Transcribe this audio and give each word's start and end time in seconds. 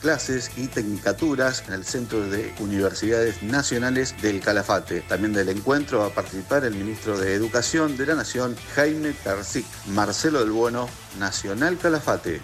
clases 0.00 0.50
y 0.56 0.66
tecnicaturas 0.66 1.64
en 1.66 1.74
el 1.74 1.84
Centro 1.84 2.28
de 2.28 2.54
Universidades 2.58 3.42
Nacionales 3.42 4.14
del 4.22 4.40
Calafate. 4.40 5.00
También 5.02 5.32
del 5.32 5.48
encuentro 5.48 6.00
va 6.00 6.06
a 6.06 6.14
participar 6.14 6.64
el 6.64 6.74
ministro 6.74 7.18
de 7.18 7.34
Educación 7.34 7.96
de 7.96 8.06
la 8.06 8.14
Nación, 8.14 8.56
Jaime 8.74 9.12
Persic. 9.24 9.64
Marcelo 9.86 10.40
del 10.40 10.50
Bueno, 10.50 10.88
Nacional 11.18 11.78
Calafate. 11.78 12.40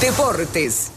Deportes. 0.00 0.90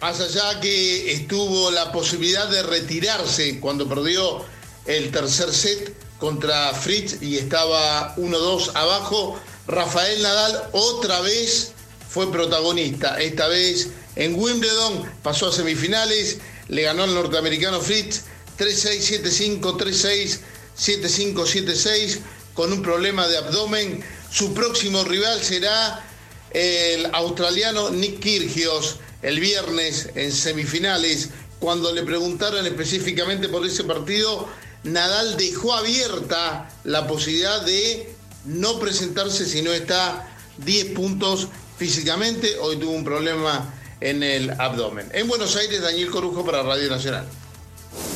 Más 0.00 0.20
allá 0.20 0.60
que 0.60 1.12
estuvo 1.12 1.70
la 1.70 1.92
posibilidad 1.92 2.48
de 2.48 2.62
retirarse 2.64 3.60
cuando 3.60 3.88
perdió 3.88 4.44
el 4.86 5.12
tercer 5.12 5.52
set 5.52 5.94
contra 6.18 6.72
Fritz 6.72 7.22
y 7.22 7.38
estaba 7.38 8.16
1-2 8.16 8.72
abajo, 8.74 9.38
Rafael 9.66 10.22
Nadal 10.22 10.62
otra 10.72 11.20
vez 11.20 11.72
fue 12.08 12.30
protagonista. 12.30 13.20
Esta 13.20 13.48
vez 13.48 13.90
en 14.16 14.34
Wimbledon 14.34 15.10
pasó 15.22 15.48
a 15.48 15.52
semifinales, 15.52 16.38
le 16.68 16.82
ganó 16.82 17.04
al 17.04 17.14
norteamericano 17.14 17.80
Fritz 17.80 18.22
3-6, 18.58 19.60
7-5, 19.60 19.60
3-6, 19.60 20.38
7-5, 20.78 21.34
7-6 21.34 22.18
con 22.54 22.72
un 22.72 22.82
problema 22.82 23.26
de 23.28 23.38
abdomen. 23.38 24.04
Su 24.30 24.54
próximo 24.54 25.04
rival 25.04 25.42
será 25.42 26.04
el 26.50 27.06
australiano 27.12 27.90
Nick 27.90 28.20
Kyrgios 28.20 28.98
el 29.22 29.40
viernes 29.40 30.10
en 30.14 30.32
semifinales. 30.32 31.30
Cuando 31.58 31.92
le 31.92 32.02
preguntaron 32.02 32.66
específicamente 32.66 33.48
por 33.48 33.64
ese 33.64 33.84
partido, 33.84 34.48
Nadal 34.84 35.36
dejó 35.36 35.74
abierta 35.74 36.68
la 36.84 37.06
posibilidad 37.06 37.62
de 37.64 38.12
no 38.44 38.80
presentarse 38.80 39.46
si 39.46 39.62
no 39.62 39.72
está 39.72 40.28
10 40.58 40.86
puntos 40.86 41.48
físicamente. 41.78 42.56
Hoy 42.58 42.76
tuvo 42.76 42.92
un 42.92 43.04
problema 43.04 43.72
en 44.02 44.22
el 44.22 44.50
abdomen. 44.60 45.08
En 45.12 45.28
Buenos 45.28 45.56
Aires, 45.56 45.80
Daniel 45.80 46.10
Corujo 46.10 46.44
para 46.44 46.62
Radio 46.62 46.90
Nacional. 46.90 47.26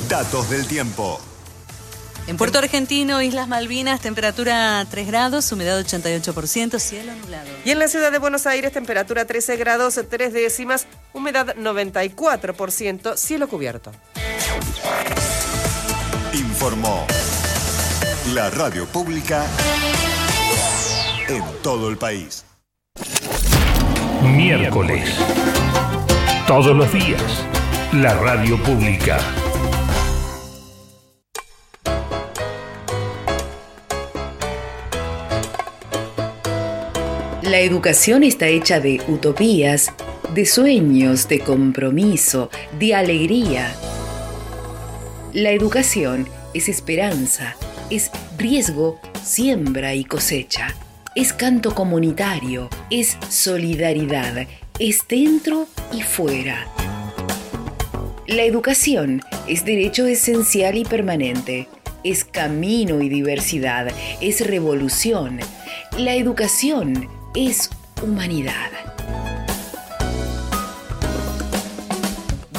Datos 0.09 0.51
del 0.51 0.67
tiempo. 0.67 1.21
En 2.27 2.37
Puerto 2.37 2.59
Argentino, 2.59 3.23
Islas 3.23 3.47
Malvinas, 3.47 4.01
temperatura 4.01 4.85
3 4.91 5.07
grados, 5.07 5.53
humedad 5.53 5.79
88%, 5.79 6.81
cielo 6.81 7.15
nublado. 7.15 7.49
Y 7.65 7.71
en 7.71 7.79
la 7.79 7.87
ciudad 7.87 8.11
de 8.11 8.19
Buenos 8.19 8.47
Aires, 8.47 8.73
temperatura 8.73 9.27
13 9.27 9.57
grados, 9.57 10.01
3 10.09 10.33
décimas, 10.33 10.89
humedad 11.13 11.55
94%, 11.55 13.17
cielo 13.17 13.49
cubierto. 13.49 13.93
Informó 16.33 17.07
la 18.35 18.51
radio 18.51 18.87
pública 18.87 19.47
en 21.29 21.45
todo 21.63 21.89
el 21.89 21.97
país. 21.97 22.46
Miércoles. 24.37 25.17
Todos 26.47 26.77
los 26.77 26.93
días. 26.93 27.23
La 27.95 28.13
radio 28.21 28.63
pública. 28.63 29.19
La 37.41 37.61
educación 37.61 38.25
está 38.25 38.47
hecha 38.49 38.79
de 38.79 39.01
utopías, 39.09 39.95
de 40.35 40.45
sueños, 40.45 41.29
de 41.29 41.41
compromiso, 41.41 42.51
de 42.79 42.95
alegría. 42.95 43.75
La 45.33 45.51
educación 45.51 46.29
es 46.53 46.69
esperanza, 46.69 47.57
es 47.89 48.11
riesgo, 48.37 49.01
siembra 49.23 49.95
y 49.95 50.05
cosecha. 50.05 50.75
Es 51.17 51.33
canto 51.33 51.75
comunitario, 51.75 52.69
es 52.91 53.17
solidaridad, 53.31 54.47
es 54.79 55.09
dentro 55.09 55.67
y 55.91 56.03
fuera. 56.03 56.67
La 58.27 58.43
educación 58.43 59.23
es 59.49 59.65
derecho 59.65 60.07
esencial 60.07 60.77
y 60.77 60.85
permanente, 60.85 61.69
es 62.05 62.27
camino 62.27 63.01
y 63.01 63.09
diversidad, 63.09 63.89
es 64.21 64.47
revolución. 64.47 65.41
La 65.97 66.15
educación 66.15 67.09
es 67.35 67.71
humanidad. 68.03 68.71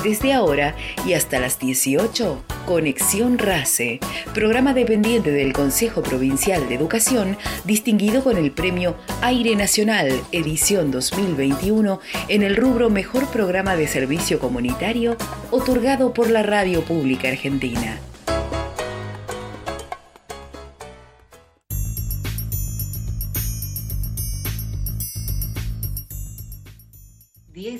Desde 0.04 0.34
ahora 0.34 0.76
y 1.06 1.14
hasta 1.14 1.40
las 1.40 1.60
18, 1.60 2.44
Conexión 2.68 3.38
RACE, 3.38 4.02
programa 4.34 4.74
dependiente 4.74 5.32
del 5.32 5.54
Consejo 5.54 6.04
Provincial 6.04 6.68
de 6.68 6.76
Educación, 6.76 7.38
distinguido 7.64 8.26
con 8.26 8.36
el 8.36 8.52
premio 8.52 8.98
Aire 9.22 9.56
Nacional 9.56 10.12
edición 10.34 10.92
2021 10.92 12.02
en 12.28 12.44
el 12.44 12.58
rubro 12.58 12.90
Mejor 12.90 13.26
Programa 13.28 13.78
de 13.78 13.88
Servicio 13.88 14.40
Comunitario, 14.40 15.16
otorgado 15.50 16.14
por 16.14 16.30
la 16.30 16.44
Radio 16.44 16.84
Pública 16.84 17.30
Argentina. 17.30 18.02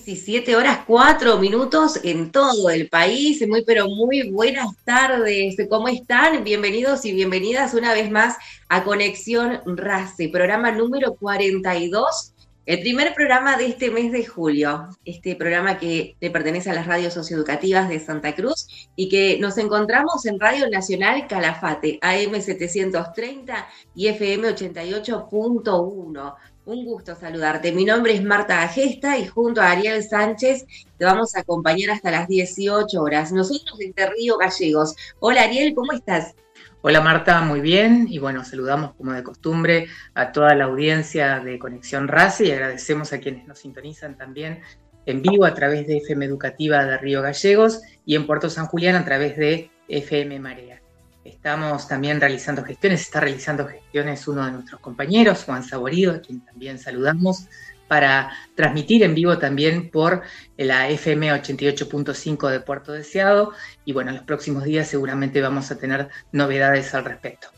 17 0.08 0.56
horas 0.56 0.80
4 0.88 1.38
minutos 1.38 2.00
en 2.02 2.32
todo 2.32 2.70
el 2.70 2.88
país. 2.88 3.46
Muy, 3.46 3.66
pero 3.66 3.90
muy 3.90 4.32
buenas 4.32 4.70
tardes. 4.86 5.58
¿Cómo 5.70 5.90
están? 5.90 6.46
Bienvenidos 6.46 7.04
y 7.04 7.12
bienvenidas 7.12 7.74
una 7.74 7.92
vez 7.92 8.10
más 8.10 8.38
a 8.70 8.86
Conexión 8.86 9.60
RACE, 9.66 10.30
programa 10.30 10.72
número 10.72 11.16
42. 11.16 12.34
El 12.66 12.80
primer 12.80 13.14
programa 13.14 13.58
de 13.58 13.68
este 13.68 13.92
mes 13.92 14.14
de 14.14 14.26
julio, 14.26 14.90
este 15.04 15.36
programa 15.36 15.78
que 15.78 16.16
le 16.22 16.32
pertenece 16.32 16.70
a 16.70 16.74
las 16.74 16.86
radios 16.86 17.14
socioeducativas 17.14 17.90
de 17.90 18.00
Santa 18.00 18.34
Cruz 18.34 18.90
y 18.96 19.10
que 19.10 19.38
nos 19.40 19.58
encontramos 19.58 20.26
en 20.26 20.40
Radio 20.40 20.70
Nacional 20.70 21.28
Calafate, 21.28 22.00
AM 22.02 22.42
730 22.42 23.68
y 23.94 24.08
FM 24.08 24.50
88.1. 24.50 26.36
Un 26.68 26.84
gusto 26.84 27.16
saludarte. 27.16 27.72
Mi 27.72 27.86
nombre 27.86 28.14
es 28.14 28.22
Marta 28.22 28.62
Agesta 28.62 29.18
y 29.18 29.26
junto 29.26 29.62
a 29.62 29.72
Ariel 29.72 30.04
Sánchez 30.04 30.66
te 30.98 31.06
vamos 31.06 31.34
a 31.34 31.40
acompañar 31.40 31.92
hasta 31.92 32.12
las 32.12 32.28
18 32.28 33.02
horas. 33.02 33.32
Nosotros 33.32 33.80
desde 33.80 34.10
Río 34.10 34.38
Gallegos. 34.38 34.94
Hola 35.22 35.44
Ariel, 35.44 35.74
¿cómo 35.74 35.94
estás? 35.94 36.36
Hola 36.82 37.00
Marta, 37.00 37.40
muy 37.40 37.62
bien. 37.62 38.08
Y 38.10 38.20
bueno, 38.20 38.44
saludamos 38.44 38.96
como 38.96 39.14
de 39.14 39.24
costumbre 39.24 39.88
a 40.14 40.34
toda 40.34 40.56
la 40.56 40.66
audiencia 40.66 41.40
de 41.40 41.58
Conexión 41.58 42.10
RACE 42.10 42.48
y 42.48 42.52
agradecemos 42.52 43.14
a 43.14 43.22
quienes 43.22 43.48
nos 43.48 43.60
sintonizan 43.60 44.18
también 44.18 44.60
en 45.06 45.22
vivo 45.22 45.46
a 45.46 45.54
través 45.54 45.88
de 45.88 46.00
FM 46.00 46.26
Educativa 46.26 46.84
de 46.84 46.98
Río 46.98 47.22
Gallegos 47.22 47.82
y 48.06 48.16
en 48.16 48.28
Puerto 48.28 48.50
San 48.50 48.66
Julián 48.66 48.98
a 48.98 49.06
través 49.06 49.38
de 49.38 49.72
FM 49.88 50.38
Marea. 50.42 50.67
Estamos 51.28 51.88
también 51.88 52.22
realizando 52.22 52.64
gestiones, 52.64 53.02
está 53.02 53.20
realizando 53.20 53.68
gestiones 53.68 54.28
uno 54.28 54.46
de 54.46 54.52
nuestros 54.52 54.80
compañeros, 54.80 55.44
Juan 55.44 55.64
Saborido, 55.64 56.14
a 56.14 56.22
quien 56.22 56.40
también 56.40 56.80
saludamos, 56.80 57.48
para 57.88 58.32
transmitir 58.56 59.04
en 59.04 59.14
vivo 59.14 59.38
también 59.38 59.90
por 59.90 60.22
la 60.58 60.90
FM 60.90 61.32
88.5 61.34 62.50
de 62.50 62.60
Puerto 62.62 62.94
Deseado. 62.94 63.52
Y 63.84 63.94
bueno, 63.94 64.12
en 64.12 64.18
los 64.18 64.26
próximos 64.26 64.64
días 64.64 64.88
seguramente 64.88 65.42
vamos 65.42 65.70
a 65.70 65.78
tener 65.78 66.10
novedades 66.32 66.94
al 66.94 67.06
respecto. 67.06 67.50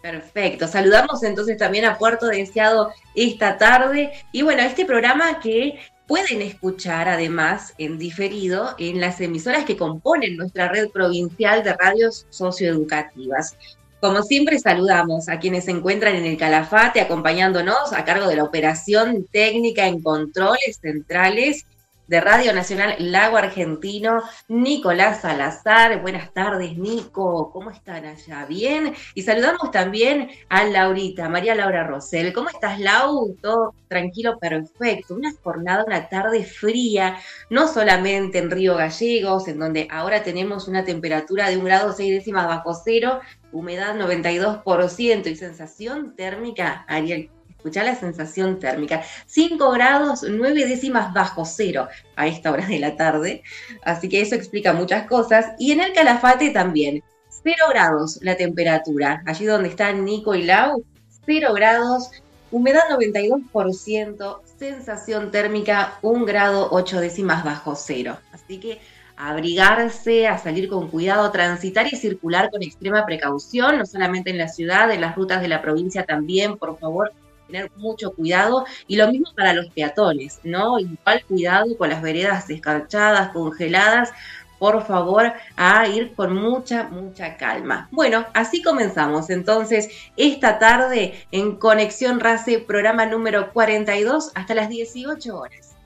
Perfecto, 0.00 0.68
saludamos 0.68 1.22
entonces 1.24 1.56
también 1.56 1.84
a 1.84 1.98
Puerto 1.98 2.26
Deseado 2.26 2.92
esta 3.16 3.58
tarde. 3.58 4.12
Y 4.32 4.42
bueno, 4.42 4.62
este 4.62 4.86
programa 4.86 5.40
que 5.40 5.80
pueden 6.08 6.42
escuchar 6.42 7.08
además 7.08 7.74
en 7.78 7.98
diferido 7.98 8.74
en 8.78 9.00
las 9.00 9.20
emisoras 9.20 9.64
que 9.64 9.76
componen 9.76 10.36
nuestra 10.36 10.68
red 10.68 10.88
provincial 10.88 11.62
de 11.62 11.74
radios 11.74 12.26
socioeducativas. 12.30 13.56
Como 14.00 14.22
siempre, 14.22 14.58
saludamos 14.58 15.28
a 15.28 15.38
quienes 15.38 15.66
se 15.66 15.72
encuentran 15.72 16.16
en 16.16 16.24
el 16.24 16.38
Calafate 16.38 17.00
acompañándonos 17.00 17.92
a 17.92 18.04
cargo 18.04 18.26
de 18.26 18.36
la 18.36 18.44
operación 18.44 19.26
técnica 19.30 19.86
en 19.86 20.02
controles 20.02 20.78
centrales 20.80 21.66
de 22.08 22.22
Radio 22.22 22.54
Nacional 22.54 22.96
Lago 22.98 23.36
Argentino, 23.36 24.22
Nicolás 24.48 25.20
Salazar. 25.20 26.00
Buenas 26.00 26.32
tardes, 26.32 26.76
Nico. 26.78 27.50
¿Cómo 27.52 27.70
están 27.70 28.06
allá? 28.06 28.46
¿Bien? 28.46 28.94
Y 29.14 29.22
saludamos 29.22 29.70
también 29.70 30.30
a 30.48 30.64
Laurita, 30.64 31.28
María 31.28 31.54
Laura 31.54 31.86
Rosel. 31.86 32.32
¿Cómo 32.32 32.48
estás, 32.48 32.80
Lau? 32.80 33.36
Todo 33.42 33.74
tranquilo, 33.88 34.38
perfecto. 34.38 35.14
Una 35.14 35.32
jornada, 35.42 35.84
una 35.86 36.08
tarde 36.08 36.44
fría, 36.44 37.18
no 37.50 37.68
solamente 37.68 38.38
en 38.38 38.50
Río 38.50 38.76
Gallegos, 38.76 39.46
en 39.46 39.58
donde 39.58 39.86
ahora 39.90 40.22
tenemos 40.22 40.66
una 40.66 40.84
temperatura 40.84 41.50
de 41.50 41.58
un 41.58 41.64
grado 41.64 41.92
seis 41.92 42.10
décimas 42.10 42.46
bajo 42.46 42.72
cero, 42.72 43.20
humedad 43.52 43.94
92% 43.94 45.26
y 45.26 45.36
sensación 45.36 46.16
térmica, 46.16 46.86
Ariel, 46.88 47.30
Escuchá 47.58 47.82
la 47.82 47.96
sensación 47.96 48.60
térmica. 48.60 49.02
5 49.26 49.72
grados 49.72 50.24
9 50.28 50.66
décimas 50.66 51.12
bajo 51.12 51.44
cero 51.44 51.88
a 52.14 52.28
esta 52.28 52.52
hora 52.52 52.64
de 52.64 52.78
la 52.78 52.94
tarde. 52.94 53.42
Así 53.82 54.08
que 54.08 54.20
eso 54.20 54.36
explica 54.36 54.72
muchas 54.72 55.08
cosas. 55.08 55.46
Y 55.58 55.72
en 55.72 55.80
el 55.80 55.92
Calafate 55.92 56.50
también. 56.50 57.02
0 57.42 57.56
grados 57.70 58.20
la 58.22 58.36
temperatura. 58.36 59.24
Allí 59.26 59.44
donde 59.44 59.70
están 59.70 60.04
Nico 60.04 60.36
y 60.36 60.44
Lau. 60.44 60.84
0 61.26 61.52
grados. 61.52 62.12
Humedad 62.52 62.82
92%. 62.90 64.40
sensación 64.56 65.32
térmica 65.32 65.98
un 66.00 66.24
grado 66.24 66.68
ocho 66.70 67.00
décimas 67.00 67.44
bajo 67.44 67.74
cero. 67.74 68.18
Así 68.32 68.58
que 68.58 68.80
abrigarse, 69.16 70.28
a 70.28 70.38
salir 70.38 70.68
con 70.68 70.88
cuidado, 70.88 71.32
transitar 71.32 71.88
y 71.92 71.96
circular 71.96 72.50
con 72.50 72.62
extrema 72.62 73.04
precaución, 73.04 73.78
no 73.78 73.84
solamente 73.84 74.30
en 74.30 74.38
la 74.38 74.46
ciudad, 74.46 74.92
en 74.92 75.00
las 75.00 75.16
rutas 75.16 75.42
de 75.42 75.48
la 75.48 75.60
provincia 75.60 76.04
también, 76.04 76.56
por 76.56 76.78
favor, 76.78 77.12
tener 77.48 77.72
mucho 77.76 78.12
cuidado. 78.12 78.64
Y 78.86 78.96
lo 78.96 79.10
mismo 79.10 79.32
para 79.34 79.52
los 79.52 79.68
peatones, 79.70 80.38
¿no? 80.44 80.78
Igual 80.78 81.24
cuidado 81.26 81.76
con 81.76 81.88
las 81.88 82.00
veredas 82.00 82.48
escarchadas, 82.48 83.30
congeladas, 83.30 84.12
por 84.58 84.84
favor, 84.86 85.32
a 85.56 85.86
ir 85.88 86.14
con 86.14 86.34
mucha, 86.34 86.84
mucha 86.84 87.36
calma. 87.36 87.88
Bueno, 87.90 88.26
así 88.34 88.62
comenzamos 88.62 89.30
entonces 89.30 89.88
esta 90.16 90.58
tarde 90.58 91.26
en 91.30 91.56
Conexión 91.56 92.20
RACE, 92.20 92.58
programa 92.58 93.06
número 93.06 93.52
42, 93.52 94.32
hasta 94.34 94.54
las 94.54 94.68
18 94.68 95.36
horas. 95.36 95.76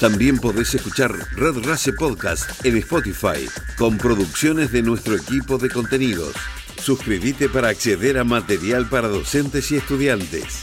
También 0.00 0.38
podés 0.38 0.74
escuchar 0.74 1.10
Red 1.36 1.66
Race 1.66 1.92
Podcast 1.94 2.64
en 2.66 2.76
Spotify, 2.76 3.48
con 3.78 3.96
producciones 3.96 4.70
de 4.70 4.82
nuestro 4.82 5.16
equipo 5.16 5.56
de 5.56 5.70
contenidos. 5.70 6.34
Suscríbete 6.86 7.48
para 7.48 7.66
acceder 7.66 8.16
a 8.16 8.22
material 8.22 8.88
para 8.88 9.08
docentes 9.08 9.72
y 9.72 9.76
estudiantes. 9.76 10.62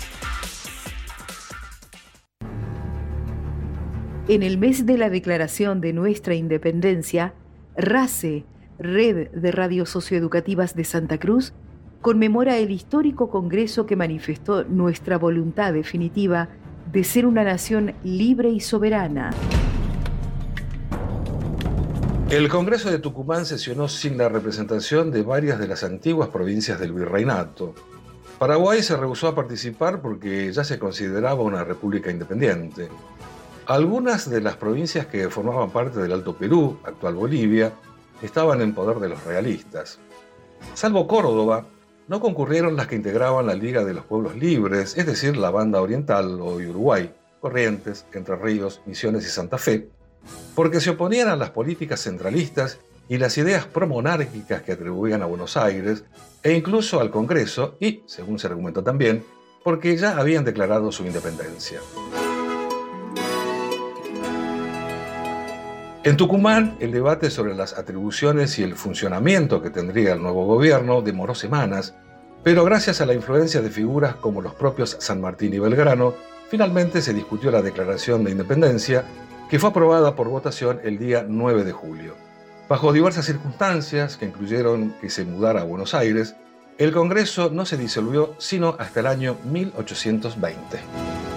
En 4.30 4.42
el 4.42 4.58
mes 4.58 4.86
de 4.86 4.98
la 4.98 5.10
declaración 5.10 5.82
de 5.82 5.92
nuestra 5.92 6.34
independencia, 6.34 7.34
RACE, 7.76 8.46
Red 8.80 9.32
de 9.32 9.52
Radios 9.52 9.90
Socioeducativas 9.90 10.78
de 10.78 10.86
Santa 10.86 11.18
Cruz, 11.18 11.52
conmemora 12.00 12.56
el 12.56 12.72
histórico 12.72 13.30
congreso 13.30 13.86
que 13.86 13.98
manifestó 13.98 14.64
nuestra 14.64 15.18
voluntad 15.18 15.74
definitiva 15.74 16.48
de 16.90 17.04
ser 17.04 17.26
una 17.26 17.44
nación 17.44 17.96
libre 18.06 18.50
y 18.50 18.62
soberana. 18.62 19.32
El 22.34 22.50
Congreso 22.50 22.90
de 22.90 22.98
Tucumán 22.98 23.46
sesionó 23.46 23.88
sin 23.88 24.18
la 24.18 24.28
representación 24.28 25.12
de 25.12 25.22
varias 25.22 25.60
de 25.60 25.68
las 25.68 25.84
antiguas 25.84 26.30
provincias 26.30 26.80
del 26.80 26.92
virreinato. 26.92 27.76
Paraguay 28.40 28.82
se 28.82 28.98
rehusó 28.98 29.28
a 29.28 29.36
participar 29.36 30.02
porque 30.02 30.52
ya 30.52 30.64
se 30.64 30.80
consideraba 30.80 31.44
una 31.44 31.64
república 31.64 32.10
independiente. 32.10 32.90
Algunas 33.68 34.28
de 34.28 34.42
las 34.42 34.58
provincias 34.58 35.06
que 35.06 35.30
formaban 35.30 35.70
parte 35.70 36.00
del 36.00 36.12
Alto 36.12 36.36
Perú, 36.36 36.80
actual 36.84 37.14
Bolivia, 37.14 37.72
estaban 38.24 38.62
en 38.62 38.74
poder 38.74 38.98
de 38.98 39.10
los 39.10 39.24
realistas. 39.26 40.00
Salvo 40.74 41.06
Córdoba, 41.06 41.68
no 42.08 42.20
concurrieron 42.20 42.76
las 42.76 42.88
que 42.88 42.96
integraban 42.96 43.46
la 43.46 43.54
Liga 43.54 43.86
de 43.86 43.94
los 43.94 44.06
Pueblos 44.06 44.36
Libres, 44.36 44.98
es 44.98 45.06
decir, 45.06 45.38
la 45.38 45.52
Banda 45.52 45.84
Oriental 45.84 46.42
o 46.42 46.56
Uruguay, 46.56 47.14
Corrientes, 47.40 48.08
Entre 48.12 48.36
Ríos, 48.36 48.82
Misiones 48.88 49.24
y 49.24 49.30
Santa 49.30 49.60
Fe, 49.60 49.88
porque 50.56 50.82
se 50.82 50.92
oponían 50.92 51.28
a 51.28 51.36
las 51.36 51.50
políticas 51.50 52.02
centralistas 52.02 52.80
y 53.10 53.18
las 53.18 53.38
ideas 53.38 53.66
promonárquicas 53.66 54.62
que 54.62 54.72
atribuían 54.72 55.22
a 55.22 55.26
Buenos 55.26 55.58
Aires, 55.58 56.04
e 56.42 56.54
incluso 56.54 57.00
al 57.00 57.10
Congreso, 57.10 57.78
y, 57.80 58.04
según 58.06 58.40
se 58.40 58.48
argumentó 58.48 58.84
también, 58.84 59.24
porque 59.64 59.96
ya 59.98 60.18
habían 60.18 60.44
declarado 60.44 60.92
su 60.92 61.06
independencia. 61.06 61.80
En 66.04 66.18
Tucumán, 66.18 66.76
el 66.82 66.92
debate 66.92 67.30
sobre 67.30 67.56
las 67.56 67.78
atribuciones 67.78 68.60
y 68.60 68.64
el 68.64 68.76
funcionamiento 68.76 69.62
que 69.62 69.70
tendría 69.70 70.14
el 70.14 70.22
nuevo 70.22 70.46
gobierno 70.46 71.02
demoró 71.02 71.34
semanas, 71.34 71.96
pero 72.44 72.66
gracias 72.66 73.00
a 73.00 73.06
la 73.06 73.14
influencia 73.14 73.62
de 73.62 73.70
figuras 73.70 74.16
como 74.16 74.42
los 74.42 74.54
propios 74.54 74.98
San 75.00 75.22
Martín 75.22 75.54
y 75.54 75.60
Belgrano, 75.60 76.14
finalmente 76.50 77.02
se 77.02 77.14
discutió 77.14 77.52
la 77.52 77.62
declaración 77.62 78.26
de 78.26 78.32
independencia, 78.32 79.06
que 79.50 79.60
fue 79.60 79.70
aprobada 79.70 80.16
por 80.16 80.30
votación 80.30 80.80
el 80.84 80.98
día 80.98 81.26
9 81.28 81.64
de 81.64 81.72
julio. 81.72 82.16
Bajo 82.70 82.94
diversas 82.94 83.26
circunstancias, 83.26 84.18
que 84.18 84.26
incluyeron 84.26 84.96
que 85.02 85.10
se 85.10 85.26
mudara 85.26 85.62
a 85.62 85.66
Buenos 85.66 85.94
Aires, 85.94 86.36
el 86.78 86.92
Congreso 86.92 87.50
no 87.52 87.66
se 87.66 87.78
disolvió 87.78 88.36
sino 88.40 88.76
hasta 88.80 89.02
el 89.02 89.08
año 89.08 89.38
1820. 89.44 91.33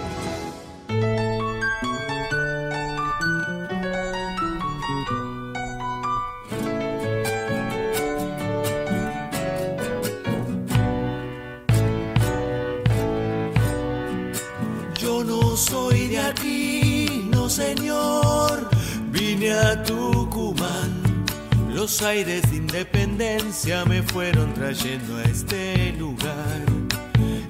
Los 21.87 22.01
aires 22.01 22.41
de 22.51 22.57
independencia 22.57 23.85
me 23.85 24.03
fueron 24.03 24.53
trayendo 24.53 25.19
a 25.19 25.23
este 25.23 25.93
lugar. 25.93 26.65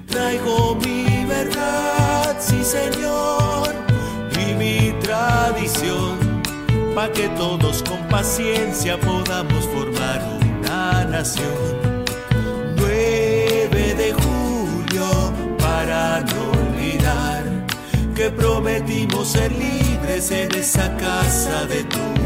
Traigo 0.06 0.76
mi 0.76 1.24
verdad, 1.24 2.36
sí 2.38 2.62
señor, 2.62 3.74
y 4.40 4.54
mi 4.54 4.94
tradición, 5.00 6.40
para 6.94 7.12
que 7.12 7.28
todos 7.30 7.82
con 7.82 7.98
paciencia 8.06 8.96
podamos 9.00 9.64
formar 9.74 10.22
una 10.40 11.04
nación. 11.04 12.04
9 12.76 13.94
de 13.96 14.12
julio, 14.12 15.32
para 15.58 16.20
no 16.20 16.50
olvidar 16.52 17.66
que 18.14 18.30
prometimos 18.30 19.30
ser 19.30 19.50
libres 19.50 20.30
en 20.30 20.54
esa 20.54 20.96
casa 20.96 21.64
de 21.66 21.82
Tucumán 21.82 22.17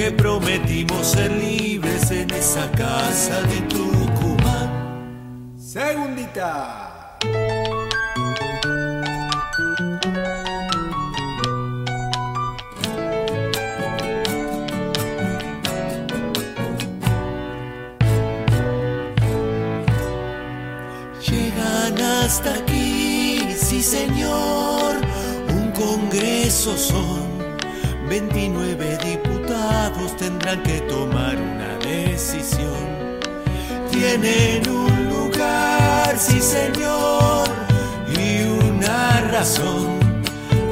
que 0.00 0.10
prometimos 0.12 1.08
ser 1.08 1.30
libres 1.30 2.10
en 2.10 2.30
esa 2.30 2.70
casa 2.70 3.42
de 3.42 3.60
Tucumán. 3.68 5.52
Segundita. 5.58 6.79
Un 26.20 26.26
congreso 26.26 26.76
son 26.76 27.56
29 28.08 28.98
diputados 29.04 30.16
tendrán 30.16 30.62
que 30.62 30.80
tomar 30.80 31.36
una 31.36 31.78
decisión. 31.78 33.20
Tienen 33.90 34.68
un 34.68 35.08
lugar, 35.08 36.18
sí 36.18 36.40
señor, 36.40 37.48
y 38.18 38.42
una 38.42 39.20
razón. 39.32 40.00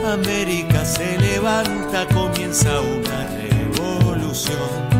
América 0.05 0.85
se 0.85 1.19
levanta, 1.19 2.07
comienza 2.09 2.81
una 2.81 3.27
revolución. 3.29 4.98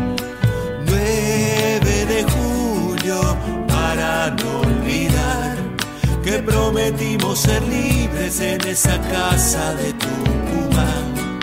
Prometimos 6.41 7.39
ser 7.39 7.61
libres 7.63 8.39
en 8.39 8.61
esa 8.67 8.99
casa 9.09 9.73
de 9.75 9.93
Tucumán. 9.93 11.39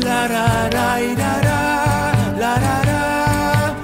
La 0.00 0.28
ra 0.28 0.70
ra 0.70 1.00
ira, 1.02 1.40
ra, 1.40 2.36
la 2.38 2.54
ra 2.58 2.82
ra, 2.82 3.76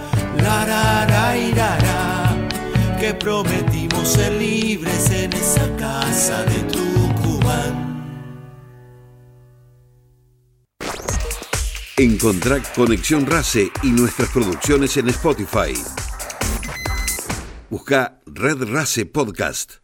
la 0.42 0.64
ra 0.64 1.06
ra 1.06 1.36
ira, 1.36 1.78
ra, 1.78 2.98
que 2.98 3.14
prometimos 3.14 4.08
ser 4.08 4.32
libres 4.32 5.10
en 5.10 5.32
esa 5.32 5.76
casa 5.76 6.42
de 6.44 6.58
Tucumán. 6.72 7.84
Encontrá 11.96 12.60
Conexión 12.74 13.24
Race 13.26 13.70
y 13.82 13.90
nuestras 13.90 14.28
producciones 14.30 14.96
en 14.96 15.08
Spotify. 15.08 15.74
Busca 17.70 18.20
Red 18.26 18.64
Race 18.64 19.06
Podcast. 19.06 19.83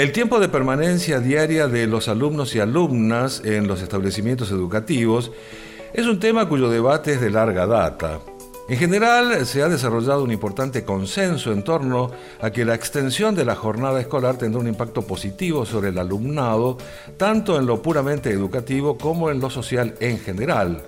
El 0.00 0.12
tiempo 0.12 0.40
de 0.40 0.48
permanencia 0.48 1.20
diaria 1.20 1.68
de 1.68 1.86
los 1.86 2.08
alumnos 2.08 2.54
y 2.54 2.58
alumnas 2.58 3.42
en 3.44 3.68
los 3.68 3.82
establecimientos 3.82 4.50
educativos 4.50 5.30
es 5.92 6.06
un 6.06 6.18
tema 6.18 6.48
cuyo 6.48 6.70
debate 6.70 7.12
es 7.12 7.20
de 7.20 7.28
larga 7.28 7.66
data. 7.66 8.18
En 8.70 8.78
general, 8.78 9.44
se 9.44 9.62
ha 9.62 9.68
desarrollado 9.68 10.24
un 10.24 10.32
importante 10.32 10.86
consenso 10.86 11.52
en 11.52 11.64
torno 11.64 12.12
a 12.40 12.50
que 12.50 12.64
la 12.64 12.74
extensión 12.74 13.34
de 13.34 13.44
la 13.44 13.54
jornada 13.54 14.00
escolar 14.00 14.38
tendrá 14.38 14.58
un 14.58 14.68
impacto 14.68 15.02
positivo 15.02 15.66
sobre 15.66 15.90
el 15.90 15.98
alumnado, 15.98 16.78
tanto 17.18 17.58
en 17.58 17.66
lo 17.66 17.82
puramente 17.82 18.30
educativo 18.30 18.96
como 18.96 19.30
en 19.30 19.38
lo 19.38 19.50
social 19.50 19.96
en 20.00 20.18
general. 20.18 20.82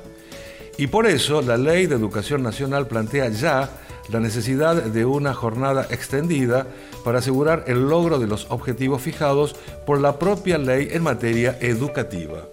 Y 0.78 0.86
por 0.86 1.06
eso 1.06 1.42
la 1.42 1.58
Ley 1.58 1.84
de 1.84 1.96
Educación 1.96 2.42
Nacional 2.42 2.86
plantea 2.86 3.28
ya 3.28 3.68
la 4.08 4.20
necesidad 4.20 4.74
de 4.74 5.04
una 5.04 5.34
jornada 5.34 5.86
extendida 5.90 6.66
para 7.04 7.18
asegurar 7.18 7.64
el 7.66 7.88
logro 7.88 8.18
de 8.18 8.26
los 8.26 8.46
objetivos 8.50 9.02
fijados 9.02 9.54
por 9.86 10.00
la 10.00 10.18
propia 10.18 10.58
ley 10.58 10.88
en 10.92 11.02
materia 11.02 11.58
educativa. 11.60 12.48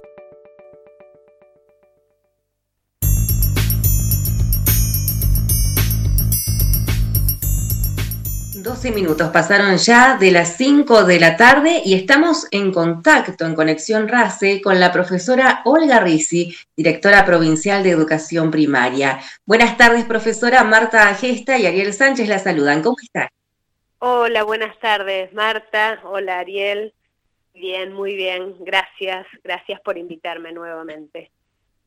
12 8.79 8.91
minutos 8.93 9.29
pasaron 9.33 9.75
ya 9.75 10.15
de 10.15 10.31
las 10.31 10.55
5 10.55 11.03
de 11.03 11.19
la 11.19 11.35
tarde 11.35 11.81
y 11.83 11.95
estamos 11.95 12.47
en 12.51 12.71
contacto 12.71 13.45
en 13.45 13.53
Conexión 13.53 14.07
RACE 14.07 14.61
con 14.61 14.79
la 14.79 14.93
profesora 14.93 15.63
Olga 15.65 15.99
Risi, 15.99 16.55
directora 16.77 17.25
provincial 17.25 17.83
de 17.83 17.89
educación 17.89 18.51
primaria. 18.51 19.19
Buenas 19.45 19.75
tardes, 19.75 20.05
profesora 20.05 20.63
Marta 20.63 21.13
Gesta 21.13 21.57
y 21.57 21.65
Ariel 21.65 21.91
Sánchez 21.91 22.29
la 22.29 22.39
saludan. 22.39 22.81
¿Cómo 22.81 22.95
está? 23.03 23.29
Hola, 23.97 24.43
buenas 24.43 24.79
tardes, 24.79 25.33
Marta. 25.33 25.99
Hola, 26.05 26.39
Ariel. 26.39 26.93
Bien, 27.53 27.91
muy 27.91 28.15
bien. 28.15 28.55
Gracias. 28.61 29.27
Gracias 29.43 29.81
por 29.81 29.97
invitarme 29.97 30.53
nuevamente. 30.53 31.31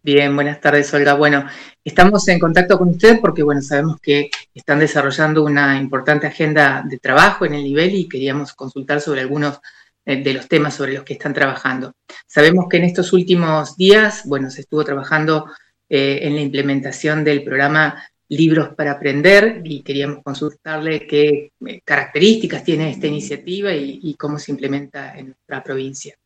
Bien, 0.04 0.34
buenas 0.34 0.60
tardes, 0.60 0.92
Olga. 0.94 1.14
Bueno, 1.14 1.46
estamos 1.84 2.26
en 2.26 2.40
contacto 2.40 2.76
con 2.76 2.88
usted 2.88 3.20
porque, 3.20 3.44
bueno, 3.44 3.62
sabemos 3.62 4.00
que 4.00 4.30
están 4.52 4.80
desarrollando 4.80 5.44
una 5.44 5.78
importante 5.78 6.26
agenda 6.26 6.82
de 6.84 6.98
trabajo 6.98 7.44
en 7.44 7.54
el 7.54 7.62
nivel 7.62 7.94
y 7.94 8.08
queríamos 8.08 8.52
consultar 8.52 9.00
sobre 9.00 9.20
algunos 9.20 9.60
eh, 10.04 10.20
de 10.20 10.34
los 10.34 10.48
temas 10.48 10.74
sobre 10.74 10.94
los 10.94 11.04
que 11.04 11.12
están 11.12 11.32
trabajando. 11.32 11.92
Sabemos 12.26 12.66
que 12.68 12.78
en 12.78 12.84
estos 12.84 13.12
últimos 13.12 13.76
días, 13.76 14.22
bueno, 14.24 14.50
se 14.50 14.62
estuvo 14.62 14.84
trabajando 14.84 15.46
eh, 15.88 16.18
en 16.22 16.34
la 16.34 16.40
implementación 16.40 17.22
del 17.22 17.44
programa 17.44 18.02
Libros 18.28 18.70
para 18.74 18.92
Aprender 18.92 19.60
y 19.62 19.82
queríamos 19.82 20.24
consultarle 20.24 21.06
qué 21.06 21.52
eh, 21.64 21.80
características 21.84 22.64
tiene 22.64 22.90
esta 22.90 23.06
iniciativa 23.06 23.72
y, 23.72 24.14
cómo 24.18 24.40
se 24.40 24.50
implementa 24.50 25.16
en 25.16 25.26
nuestra 25.26 25.62
provincia. 25.62 26.16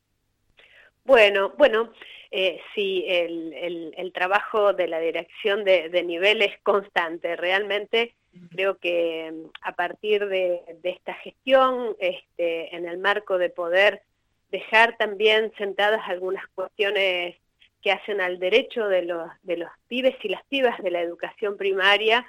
Bueno, 1.05 1.53
bueno, 1.59 1.91
eh, 2.31 2.61
sí, 2.75 3.05
el, 3.07 4.13
trabajo 4.13 4.73
de 4.73 4.89
la 4.89 4.99
dirección 4.99 5.65
de, 5.65 6.03
nivel 6.03 6.43
es 6.43 6.59
constante. 6.63 7.37
Realmente 7.37 8.15
creo 8.51 8.79
que 8.79 9.31
mm, 9.33 9.51
a 9.63 9.73
partir 9.73 10.27
de, 10.27 10.63
esta 10.83 11.15
gestión, 11.15 11.97
este, 11.99 12.75
en 12.75 12.87
el 12.87 12.99
marco 12.99 13.39
de 13.39 13.51
poder 13.51 14.03
dejar 14.51 14.97
también 14.97 15.53
sentadas 15.59 16.01
algunas 16.09 16.47
cuestiones 16.55 17.37
que 17.83 17.93
hacen 17.93 18.21
al 18.21 18.39
derecho 18.39 18.89
de 18.89 19.03
los, 19.03 19.29
de 19.43 19.59
los 19.59 19.71
pibes 19.87 20.17
y 20.23 20.29
las 20.29 20.45
pibas 20.47 20.79
de 20.83 20.91
la 20.91 21.01
educación 21.01 21.57
primaria, 21.57 22.27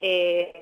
eh, 0.00 0.52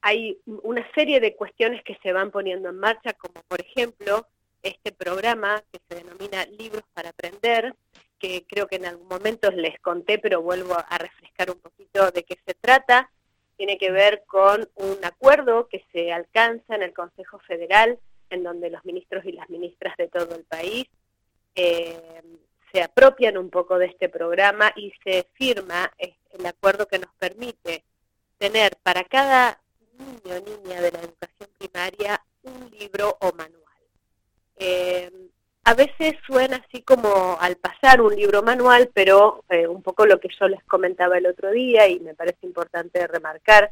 hay 0.00 0.38
una 0.44 0.86
serie 0.94 1.18
de 1.18 1.34
cuestiones 1.34 1.82
que 1.82 1.96
se 2.02 2.12
van 2.12 2.30
poniendo 2.30 2.68
en 2.68 2.76
marcha, 2.76 3.14
como 3.14 3.42
por 3.48 3.60
ejemplo 3.60 4.26
este 4.62 4.92
programa 4.92 5.62
que 5.72 5.80
se 5.88 5.94
denomina 6.02 6.44
Libros 6.46 6.84
para 6.92 7.10
Aprender, 7.10 7.74
que 8.24 8.46
creo 8.46 8.66
que 8.66 8.76
en 8.76 8.86
algún 8.86 9.06
momento 9.08 9.50
les 9.50 9.78
conté, 9.80 10.18
pero 10.18 10.40
vuelvo 10.40 10.74
a 10.74 10.98
refrescar 10.98 11.50
un 11.50 11.58
poquito 11.58 12.10
de 12.10 12.24
qué 12.24 12.38
se 12.46 12.54
trata. 12.54 13.10
Tiene 13.56 13.76
que 13.76 13.90
ver 13.90 14.24
con 14.26 14.68
un 14.76 15.04
acuerdo 15.04 15.68
que 15.68 15.84
se 15.92 16.10
alcanza 16.12 16.74
en 16.74 16.82
el 16.82 16.94
Consejo 16.94 17.38
Federal, 17.40 17.98
en 18.30 18.42
donde 18.42 18.70
los 18.70 18.84
ministros 18.84 19.24
y 19.26 19.32
las 19.32 19.48
ministras 19.50 19.94
de 19.98 20.08
todo 20.08 20.34
el 20.34 20.44
país 20.44 20.86
eh, 21.54 22.22
se 22.72 22.82
apropian 22.82 23.36
un 23.36 23.50
poco 23.50 23.78
de 23.78 23.86
este 23.86 24.08
programa 24.08 24.72
y 24.74 24.92
se 25.04 25.28
firma 25.34 25.92
el 25.98 26.46
acuerdo 26.46 26.88
que 26.88 26.98
nos 26.98 27.12
permite 27.18 27.84
tener 28.38 28.76
para 28.82 29.04
cada 29.04 29.60
niño 29.98 30.36
o 30.36 30.64
niña 30.64 30.80
de 30.80 30.90
la 30.90 31.00
educación 31.00 31.50
primaria 31.58 32.24
un 32.42 32.70
libro 32.70 33.18
o 33.20 33.32
manual. 33.32 33.62
Eh, 34.56 35.10
a 35.64 35.74
veces 35.74 36.14
suena 36.26 36.56
así 36.56 36.82
como 36.82 37.38
al 37.40 37.56
pasar 37.56 38.02
un 38.02 38.14
libro 38.14 38.42
manual, 38.42 38.90
pero 38.92 39.44
eh, 39.48 39.66
un 39.66 39.82
poco 39.82 40.04
lo 40.04 40.20
que 40.20 40.28
yo 40.38 40.46
les 40.46 40.62
comentaba 40.64 41.16
el 41.16 41.26
otro 41.26 41.50
día 41.50 41.88
y 41.88 42.00
me 42.00 42.14
parece 42.14 42.46
importante 42.46 43.06
remarcar 43.06 43.70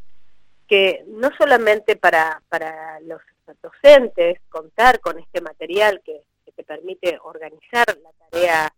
que 0.66 1.04
no 1.06 1.30
solamente 1.36 1.96
para, 1.96 2.40
para 2.48 2.98
los 3.00 3.20
docentes 3.62 4.40
contar 4.48 5.00
con 5.00 5.18
este 5.18 5.40
material 5.40 6.00
que, 6.04 6.22
te 6.54 6.64
permite 6.64 7.18
organizar 7.22 7.86
la 8.02 8.10
tarea 8.28 8.70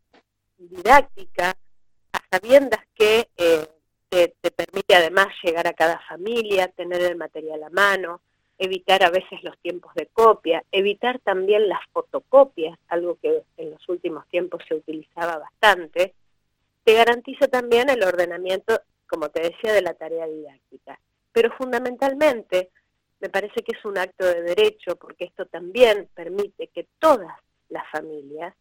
didáctica, 0.56 1.56
a 2.12 2.20
sabiendas 2.30 2.78
que 2.94 3.28
eh, 3.36 3.66
te 4.08 4.50
permite 4.52 4.94
además 4.94 5.26
llegar 5.42 5.66
a 5.66 5.72
cada 5.72 5.98
familia, 6.08 6.68
tener 6.68 7.02
el 7.02 7.16
material 7.16 7.64
a 7.64 7.70
mano, 7.70 8.20
evitar 8.58 9.02
a 9.02 9.10
veces 9.10 9.42
los 9.42 9.58
tiempos 9.58 9.92
de 9.94 10.06
copia, 10.06 10.62
evitar 10.70 11.18
también 11.20 11.68
las 11.68 11.80
fotocopias, 11.92 12.78
algo 12.88 13.18
que 13.20 13.42
en 13.56 13.70
los 13.72 13.88
últimos 13.88 14.26
tiempos 14.28 14.62
se 14.68 14.74
utilizaba 14.74 15.38
bastante, 15.38 16.14
te 16.84 16.94
garantiza 16.94 17.48
también 17.48 17.88
el 17.88 18.02
ordenamiento, 18.04 18.80
como 19.06 19.28
te 19.30 19.42
decía, 19.42 19.72
de 19.72 19.82
la 19.82 19.94
tarea 19.94 20.26
didáctica. 20.26 20.98
Pero 21.32 21.50
fundamentalmente 21.56 22.70
me 23.20 23.28
parece 23.28 23.62
que 23.62 23.76
es 23.76 23.84
un 23.84 23.98
acto 23.98 24.24
de 24.24 24.42
derecho 24.42 24.96
porque 24.96 25.24
esto 25.24 25.46
también 25.46 26.08
permite 26.14 26.68
que 26.68 26.86
todas 26.98 27.32
las 27.70 27.90
familias 27.90 28.54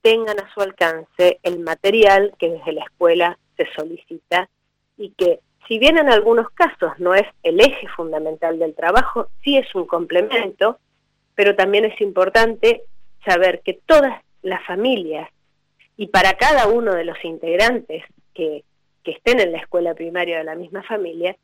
tengan 0.00 0.40
a 0.40 0.52
su 0.54 0.60
alcance 0.60 1.38
el 1.42 1.58
material 1.58 2.34
que 2.38 2.48
desde 2.48 2.72
la 2.72 2.84
escuela 2.84 3.38
se 3.56 3.66
solicita 3.76 4.48
y 4.96 5.10
que 5.10 5.40
si 5.66 5.78
bien 5.78 5.98
en 5.98 6.08
algunos 6.08 6.50
casos 6.50 6.92
no 6.98 7.14
es 7.14 7.26
el 7.42 7.60
eje 7.60 7.86
fundamental 7.88 8.58
del 8.58 8.74
trabajo, 8.74 9.28
sí 9.42 9.56
es 9.56 9.74
un 9.74 9.86
complemento, 9.86 10.78
pero 11.34 11.54
también 11.54 11.84
es 11.84 12.00
importante 12.00 12.82
saber 13.24 13.60
que 13.60 13.74
todas 13.86 14.22
las 14.42 14.64
familias 14.64 15.28
y 15.96 16.06
para 16.06 16.34
cada 16.34 16.68
uno 16.68 16.94
de 16.94 17.04
los 17.04 17.22
integrantes 17.24 18.04
que, 18.34 18.64
estén 19.04 19.40
en 19.40 19.52
la 19.52 19.58
escuela 19.58 19.94
primaria 19.94 20.36
de 20.36 20.44
la 20.44 20.54
misma 20.54 20.82
familia, 20.82 21.34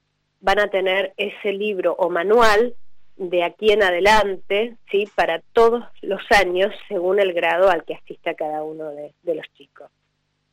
van 0.42 0.58
a 0.58 0.68
tener 0.68 1.14
ese 1.16 1.50
libro 1.50 1.94
o 1.98 2.10
manual 2.10 2.74
de 3.16 3.42
aquí 3.42 3.72
en 3.72 3.82
adelante, 3.82 4.76
¿sí? 4.90 5.08
para 5.14 5.40
todos 5.54 5.82
los 6.02 6.20
años, 6.30 6.74
según 6.88 7.20
el 7.20 7.32
grado 7.32 7.70
al 7.70 7.84
que 7.84 7.94
asista 7.94 8.34
cada 8.34 8.62
uno 8.62 8.90
de, 8.90 9.14
los 9.34 9.46
chicos. 9.54 9.90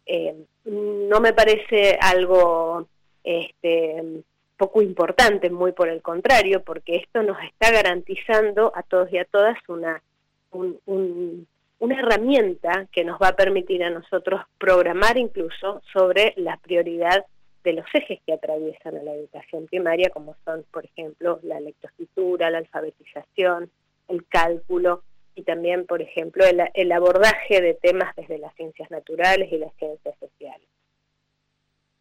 Eh, 0.05 0.45
no 0.63 1.19
me 1.19 1.33
parece 1.33 1.97
algo 1.99 2.87
este, 3.23 4.23
poco 4.61 4.83
importante, 4.83 5.49
muy 5.49 5.71
por 5.71 5.89
el 5.89 6.03
contrario, 6.03 6.63
porque 6.63 6.97
esto 6.97 7.23
nos 7.23 7.41
está 7.43 7.71
garantizando 7.71 8.71
a 8.75 8.83
todos 8.83 9.11
y 9.11 9.17
a 9.17 9.25
todas 9.25 9.57
una, 9.67 10.03
una 10.51 11.99
herramienta 11.99 12.87
que 12.91 13.03
nos 13.03 13.19
va 13.19 13.29
a 13.29 13.35
permitir 13.35 13.83
a 13.83 13.89
nosotros 13.89 14.41
programar 14.59 15.17
incluso 15.17 15.81
sobre 15.91 16.33
la 16.37 16.57
prioridad 16.57 17.25
de 17.63 17.73
los 17.73 17.85
ejes 17.91 18.19
que 18.23 18.33
atraviesan 18.33 18.97
a 18.97 19.03
la 19.03 19.13
educación 19.13 19.65
primaria, 19.65 20.11
como 20.11 20.35
son, 20.45 20.63
por 20.71 20.85
ejemplo, 20.85 21.39
la 21.41 21.59
lectoescritura, 21.59 22.51
la 22.51 22.59
alfabetización, 22.59 23.71
el 24.09 24.27
cálculo 24.27 25.01
y 25.33 25.41
también, 25.41 25.87
por 25.87 26.03
ejemplo, 26.03 26.43
el 26.45 26.91
abordaje 26.91 27.61
de 27.61 27.73
temas 27.73 28.15
desde 28.15 28.37
las 28.37 28.53
ciencias 28.55 28.91
naturales 28.91 29.51
y 29.51 29.57
las 29.57 29.73
ciencias 29.77 30.15
sociales 30.19 30.67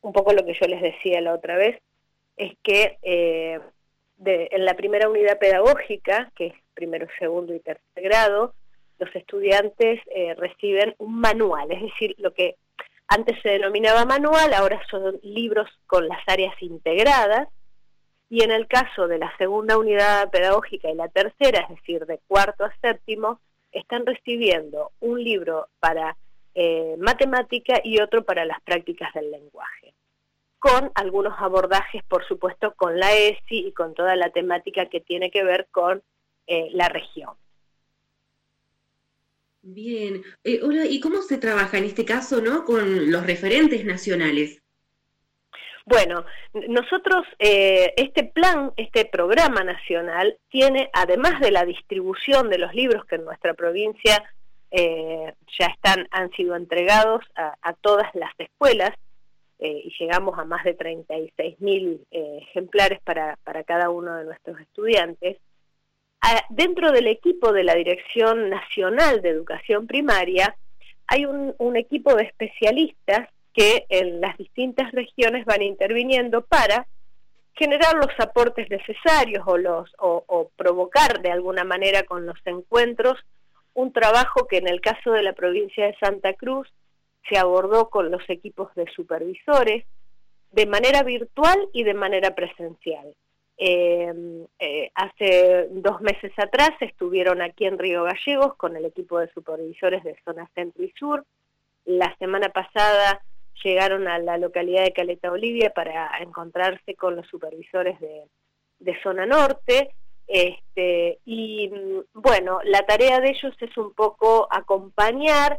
un 0.02 0.12
poco 0.12 0.32
lo 0.32 0.44
que 0.44 0.54
yo 0.60 0.66
les 0.66 0.82
decía 0.82 1.20
la 1.20 1.34
otra 1.34 1.56
vez, 1.56 1.80
es 2.36 2.56
que 2.62 2.98
eh, 3.02 3.60
en 4.24 4.64
la 4.64 4.74
primera 4.74 5.08
unidad 5.08 5.38
pedagógica, 5.38 6.30
que 6.36 6.46
es 6.48 6.54
primero, 6.74 7.06
segundo 7.18 7.54
y 7.54 7.60
tercer 7.60 8.02
grado, 8.02 8.54
los 8.98 9.14
estudiantes 9.14 10.00
eh, 10.14 10.34
reciben 10.34 10.94
un 10.98 11.20
manual, 11.20 11.70
es 11.72 11.82
decir, 11.82 12.14
lo 12.18 12.32
que 12.32 12.56
antes 13.08 13.40
se 13.42 13.50
denominaba 13.50 14.04
manual, 14.04 14.54
ahora 14.54 14.80
son 14.90 15.18
libros 15.22 15.68
con 15.86 16.06
las 16.06 16.20
áreas 16.26 16.54
integradas, 16.62 17.48
y 18.28 18.44
en 18.44 18.52
el 18.52 18.68
caso 18.68 19.08
de 19.08 19.18
la 19.18 19.36
segunda 19.36 19.76
unidad 19.76 20.30
pedagógica 20.30 20.88
y 20.88 20.94
la 20.94 21.08
tercera, 21.08 21.60
es 21.68 21.76
decir, 21.76 22.06
de 22.06 22.20
cuarto 22.28 22.64
a 22.64 22.72
séptimo, 22.80 23.40
están 23.72 24.06
recibiendo 24.06 24.92
un 25.00 25.22
libro 25.22 25.66
para 25.80 26.16
eh, 26.54 26.96
matemática 26.98 27.80
y 27.84 28.00
otro 28.00 28.24
para 28.24 28.44
las 28.44 28.60
prácticas 28.62 29.14
del 29.14 29.30
lenguaje, 29.30 29.94
con 30.58 30.90
algunos 30.96 31.34
abordajes, 31.38 32.02
por 32.08 32.26
supuesto, 32.26 32.74
con 32.74 32.98
la 32.98 33.12
ESI 33.16 33.68
y 33.68 33.72
con 33.72 33.94
toda 33.94 34.16
la 34.16 34.30
temática 34.30 34.86
que 34.86 35.00
tiene 35.00 35.30
que 35.30 35.44
ver 35.44 35.68
con 35.70 36.02
eh, 36.48 36.68
la 36.72 36.88
región. 36.88 37.34
Bien, 39.62 40.22
eh, 40.42 40.60
hola, 40.62 40.86
¿y 40.86 40.98
cómo 40.98 41.22
se 41.22 41.38
trabaja 41.38 41.78
en 41.78 41.84
este 41.84 42.04
caso, 42.04 42.40
no, 42.40 42.64
con 42.64 43.12
los 43.12 43.24
referentes 43.24 43.84
nacionales? 43.84 44.60
Bueno, 45.86 46.24
nosotros, 46.68 47.26
este 47.38 48.24
plan, 48.24 48.72
este 48.76 49.06
programa 49.06 49.64
nacional, 49.64 50.36
tiene, 50.48 50.90
además 50.92 51.40
de 51.40 51.50
la 51.50 51.64
distribución 51.64 52.48
de 52.48 52.58
los 52.58 52.74
libros 52.74 53.04
que 53.06 53.16
en 53.16 53.24
nuestra 53.24 53.54
provincia 53.54 54.22
eh, 54.70 55.34
ya 55.58 55.66
están, 55.66 56.06
han 56.10 56.30
sido 56.32 56.56
entregados 56.56 57.24
a, 57.34 57.72
todas 57.80 58.14
las 58.14 58.32
escuelas. 58.38 58.92
eh, 59.58 59.82
y 59.84 59.92
llegamos 59.98 60.38
a 60.38 60.44
más 60.44 60.64
de 60.64 60.76
36.000 60.76 61.56
mil 61.58 62.06
eh, 62.10 62.38
ejemplares 62.42 63.00
para, 63.02 63.36
para, 63.44 63.62
cada 63.64 63.90
uno 63.90 64.16
de 64.16 64.24
nuestros 64.24 64.58
estudiantes. 64.60 65.36
dentro 66.48 66.92
del 66.92 67.06
equipo 67.08 67.52
de 67.52 67.64
la 67.64 67.74
Dirección 67.74 68.48
Nacional 68.48 69.20
de 69.20 69.30
Educación 69.30 69.86
Primaria 69.86 70.56
hay 71.06 71.26
un, 71.26 71.54
un 71.58 71.76
equipo 71.76 72.14
de 72.14 72.24
especialistas 72.24 73.28
que 73.52 73.86
en 73.88 74.20
las 74.20 74.36
distintas 74.38 74.92
regiones 74.92 75.44
van 75.44 75.62
interviniendo 75.62 76.42
para 76.42 76.86
generar 77.54 77.94
los 77.94 78.08
aportes 78.18 78.70
necesarios 78.70 79.42
o, 79.46 79.58
los, 79.58 79.92
o, 79.98 80.50
provocar 80.56 81.20
de 81.20 81.30
alguna 81.30 81.64
manera 81.64 82.04
con 82.04 82.24
los 82.24 82.38
encuentros 82.44 83.18
un 83.74 83.92
trabajo 83.92 84.46
que 84.46 84.58
en 84.58 84.68
el 84.68 84.80
caso 84.80 85.12
de 85.12 85.22
la 85.22 85.32
provincia 85.32 85.86
de 85.86 85.96
Santa 85.98 86.34
Cruz 86.34 86.68
se 87.28 87.38
abordó 87.38 87.90
con 87.90 88.10
los 88.10 88.22
equipos 88.28 88.74
de 88.74 88.86
supervisores 88.94 89.84
de 90.52 90.66
manera 90.66 91.02
virtual 91.02 91.68
y 91.72 91.84
de 91.84 91.94
manera 91.94 92.34
presencial. 92.34 93.14
Eh, 93.62 94.46
eh, 94.58 94.90
hace 94.94 95.68
dos 95.70 96.00
meses 96.00 96.32
atrás 96.38 96.70
estuvieron 96.80 97.42
aquí 97.42 97.66
en 97.66 97.78
Río 97.78 98.04
Gallegos 98.04 98.54
con 98.56 98.74
el 98.74 98.86
equipo 98.86 99.18
de 99.18 99.30
supervisores 99.32 100.02
de 100.02 100.16
zona 100.24 100.48
centro 100.54 100.82
y 100.82 100.90
sur. 100.92 101.24
La 101.84 102.16
semana 102.18 102.48
pasada 102.48 103.20
llegaron 103.62 104.08
a 104.08 104.18
la 104.18 104.38
localidad 104.38 104.84
de 104.84 104.92
Caleta 104.92 105.30
Olivia 105.30 105.74
para 105.74 106.10
encontrarse 106.20 106.94
con 106.94 107.16
los 107.16 107.26
supervisores 107.26 107.98
de, 108.00 109.02
zona 109.02 109.26
norte. 109.26 109.90
Este, 110.32 111.18
y 111.24 111.68
bueno, 112.14 112.60
la 112.62 112.86
tarea 112.86 113.18
de 113.18 113.30
ellos 113.30 113.52
es 113.58 113.76
un 113.76 113.92
poco 113.94 114.46
acompañar 114.48 115.58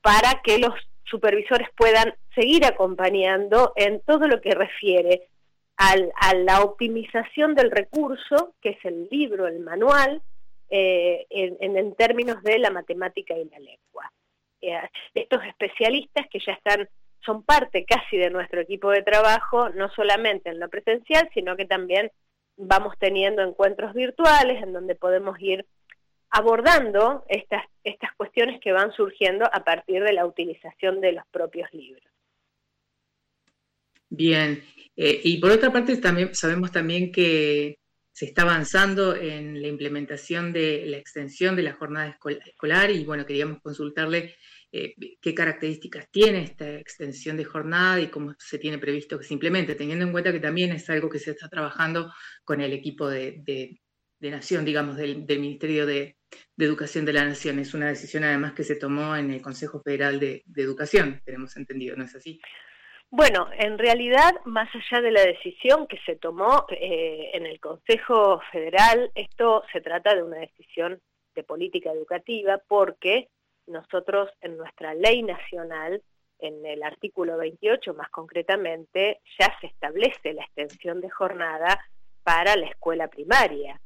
para 0.00 0.40
que 0.42 0.58
los 0.58 0.72
supervisores 1.04 1.68
puedan 1.76 2.14
seguir 2.34 2.64
acompañando 2.64 3.74
en 3.76 4.00
todo 4.00 4.26
lo 4.26 4.40
que 4.40 4.54
refiere 4.54 5.28
a 5.76 6.34
la 6.34 6.62
optimización 6.62 7.54
del 7.54 7.70
recurso, 7.70 8.54
que 8.60 8.70
es 8.70 8.84
el 8.84 9.08
libro, 9.10 9.46
el 9.46 9.60
manual, 9.60 10.22
eh, 10.70 11.26
en, 11.30 11.94
términos 11.94 12.42
de 12.42 12.58
la 12.58 12.70
matemática 12.70 13.34
y 13.36 13.44
la 13.50 13.58
lengua. 13.58 14.12
Eh, 14.62 14.78
estos 15.14 15.42
especialistas 15.44 16.26
que 16.30 16.38
ya 16.38 16.52
están 16.52 16.88
son 17.24 17.42
parte 17.42 17.84
casi 17.84 18.16
de 18.16 18.30
nuestro 18.30 18.60
equipo 18.60 18.90
de 18.90 19.02
trabajo, 19.02 19.68
no 19.70 19.90
solamente 19.90 20.50
en 20.50 20.60
lo 20.60 20.68
presencial, 20.68 21.28
sino 21.34 21.56
que 21.56 21.66
también 21.66 22.10
vamos 22.56 22.94
teniendo 22.98 23.42
encuentros 23.42 23.94
virtuales 23.94 24.62
en 24.62 24.72
donde 24.72 24.94
podemos 24.94 25.40
ir 25.40 25.66
abordando 26.30 27.24
estas, 27.28 27.64
estas 27.82 28.14
cuestiones 28.16 28.60
que 28.60 28.72
van 28.72 28.92
surgiendo 28.92 29.46
a 29.52 29.64
partir 29.64 30.02
de 30.02 30.12
la 30.12 30.26
utilización 30.26 31.00
de 31.00 31.12
los 31.12 31.24
propios 31.30 31.72
libros. 31.72 32.04
Bien, 34.08 34.62
eh, 34.96 35.20
y 35.22 35.38
por 35.38 35.50
otra 35.50 35.72
parte 35.72 35.96
también 35.96 36.34
sabemos 36.34 36.72
también 36.72 37.12
que 37.12 37.78
se 38.12 38.26
está 38.26 38.42
avanzando 38.42 39.16
en 39.16 39.62
la 39.62 39.68
implementación 39.68 40.52
de 40.52 40.84
la 40.86 40.98
extensión 40.98 41.56
de 41.56 41.62
la 41.62 41.72
jornada 41.72 42.18
escolar 42.44 42.90
y 42.90 43.04
bueno, 43.04 43.24
queríamos 43.24 43.62
consultarle 43.62 44.34
eh, 44.72 44.94
qué 45.20 45.34
características 45.34 46.08
tiene 46.12 46.42
esta 46.44 46.78
extensión 46.78 47.36
de 47.36 47.44
jornada 47.44 48.00
y 48.00 48.06
cómo 48.06 48.34
se 48.38 48.58
tiene 48.58 48.78
previsto 48.78 49.18
que 49.18 49.24
se 49.24 49.34
implemente, 49.34 49.74
teniendo 49.74 50.04
en 50.04 50.12
cuenta 50.12 50.30
que 50.30 50.38
también 50.38 50.70
es 50.70 50.88
algo 50.88 51.08
que 51.08 51.18
se 51.18 51.32
está 51.32 51.48
trabajando 51.48 52.12
con 52.44 52.60
el 52.60 52.72
equipo 52.72 53.08
de, 53.08 53.80
Nación, 54.20 54.64
digamos, 54.64 54.96
del, 54.96 55.26
Ministerio 55.26 55.86
de, 55.86 56.16
Educación 56.56 57.04
de 57.04 57.12
la 57.12 57.24
Nación. 57.24 57.58
Es 57.58 57.74
una 57.74 57.88
decisión 57.88 58.22
además 58.22 58.52
que 58.52 58.62
se 58.62 58.76
tomó 58.76 59.16
en 59.16 59.32
el 59.32 59.42
Consejo 59.42 59.82
Federal 59.82 60.20
de, 60.20 60.44
Educación, 60.54 61.20
tenemos 61.24 61.56
entendido, 61.56 61.96
¿no 61.96 62.04
es 62.04 62.14
así? 62.14 62.40
Bueno, 63.10 63.48
en 63.58 63.76
realidad, 63.76 64.34
más 64.44 64.68
allá 64.72 65.02
de 65.02 65.10
la 65.10 65.22
decisión 65.22 65.88
que 65.88 65.98
se 66.06 66.14
tomó 66.14 66.66
eh, 66.70 67.30
en 67.32 67.44
el 67.44 67.58
Consejo 67.58 68.40
Federal, 68.52 69.10
esto 69.16 69.64
se 69.72 69.80
trata 69.80 70.14
de 70.14 70.22
una 70.22 70.38
decisión 70.38 71.00
de 71.34 71.42
política 71.42 71.90
educativa 71.90 72.62
porque 72.68 73.28
nosotros 73.66 74.30
en 74.40 74.56
nuestra 74.56 74.94
ley 74.94 75.22
nacional, 75.22 76.02
en 76.38 76.64
el 76.64 76.82
artículo 76.82 77.36
28 77.36 77.94
más 77.94 78.10
concretamente, 78.10 79.20
ya 79.38 79.54
se 79.60 79.66
establece 79.66 80.32
la 80.32 80.42
extensión 80.42 81.00
de 81.00 81.10
jornada 81.10 81.84
para 82.22 82.56
la 82.56 82.66
escuela 82.66 83.08
primaria. 83.08 83.80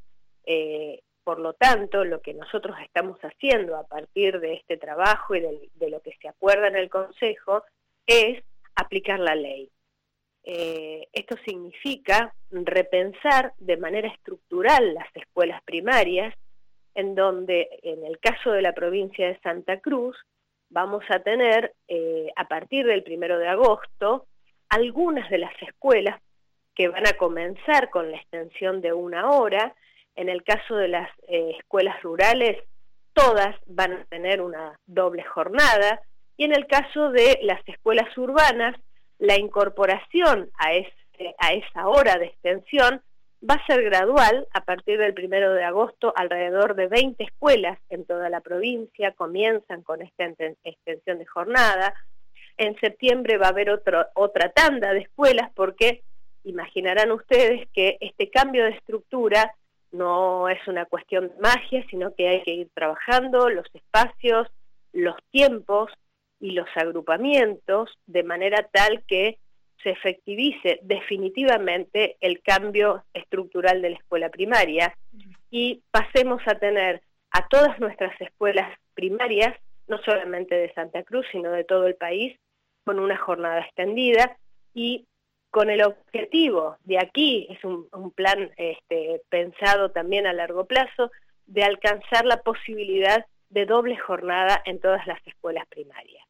Eh, 0.45 1.01
por 1.23 1.39
lo 1.39 1.53
tanto, 1.53 2.05
lo 2.05 2.21
que 2.21 2.33
nosotros 2.33 2.77
estamos 2.83 3.19
haciendo 3.19 3.75
a 3.75 3.87
partir 3.87 4.39
de 4.39 4.53
este 4.53 4.77
trabajo 4.77 5.35
y 5.35 5.41
de, 5.41 5.89
lo 5.89 5.99
que 6.01 6.15
se 6.21 6.27
acuerda 6.27 6.67
en 6.67 6.75
el 6.75 6.89
Consejo 6.89 7.63
es 8.05 8.43
aplicar 8.75 9.19
la 9.19 9.33
ley. 9.33 9.71
Eh, 10.43 11.07
esto 11.11 11.35
significa 11.43 12.35
repensar 12.51 13.53
de 13.57 13.77
manera 13.77 14.07
estructural 14.07 14.93
las 14.93 15.07
escuelas 15.15 15.63
primarias 15.63 16.35
en 16.95 17.13
donde 17.13 17.67
en 17.83 18.05
el 18.05 18.19
caso 18.19 18.51
de 18.51 18.61
la 18.61 18.73
provincia 18.73 19.27
de 19.27 19.39
Santa 19.41 19.79
Cruz 19.79 20.17
vamos 20.69 21.03
a 21.09 21.19
tener 21.19 21.73
eh, 21.87 22.31
a 22.35 22.47
partir 22.47 22.85
del 22.85 23.03
primero 23.03 23.37
de 23.37 23.47
agosto 23.47 24.25
algunas 24.69 25.29
de 25.29 25.37
las 25.37 25.53
escuelas 25.61 26.19
que 26.73 26.87
van 26.87 27.07
a 27.07 27.13
comenzar 27.13 27.89
con 27.89 28.11
la 28.11 28.17
extensión 28.17 28.81
de 28.81 28.93
una 28.93 29.29
hora. 29.29 29.75
En 30.15 30.29
el 30.29 30.43
caso 30.43 30.75
de 30.75 30.87
las 30.87 31.09
eh, 31.27 31.55
escuelas 31.59 32.01
rurales, 32.01 32.57
todas 33.13 33.55
van 33.65 33.93
a 33.93 34.05
tener 34.05 34.41
una 34.41 34.77
doble 34.85 35.23
jornada. 35.23 36.01
Y 36.37 36.43
en 36.43 36.53
el 36.53 36.67
caso 36.67 37.11
de 37.11 37.39
las 37.43 37.61
escuelas 37.67 38.17
urbanas, 38.17 38.75
la 39.19 39.37
incorporación 39.37 40.49
a, 40.59 40.71
a 41.39 41.53
esa 41.53 41.87
hora 41.87 42.17
de 42.17 42.25
extensión 42.25 43.01
va 43.41 43.55
a 43.55 43.65
ser 43.65 43.83
gradual, 43.83 44.47
a 44.53 44.61
partir 44.61 44.97
del 44.97 45.13
primero 45.13 45.53
de 45.53 45.63
agosto, 45.63 46.13
alrededor 46.15 46.75
de 46.75 46.87
20 46.87 47.23
escuelas 47.23 47.79
en 47.89 48.05
toda 48.05 48.29
la 48.29 48.41
provincia 48.41 49.11
comienzan 49.11 49.83
con 49.83 50.01
esta 50.01 50.25
extensión 50.63 51.19
de 51.19 51.25
jornada. 51.25 51.93
En 52.57 52.79
septiembre 52.79 53.37
va 53.37 53.47
a 53.47 53.49
haber 53.49 53.69
otra 53.69 54.49
tanda 54.51 54.93
de 54.93 54.99
escuelas 54.99 55.51
porque 55.53 56.01
imaginarán 56.43 57.11
ustedes 57.11 57.67
que 57.73 57.97
este 57.99 58.29
cambio 58.29 58.63
de 58.63 58.71
estructura 58.71 59.53
no 59.91 60.49
es 60.49 60.59
una 60.67 60.85
cuestión 60.85 61.29
de 61.29 61.35
magia, 61.41 61.85
sino 61.89 62.13
que 62.13 62.27
hay 62.27 62.43
que 62.43 62.53
ir 62.53 62.69
trabajando 62.73 63.49
los 63.49 63.65
espacios, 63.73 64.47
los 64.93 65.15
tiempos 65.31 65.91
y 66.39 66.51
los 66.51 66.67
agrupamientos 66.75 67.89
de 68.05 68.23
manera 68.23 68.67
tal 68.71 69.03
que 69.07 69.37
se 69.83 69.91
efectivice 69.91 70.79
definitivamente 70.81 72.17
el 72.21 72.41
cambio 72.41 73.03
estructural 73.13 73.81
de 73.81 73.91
la 73.91 73.97
escuela 73.97 74.29
primaria 74.29 74.95
y 75.49 75.81
pasemos 75.91 76.41
a 76.47 76.55
tener 76.55 77.01
a 77.31 77.47
todas 77.47 77.79
nuestras 77.79 78.19
escuelas 78.21 78.77
primarias, 78.93 79.55
no 79.87 79.97
solamente 80.03 80.55
de 80.55 80.73
Santa 80.73 81.03
Cruz, 81.03 81.25
sino 81.31 81.51
de 81.51 81.63
todo 81.63 81.85
el 81.87 81.95
país, 81.95 82.37
con 82.85 82.99
una 82.99 83.17
jornada 83.17 83.61
extendida 83.61 84.37
y 84.73 85.05
con 85.51 85.69
el 85.69 85.83
objetivo 85.83 86.77
de 86.83 86.99
aquí, 86.99 87.47
es 87.49 87.63
un, 87.63 88.11
plan 88.11 88.51
este, 88.57 89.21
pensado 89.29 89.89
también 89.91 90.27
a 90.27 90.33
largo 90.33 90.65
plazo, 90.65 91.11
de 91.45 91.63
alcanzar 91.63 92.25
la 92.25 92.41
posibilidad 92.41 93.25
de 93.49 93.65
doble 93.65 93.97
jornada 93.97 94.61
en 94.65 94.79
todas 94.79 95.07
las 95.07 95.25
escuelas 95.25 95.65
primarias. 95.67 96.25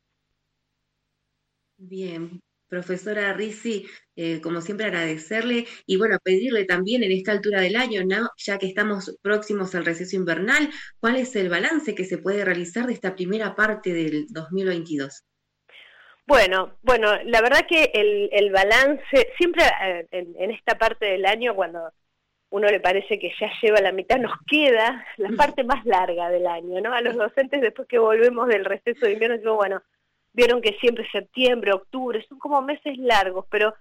Bien, 1.78 2.42
Profesora 2.68 3.34
Risi, 3.34 3.86
eh, 4.16 4.42
como 4.42 4.62
siempre 4.62 4.88
agradecerle 4.88 5.66
y 5.86 5.98
bueno, 5.98 6.18
pedirle 6.24 6.66
también 6.66 7.04
en 7.04 7.12
esta 7.12 7.32
altura 7.32 7.62
del 7.62 7.76
año, 7.76 8.02
ya 8.38 8.58
que 8.58 8.68
estamos 8.68 9.18
próximos 9.22 9.76
al 9.76 9.86
receso 9.86 10.16
invernal, 10.16 10.70
¿cuál 11.00 11.18
es 11.18 11.36
el 11.36 11.50
balance 11.50 11.96
que 11.96 12.06
se 12.06 12.18
puede 12.18 12.46
realizar 12.46 12.88
de 12.88 12.94
esta 12.94 13.16
primera 13.16 13.56
parte 13.56 13.94
del 13.94 14.26
2022? 14.30 15.24
Bueno, 16.28 16.78
bueno, 16.82 17.22
la 17.24 17.42
verdad 17.42 17.68
que 17.68 17.92
el, 17.94 18.52
balance, 18.52 19.32
siempre 19.38 19.64
eh, 19.84 20.08
en, 20.12 20.50
esta 20.50 20.76
parte 20.76 21.06
del 21.06 21.26
año, 21.26 21.56
cuando 21.56 21.92
uno 22.50 22.68
le 22.68 22.80
parece 22.80 23.20
que 23.20 23.32
ya 23.40 23.52
lleva 23.62 23.80
la 23.80 23.92
mitad, 23.92 24.18
nos 24.18 24.34
queda 24.48 25.06
la 25.18 25.30
parte 25.38 25.64
más 25.64 25.86
larga 25.86 26.30
del 26.30 26.48
año, 26.48 26.82
¿no? 26.82 26.94
A 26.94 27.02
los 27.02 27.16
docentes 27.16 27.62
después 27.62 27.88
que 27.88 28.00
volvemos 28.00 28.48
del 28.48 28.66
receso 28.66 29.06
de 29.06 29.14
invierno, 29.14 29.38
digo, 29.38 29.56
bueno, 29.56 29.84
Vieron 30.36 30.62
que 30.62 30.78
siempre 30.82 31.10
septiembre, 31.12 31.72
octubre, 31.72 32.26
son 32.28 32.40
como 32.40 32.62
meses 32.62 32.98
largos, 32.98 33.46
pero 33.50 33.74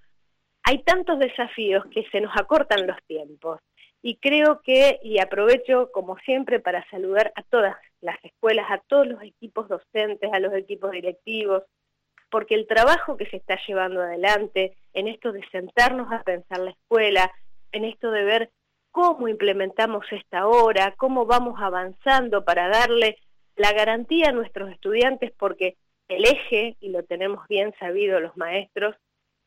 hay 0.62 0.84
tantos 0.84 1.18
desafíos 1.18 1.84
que 1.92 2.04
se 2.12 2.20
nos 2.20 2.32
acortan 2.36 2.86
los 2.86 2.96
tiempos. 3.08 3.58
Y 4.02 4.18
creo 4.18 4.60
que, 4.62 5.00
y 5.02 5.18
aprovecho 5.18 5.90
como 5.92 6.16
siempre 6.18 6.60
para 6.60 6.88
saludar 6.90 7.32
a 7.34 7.42
todas 7.42 7.74
las 8.00 8.22
escuelas, 8.22 8.70
a 8.70 8.78
todos 8.86 9.04
los 9.08 9.20
equipos 9.24 9.68
docentes, 9.68 10.32
a 10.32 10.38
los 10.38 10.54
equipos 10.54 10.92
directivos, 10.92 11.64
porque 12.30 12.54
el 12.54 12.68
trabajo 12.68 13.16
que 13.16 13.26
se 13.26 13.38
está 13.38 13.58
llevando 13.66 14.00
adelante 14.00 14.76
en 14.92 15.08
esto 15.08 15.32
de 15.32 15.44
sentarnos 15.50 16.12
a 16.12 16.22
pensar 16.22 16.60
la 16.60 16.70
escuela, 16.70 17.32
en 17.72 17.84
esto 17.84 18.12
de 18.12 18.22
ver 18.22 18.50
cómo 18.92 19.26
implementamos 19.26 20.06
esta 20.12 20.46
hora, 20.46 20.94
cómo 20.96 21.26
vamos 21.26 21.60
avanzando 21.60 22.44
para 22.44 22.68
darle 22.68 23.18
la 23.56 23.72
garantía 23.72 24.28
a 24.28 24.32
nuestros 24.32 24.70
estudiantes, 24.70 25.32
porque 25.36 25.76
el 26.16 26.24
eje, 26.24 26.76
y 26.80 26.90
lo 26.90 27.02
tenemos 27.02 27.46
bien 27.48 27.74
sabido 27.78 28.20
los 28.20 28.36
maestros, 28.36 28.96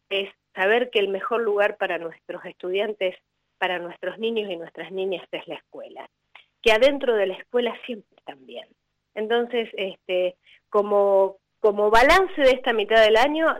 es 0.10 0.30
saber 0.56 0.90
que 0.90 1.00
el 1.00 1.10
mejor 1.10 1.42
lugar 1.42 1.78
para 1.78 1.98
nuestros 1.98 2.44
estudiantes, 2.46 3.16
para 3.58 3.80
nuestros 3.80 4.18
niños 4.20 4.50
y 4.50 4.58
nuestras 4.58 4.92
niñas 4.92 5.28
es 5.32 5.48
la 5.48 5.56
escuela, 5.56 6.10
que 6.62 6.72
adentro 6.72 7.16
de 7.16 7.28
la 7.28 7.36
escuela 7.36 7.76
siempre 7.86 8.16
están 8.18 8.46
bien. 8.46 8.68
Entonces, 9.16 9.70
este, 9.74 10.36
como, 10.70 11.38
como 11.60 11.90
balance 11.90 12.40
de 12.42 12.52
esta 12.52 12.74
mitad 12.74 13.04
del 13.04 13.18
año, 13.18 13.56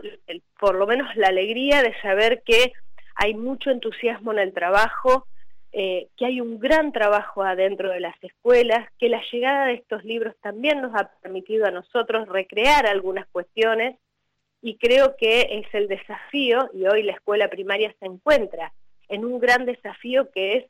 por 0.58 0.76
lo 0.76 0.86
menos 0.86 1.14
la 1.16 1.28
alegría 1.28 1.82
de 1.82 2.00
saber 2.00 2.42
que 2.44 2.72
hay 3.14 3.34
mucho 3.34 3.70
entusiasmo 3.70 4.32
en 4.32 4.38
el 4.38 4.52
trabajo, 4.52 5.26
eh, 5.72 6.08
que 6.16 6.26
hay 6.26 6.40
un 6.40 6.58
gran 6.58 6.92
trabajo 6.92 7.42
adentro 7.42 7.90
de 7.90 8.00
las 8.00 8.16
escuelas, 8.22 8.88
que 8.98 9.08
la 9.08 9.22
llegada 9.30 9.66
de 9.66 9.74
estos 9.74 10.04
libros 10.04 10.34
también 10.40 10.80
nos 10.80 10.94
ha 10.94 11.10
permitido 11.20 11.66
a 11.66 11.70
nosotros 11.70 12.28
recrear 12.28 12.86
algunas 12.86 13.26
cuestiones 13.28 13.96
y 14.62 14.76
creo 14.76 15.16
que 15.16 15.62
es 15.62 15.74
el 15.74 15.88
desafío, 15.88 16.70
y 16.72 16.86
hoy 16.86 17.02
la 17.02 17.12
escuela 17.12 17.48
primaria 17.48 17.94
se 18.00 18.06
encuentra 18.06 18.72
en 19.08 19.24
un 19.24 19.38
gran 19.38 19.66
desafío 19.66 20.30
que 20.30 20.56
es 20.56 20.64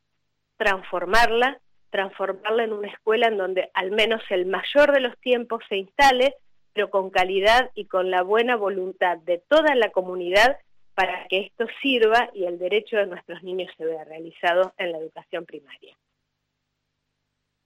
transformarla, 0.57 1.61
transformarla 1.91 2.65
en 2.65 2.73
una 2.73 2.89
escuela 2.89 3.29
en 3.29 3.39
donde 3.39 3.71
al 3.75 3.93
menos 3.93 4.23
el 4.31 4.47
mayor 4.47 4.93
de 4.93 5.01
los 5.01 5.17
tiempos 5.19 5.63
se 5.69 5.77
instale, 5.77 6.35
pero 6.75 6.91
con 6.91 7.11
calidad 7.11 7.71
y 7.75 7.87
con 7.87 8.11
la 8.11 8.23
buena 8.23 8.57
voluntad 8.57 9.19
de 9.19 9.39
toda 9.49 9.75
la 9.75 9.91
comunidad 9.91 10.59
para 10.99 11.29
que 11.29 11.43
esto 11.43 11.65
sirva 11.81 12.29
y 12.35 12.45
el 12.45 12.59
derecho 12.59 12.97
de 12.97 13.07
nuestros 13.07 13.41
niños 13.45 13.71
se 13.77 13.85
vea 13.85 14.03
realizado 14.03 14.75
en 14.79 14.91
la 14.91 14.99
educación 14.99 15.47
primaria. 15.47 15.97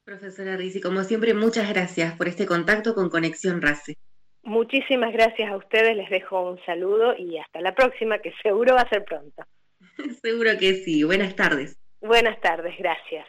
Profesora 0.05 0.55
Rizzi, 0.59 0.83
como 0.83 1.03
siempre, 1.03 1.33
muchas 1.33 1.66
gracias 1.71 2.14
por 2.18 2.29
este 2.29 2.45
contacto 2.45 2.95
con 2.95 3.09
Conexión 3.09 3.62
RACE. 3.62 3.97
Muchísimas 4.42 5.14
gracias 5.14 5.51
a 5.51 5.57
ustedes, 5.57 5.97
les 5.97 6.11
dejo 6.11 6.42
un 6.42 6.62
saludo 6.66 7.16
y 7.16 7.38
hasta 7.38 7.62
la 7.62 7.75
próxima, 7.75 8.18
que 8.18 8.35
seguro 8.42 8.75
va 8.75 8.83
a 8.83 8.88
ser 8.90 9.03
pronto. 9.03 9.42
Seguro 10.21 10.51
que 10.61 10.75
sí. 10.75 11.03
Buenas 11.03 11.35
tardes. 11.35 11.79
Buenas 12.03 12.38
tardes, 12.42 12.77
gracias. 12.79 13.27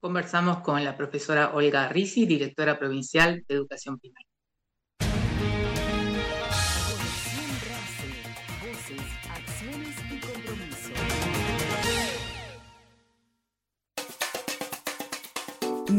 Conversamos 0.00 0.60
con 0.60 0.82
la 0.82 0.96
profesora 0.96 1.50
Olga 1.54 1.90
Rizzi, 1.90 2.24
directora 2.24 2.78
provincial 2.78 3.44
de 3.46 3.54
Educación 3.54 3.98
Primaria. 3.98 4.35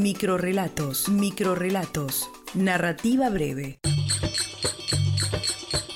Microrrelatos, 0.07 1.09
microrrelatos, 1.09 2.29
narrativa 2.53 3.29
breve. 3.29 3.81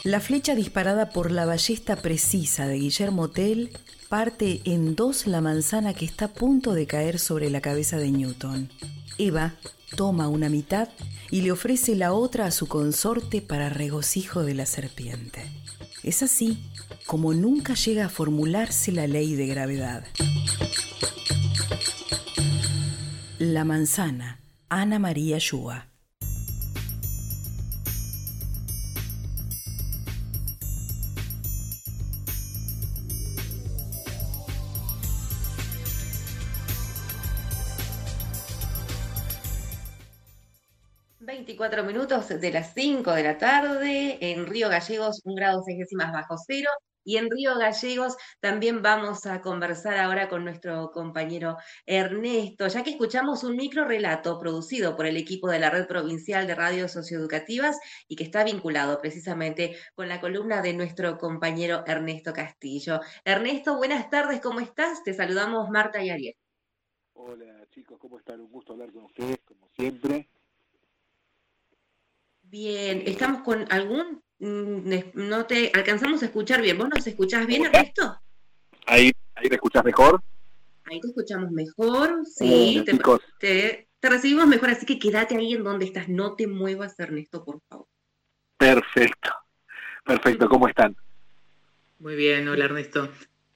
La 0.04 0.19
flecha 0.19 0.54
disparada 0.54 1.12
por 1.12 1.32
la 1.32 1.45
ballesta 1.45 1.95
precisa 1.95 2.67
de 2.67 2.76
Guillermo 2.76 3.30
Tell 3.30 3.69
parte 4.10 4.60
en 4.65 4.95
dos 4.95 5.28
la 5.28 5.39
manzana 5.39 5.93
que 5.93 6.04
está 6.04 6.26
a 6.26 6.34
punto 6.34 6.74
de 6.74 6.88
caer 6.88 7.19
sobre 7.19 7.50
la 7.50 7.62
cabeza 7.62 8.00
de 8.00 8.12
Newton. 8.12 8.69
Eva 9.17 9.56
toma 9.95 10.28
una 10.28 10.50
mitad 10.50 10.89
y 11.30 11.39
le 11.39 11.54
ofrece 11.54 11.95
la 11.95 12.12
otra 12.12 12.47
a 12.47 12.52
su 12.52 12.67
consorte 12.67 13.41
para 13.41 13.69
regocijo 13.69 14.43
de 14.43 14.56
la 14.56 14.65
serpiente. 14.65 15.50
Es 16.04 16.21
así 16.21 16.58
como 17.06 17.34
nunca 17.34 17.76
llega 17.76 18.08
a 18.08 18.10
formularse 18.10 18.91
la 18.91 19.08
ley 19.08 19.36
de 19.36 19.47
gravedad. 19.47 20.04
La 23.43 23.65
manzana, 23.65 24.39
Ana 24.69 24.99
María. 24.99 25.39
Veinticuatro 41.19 41.84
minutos 41.84 42.30
de 42.30 42.51
las 42.51 42.75
5 42.75 43.12
de 43.13 43.23
la 43.23 43.39
tarde 43.39 44.19
en 44.21 44.45
Río 44.45 44.69
Gallegos, 44.69 45.21
un 45.23 45.34
grado 45.34 45.63
seis 45.65 45.80
décimas 45.80 46.13
bajo 46.13 46.36
cero. 46.45 46.69
Y 47.04 47.18
en 47.18 47.30
Río 47.30 47.58
Gallegos 47.58 48.16
también 48.40 48.82
vamos 48.82 49.26
a 49.26 49.42
conversar 49.42 49.98
ahora 49.98 50.30
con 50.30 50.44
nuestro 50.44 50.92
compañero 50.92 51.58
Ernesto, 51.86 52.68
ya 52.68 52.84
que 52.84 52.92
escuchamos 52.92 53.44
un 53.44 53.56
micro 53.56 53.86
relato 53.86 54.40
producido 54.40 54.96
por 54.96 55.06
el 55.06 55.18
equipo 55.18 55.50
de 55.50 55.60
la 55.60 55.70
Red 55.70 55.88
Provincial 55.88 56.46
de 56.46 56.56
Radios 56.56 56.92
Socioeducativas 56.92 57.80
y 58.08 58.16
que 58.16 58.24
está 58.24 58.44
vinculado 58.44 59.00
precisamente 59.02 59.76
con 59.96 60.10
la 60.10 60.22
columna 60.22 60.62
de 60.62 60.74
nuestro 60.74 61.18
compañero 61.18 61.84
Ernesto 61.88 62.34
Castillo. 62.34 63.00
Ernesto, 63.26 63.78
buenas 63.78 64.10
tardes, 64.10 64.42
¿cómo 64.42 64.60
estás? 64.60 65.04
Te 65.04 65.14
saludamos 65.14 65.70
Marta 65.70 66.04
y 66.04 66.10
Ariel. 66.10 66.36
Hola 67.14 67.68
chicos, 67.70 67.98
¿cómo 68.00 68.20
están? 68.20 68.42
Un 68.42 68.52
gusto 68.52 68.74
hablar 68.74 68.92
con 68.92 69.06
ustedes, 69.06 69.40
como 69.46 69.68
siempre. 69.70 70.30
Bien, 72.42 73.04
¿estamos 73.06 73.44
con 73.44 73.66
algún 73.72 74.22
no 74.41 75.45
te 75.45 75.71
alcanzamos 75.73 76.21
a 76.23 76.25
escuchar 76.25 76.62
bien. 76.62 76.77
¿Vos 76.77 76.89
nos 76.89 77.06
escuchás 77.06 77.45
bien, 77.45 77.65
Ernesto? 77.65 78.19
Ahí, 78.88 79.12
ahí 79.36 79.49
te 79.49 79.56
escuchás 79.56 79.84
mejor. 79.84 80.21
Ahí 80.86 80.99
te 80.99 81.08
escuchamos 81.08 81.51
mejor, 81.51 82.25
sí, 82.25 82.84
te, 83.39 83.88
recibimos 84.01 84.47
mejor, 84.47 84.71
así 84.71 84.86
que 84.86 84.99
quédate 84.99 85.38
ahí 85.38 85.54
en 85.54 85.63
donde 85.63 85.86
estás, 85.86 86.10
no 86.10 86.36
te 86.36 86.47
muevas, 86.47 86.99
Ernesto, 86.99 87.45
por 87.45 87.62
favor. 87.69 87.88
Perfecto, 88.58 89.30
perfecto, 90.04 90.49
¿cómo 90.49 90.67
están? 90.67 90.95
Muy 91.99 92.15
bien, 92.15 92.47
hola 92.47 92.65
Ernesto. 92.65 93.10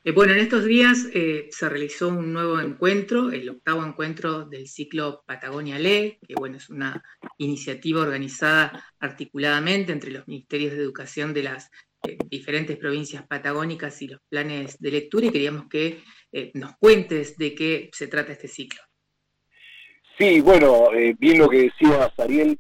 Eh, 0.07 0.11
bueno, 0.11 0.33
en 0.33 0.39
estos 0.39 0.65
días 0.65 1.09
eh, 1.15 1.47
se 1.49 1.67
realizó 1.67 2.09
un 2.09 2.31
nuevo 2.31 2.59
encuentro, 2.59 3.31
el 3.31 3.49
octavo 3.49 3.83
encuentro 3.83 4.45
del 4.45 4.67
ciclo 4.67 5.23
Patagonia 5.25 5.79
Le, 5.79 6.19
que 6.27 6.35
bueno, 6.35 6.57
es 6.57 6.69
una 6.69 7.03
iniciativa 7.39 8.01
organizada 8.01 8.85
articuladamente 8.99 9.91
entre 9.91 10.11
los 10.11 10.27
ministerios 10.27 10.73
de 10.73 10.83
educación 10.83 11.33
de 11.33 11.41
las 11.41 11.71
eh, 12.07 12.19
diferentes 12.29 12.77
provincias 12.77 13.25
patagónicas 13.25 13.99
y 14.03 14.09
los 14.09 14.21
planes 14.29 14.79
de 14.79 14.91
lectura, 14.91 15.25
y 15.25 15.31
queríamos 15.31 15.67
que 15.69 16.03
nos 16.53 16.75
cuentes 16.77 17.37
de 17.37 17.55
qué 17.55 17.89
se 17.91 18.07
trata 18.07 18.33
este 18.33 18.49
ciclo. 18.49 18.81
Sí, 20.19 20.39
bueno, 20.41 20.89
bien 21.17 21.39
lo 21.39 21.49
que 21.49 21.63
decía 21.63 22.11
Ariel, 22.17 22.59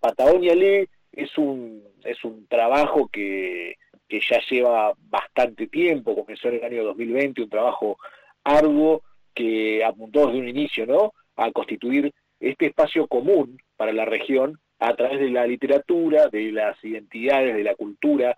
Patagonia 0.00 0.54
Le 0.56 0.88
es 1.12 1.30
un, 1.38 1.84
es 2.02 2.24
un 2.24 2.46
trabajo 2.48 3.08
que 3.12 3.76
que 4.12 4.20
ya 4.20 4.42
lleva 4.50 4.92
bastante 5.08 5.68
tiempo, 5.68 6.14
comenzó 6.14 6.48
en 6.48 6.56
el 6.56 6.64
año 6.64 6.84
2020, 6.84 7.44
un 7.44 7.48
trabajo 7.48 7.96
arduo 8.44 9.02
que 9.34 9.82
apuntó 9.82 10.26
desde 10.26 10.40
un 10.40 10.48
inicio 10.48 10.84
¿no? 10.84 11.14
a 11.34 11.50
constituir 11.50 12.12
este 12.38 12.66
espacio 12.66 13.06
común 13.06 13.56
para 13.74 13.90
la 13.90 14.04
región 14.04 14.60
a 14.80 14.94
través 14.96 15.18
de 15.18 15.30
la 15.30 15.46
literatura, 15.46 16.28
de 16.28 16.52
las 16.52 16.76
identidades, 16.84 17.56
de 17.56 17.64
la 17.64 17.74
cultura, 17.74 18.36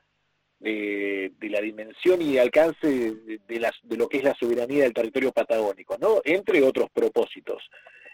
de, 0.60 1.32
la 1.40 1.60
dimensión 1.60 2.22
y 2.22 2.38
alcance 2.38 2.86
de, 2.86 3.96
lo 3.96 4.08
que 4.08 4.18
es 4.18 4.22
la 4.22 4.34
soberanía 4.34 4.84
del 4.84 4.94
territorio 4.94 5.32
patagónico, 5.32 5.98
¿no? 5.98 6.20
entre 6.22 6.62
otros 6.62 6.88
propósitos. 6.92 7.68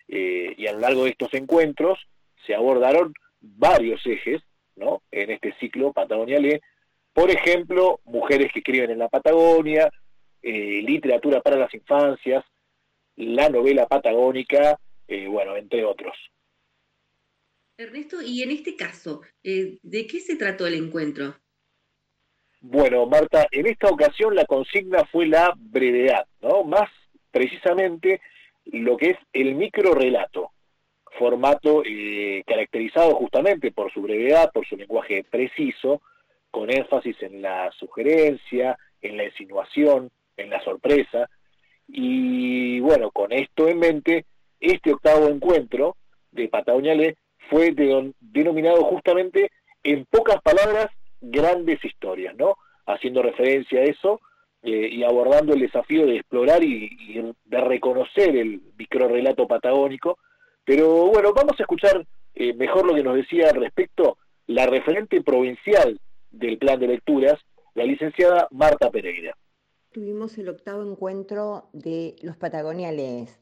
Eh, 0.09 0.55
y 0.57 0.67
a 0.67 0.73
lo 0.73 0.79
largo 0.79 1.05
de 1.05 1.11
estos 1.11 1.35
encuentros 1.35 1.99
se 2.47 2.55
abordaron 2.55 3.13
varios 3.39 4.01
ejes 4.07 4.41
¿no? 4.77 5.03
en 5.11 5.31
este 5.31 5.53
ciclo 5.61 5.93
patagoniale 5.93 6.63
por 7.13 7.31
ejemplo, 7.31 8.01
mujeres 8.05 8.53
que 8.53 8.61
escriben 8.61 8.91
en 8.91 8.99
la 8.99 9.09
Patagonia, 9.09 9.91
eh, 10.43 10.83
literatura 10.83 11.41
para 11.43 11.57
las 11.57 11.73
infancias, 11.75 12.45
la 13.17 13.49
novela 13.49 13.87
patagónica, 13.87 14.79
eh, 15.07 15.27
bueno, 15.27 15.57
entre 15.57 15.85
otros. 15.85 16.17
Ernesto, 17.77 18.23
y 18.23 18.43
en 18.43 18.51
este 18.51 18.77
caso, 18.77 19.23
eh, 19.43 19.79
¿de 19.83 20.07
qué 20.07 20.21
se 20.21 20.37
trató 20.37 20.67
el 20.67 20.75
encuentro? 20.75 21.37
Bueno, 22.61 23.07
Marta, 23.07 23.47
en 23.51 23.67
esta 23.67 23.89
ocasión 23.89 24.35
la 24.35 24.45
consigna 24.45 25.05
fue 25.07 25.27
la 25.27 25.55
brevedad, 25.57 26.27
¿no? 26.43 26.63
Más 26.63 26.91
precisamente 27.31 28.21
lo 28.67 28.97
que 28.99 29.11
es 29.11 29.19
el 29.33 29.55
microrelato, 29.55 30.53
formato 31.19 31.83
caracterizado 32.47 33.15
justamente 33.15 33.73
por 33.73 33.93
su 33.93 34.03
brevedad, 34.03 34.53
por 34.53 34.67
su 34.67 34.77
lenguaje 34.77 35.25
preciso, 35.25 36.03
con 36.51 36.71
énfasis 36.71 37.17
en 37.23 37.43
la 37.43 37.71
sugerencia, 37.73 38.77
en 39.01 39.17
la 39.17 39.25
insinuación, 39.25 40.11
en 40.37 40.51
la 40.51 40.63
sorpresa. 40.63 41.29
Y 41.89 42.81
bueno, 42.81 43.11
con 43.11 43.33
esto 43.33 43.69
en 43.69 43.79
mente, 43.79 44.27
este 44.61 44.93
octavo 44.93 45.29
encuentro 45.29 45.97
de 46.31 46.49
Patagonia 46.49 46.95
fue 47.49 47.73
denominado 48.21 48.85
justamente, 48.85 49.51
en 49.83 50.05
pocas 50.05 50.41
palabras, 50.43 50.89
grandes 51.21 51.85
historias, 51.85 52.35
¿no? 52.37 52.57
Haciendo 52.87 53.23
referencia 53.23 53.81
a 53.81 53.85
eso 53.85 54.21
eh, 54.63 54.89
y 54.93 55.03
abordando 55.03 55.55
el 55.55 55.61
desafío 55.61 56.07
de 56.07 56.17
explorar 56.17 56.63
y, 56.63 57.35
de 57.45 57.61
reconocer 57.61 58.37
el 58.37 58.61
microrelato 58.79 59.47
patagónico. 59.47 60.19
Pero 60.65 61.07
bueno, 61.07 61.33
vamos 61.33 61.59
a 61.59 61.63
escuchar 61.63 62.05
eh, 62.35 62.55
mejor 62.55 62.87
lo 62.87 62.95
que 62.95 63.03
nos 63.03 63.17
decía 63.17 63.49
al 63.51 63.61
respecto 63.61 64.19
la 64.47 64.67
referente 64.67 65.23
provincial 65.23 65.99
del 66.31 66.59
plan 66.59 66.79
de 66.79 66.89
lecturas, 66.89 67.39
la 67.75 67.85
licenciada 67.85 68.49
Marta 68.51 68.91
Pereira. 68.91 69.37
Tuvimos 69.93 70.39
el 70.39 70.49
octavo 70.49 70.83
encuentro 70.83 71.69
de 71.73 72.17
los 72.23 72.37
patagoniales. 72.37 73.39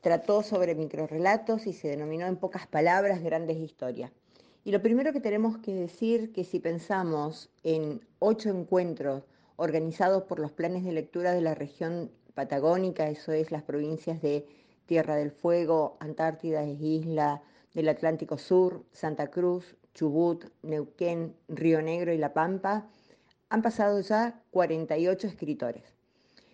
Trató 0.00 0.42
sobre 0.42 0.74
microrelatos 0.74 1.66
y 1.66 1.72
se 1.72 1.88
denominó 1.88 2.26
en 2.26 2.36
pocas 2.36 2.66
palabras 2.66 3.22
grandes 3.22 3.56
historias. 3.58 4.12
Y 4.64 4.72
lo 4.72 4.82
primero 4.82 5.12
que 5.12 5.20
tenemos 5.20 5.58
que 5.58 5.74
decir 5.74 6.32
que 6.32 6.44
si 6.44 6.60
pensamos 6.60 7.50
en 7.62 8.02
ocho 8.18 8.50
encuentros 8.50 9.24
organizados 9.56 10.24
por 10.24 10.38
los 10.38 10.52
planes 10.52 10.84
de 10.84 10.92
lectura 10.92 11.32
de 11.32 11.40
la 11.40 11.54
región 11.54 12.10
patagónica, 12.34 13.08
eso 13.08 13.32
es 13.32 13.50
las 13.50 13.62
provincias 13.62 14.20
de 14.20 14.46
Tierra 14.86 15.16
del 15.16 15.30
Fuego, 15.30 15.96
Antártida 16.00 16.64
Isla 16.64 17.42
del 17.74 17.88
Atlántico 17.88 18.36
Sur, 18.36 18.84
Santa 18.92 19.30
Cruz, 19.30 19.76
Chubut, 19.94 20.46
Neuquén, 20.62 21.34
Río 21.48 21.82
Negro 21.82 22.12
y 22.12 22.18
La 22.18 22.32
Pampa, 22.32 22.88
han 23.48 23.62
pasado 23.62 24.00
ya 24.00 24.42
48 24.50 25.26
escritores. 25.26 25.82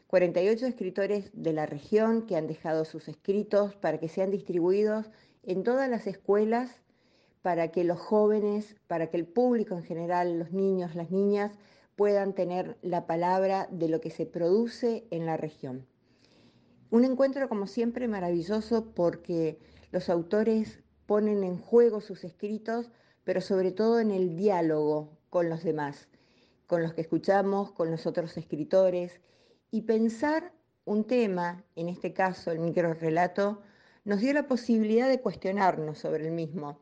48 0.06 0.66
escritores 0.66 1.30
de 1.32 1.52
la 1.52 1.66
región 1.66 2.26
que 2.26 2.36
han 2.36 2.46
dejado 2.46 2.84
sus 2.84 3.08
escritos 3.08 3.74
para 3.74 3.98
que 3.98 4.08
sean 4.08 4.30
distribuidos 4.30 5.10
en 5.42 5.62
todas 5.62 5.90
las 5.90 6.06
escuelas, 6.06 6.70
para 7.42 7.70
que 7.70 7.84
los 7.84 8.00
jóvenes, 8.00 8.76
para 8.86 9.08
que 9.08 9.16
el 9.16 9.26
público 9.26 9.76
en 9.76 9.84
general, 9.84 10.38
los 10.38 10.52
niños, 10.52 10.94
las 10.94 11.10
niñas, 11.10 11.52
puedan 11.96 12.34
tener 12.34 12.76
la 12.82 13.06
palabra 13.06 13.68
de 13.70 13.88
lo 13.88 14.00
que 14.00 14.10
se 14.10 14.26
produce 14.26 15.06
en 15.10 15.26
la 15.26 15.36
región. 15.36 15.86
Un 16.90 17.04
encuentro, 17.04 17.48
como 17.48 17.66
siempre, 17.66 18.06
maravilloso 18.06 18.92
porque 18.94 19.58
los 19.90 20.08
autores 20.08 20.80
ponen 21.06 21.42
en 21.42 21.58
juego 21.58 22.00
sus 22.00 22.22
escritos, 22.24 22.90
pero 23.26 23.40
sobre 23.40 23.72
todo 23.72 23.98
en 23.98 24.12
el 24.12 24.36
diálogo 24.36 25.18
con 25.30 25.50
los 25.50 25.64
demás, 25.64 26.06
con 26.68 26.80
los 26.80 26.94
que 26.94 27.00
escuchamos, 27.00 27.72
con 27.72 27.90
los 27.90 28.06
otros 28.06 28.36
escritores, 28.36 29.20
y 29.72 29.82
pensar 29.82 30.52
un 30.84 31.02
tema, 31.02 31.64
en 31.74 31.88
este 31.88 32.12
caso 32.12 32.52
el 32.52 32.60
microrelato, 32.60 33.62
nos 34.04 34.20
dio 34.20 34.32
la 34.32 34.46
posibilidad 34.46 35.08
de 35.08 35.20
cuestionarnos 35.20 35.98
sobre 35.98 36.24
el 36.24 36.30
mismo, 36.30 36.78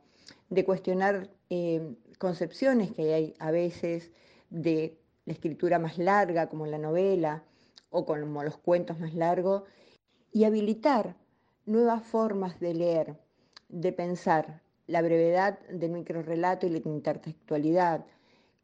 de 0.50 0.66
cuestionar 0.66 1.30
eh, 1.48 1.96
concepciones 2.18 2.92
que 2.92 3.14
hay 3.14 3.34
a 3.38 3.50
veces 3.50 4.12
de 4.50 4.98
la 5.24 5.32
escritura 5.32 5.78
más 5.78 5.96
larga, 5.96 6.50
como 6.50 6.66
la 6.66 6.76
novela, 6.76 7.42
o 7.88 8.04
como 8.04 8.44
los 8.44 8.58
cuentos 8.58 9.00
más 9.00 9.14
largos, 9.14 9.62
y 10.30 10.44
habilitar 10.44 11.16
nuevas 11.64 12.02
formas 12.06 12.60
de 12.60 12.74
leer, 12.74 13.16
de 13.70 13.92
pensar 13.94 14.60
la 14.86 15.02
brevedad 15.02 15.58
del 15.68 15.92
microrelato 15.92 16.66
y 16.66 16.70
la 16.70 16.78
intertextualidad, 16.84 18.04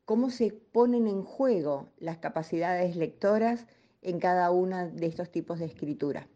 cómo 0.04 0.30
se 0.30 0.52
ponen 0.52 1.06
en 1.06 1.22
juego 1.22 1.88
las 1.98 2.18
capacidades 2.18 2.96
lectoras 2.96 3.66
en 4.02 4.18
cada 4.18 4.50
uno 4.50 4.88
de 4.88 5.06
estos 5.06 5.30
tipos 5.30 5.59
de 5.59 5.66
escritura. 5.66 6.28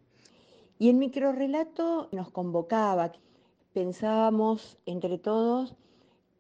Y 0.79 0.91
el 0.91 0.97
microrelato 0.97 2.09
nos 2.13 2.31
convocaba, 2.31 3.13
pensábamos 3.73 4.79
entre 4.87 5.19
todos 5.19 5.77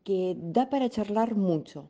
que 0.04 0.37
da 0.38 0.70
para 0.70 0.90
charlar 0.90 1.35
mucho. 1.35 1.88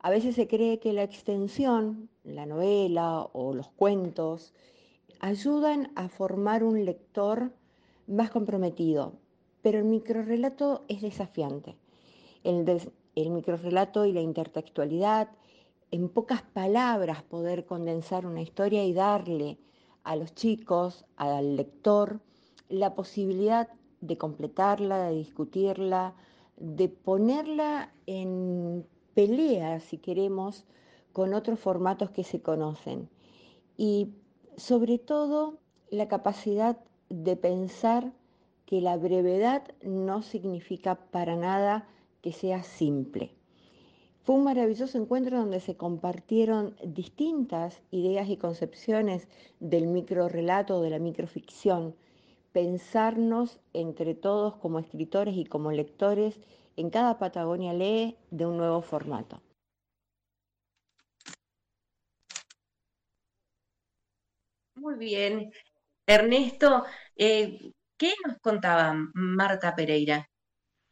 A 0.00 0.10
veces 0.10 0.34
se 0.34 0.48
cree 0.48 0.80
que 0.80 0.92
la 0.92 1.02
extensión, 1.02 2.08
la 2.24 2.46
novela 2.46 3.22
o 3.32 3.54
los 3.54 3.68
cuentos, 3.70 4.52
ayudan 5.20 5.92
a 5.94 6.08
formar 6.08 6.64
un 6.64 6.84
lector 6.84 7.52
más 8.06 8.30
comprometido, 8.30 9.14
pero 9.64 9.78
el 9.78 9.86
microrelato 9.86 10.84
es 10.88 11.00
desafiante. 11.00 11.74
El, 12.42 12.66
el 13.14 13.30
microrelato 13.30 14.04
y 14.04 14.12
la 14.12 14.20
intertextualidad, 14.20 15.30
en 15.90 16.10
pocas 16.10 16.42
palabras 16.42 17.22
poder 17.22 17.64
condensar 17.64 18.26
una 18.26 18.42
historia 18.42 18.84
y 18.84 18.92
darle 18.92 19.56
a 20.02 20.16
los 20.16 20.34
chicos, 20.34 21.06
al 21.16 21.56
lector, 21.56 22.20
la 22.68 22.94
posibilidad 22.94 23.70
de 24.02 24.18
completarla, 24.18 25.08
de 25.08 25.14
discutirla, 25.14 26.14
de 26.58 26.90
ponerla 26.90 27.90
en 28.04 28.86
pelea, 29.14 29.80
si 29.80 29.96
queremos, 29.96 30.66
con 31.14 31.32
otros 31.32 31.58
formatos 31.58 32.10
que 32.10 32.22
se 32.22 32.42
conocen. 32.42 33.08
Y 33.78 34.10
sobre 34.58 34.98
todo 34.98 35.56
la 35.88 36.06
capacidad 36.06 36.76
de 37.08 37.36
pensar 37.36 38.12
que 38.66 38.80
la 38.80 38.96
brevedad 38.96 39.62
no 39.82 40.22
significa 40.22 40.96
para 41.10 41.36
nada 41.36 41.86
que 42.22 42.32
sea 42.32 42.62
simple. 42.62 43.32
Fue 44.22 44.36
un 44.36 44.44
maravilloso 44.44 44.96
encuentro 44.96 45.38
donde 45.38 45.60
se 45.60 45.76
compartieron 45.76 46.74
distintas 46.82 47.82
ideas 47.90 48.28
y 48.30 48.38
concepciones 48.38 49.28
del 49.60 49.86
microrelato, 49.86 50.80
de 50.80 50.88
la 50.90 50.98
microficción, 50.98 51.94
pensarnos 52.52 53.58
entre 53.74 54.14
todos 54.14 54.56
como 54.56 54.78
escritores 54.78 55.36
y 55.36 55.44
como 55.44 55.72
lectores 55.72 56.40
en 56.76 56.88
cada 56.90 57.18
Patagonia 57.18 57.74
Lee 57.74 58.16
de 58.30 58.46
un 58.46 58.56
nuevo 58.56 58.80
formato. 58.80 59.42
Muy 64.76 64.94
bien. 64.96 65.52
Ernesto, 66.06 66.84
eh, 67.16 67.72
¿qué 67.96 68.12
nos 68.26 68.38
contaba 68.40 68.94
Marta 69.14 69.74
Pereira? 69.74 70.28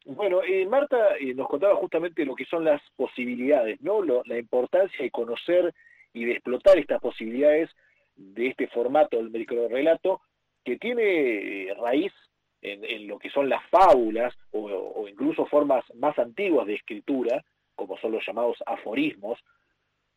Bueno, 0.05 0.43
eh, 0.43 0.65
Marta 0.65 1.17
eh, 1.17 1.33
nos 1.33 1.47
contaba 1.47 1.75
justamente 1.75 2.25
lo 2.25 2.35
que 2.35 2.45
son 2.45 2.65
las 2.65 2.81
posibilidades, 2.95 3.79
¿no? 3.81 4.03
la 4.03 4.37
importancia 4.37 5.01
de 5.01 5.11
conocer 5.11 5.73
y 6.13 6.25
de 6.25 6.33
explotar 6.33 6.77
estas 6.77 6.99
posibilidades 6.99 7.69
de 8.15 8.47
este 8.47 8.67
formato 8.67 9.17
del 9.17 9.31
microrelato 9.31 10.21
que 10.63 10.77
tiene 10.77 11.73
raíz 11.79 12.11
en, 12.63 13.07
lo 13.07 13.19
que 13.19 13.29
son 13.29 13.49
las 13.49 13.61
fábulas 13.69 14.33
o, 14.51 15.05
incluso 15.07 15.45
formas 15.45 15.83
más 15.95 16.17
antiguas 16.17 16.65
de 16.65 16.75
escritura, 16.75 17.43
como 17.75 17.97
son 17.97 18.13
los 18.13 18.25
llamados 18.25 18.57
aforismos, 18.65 19.39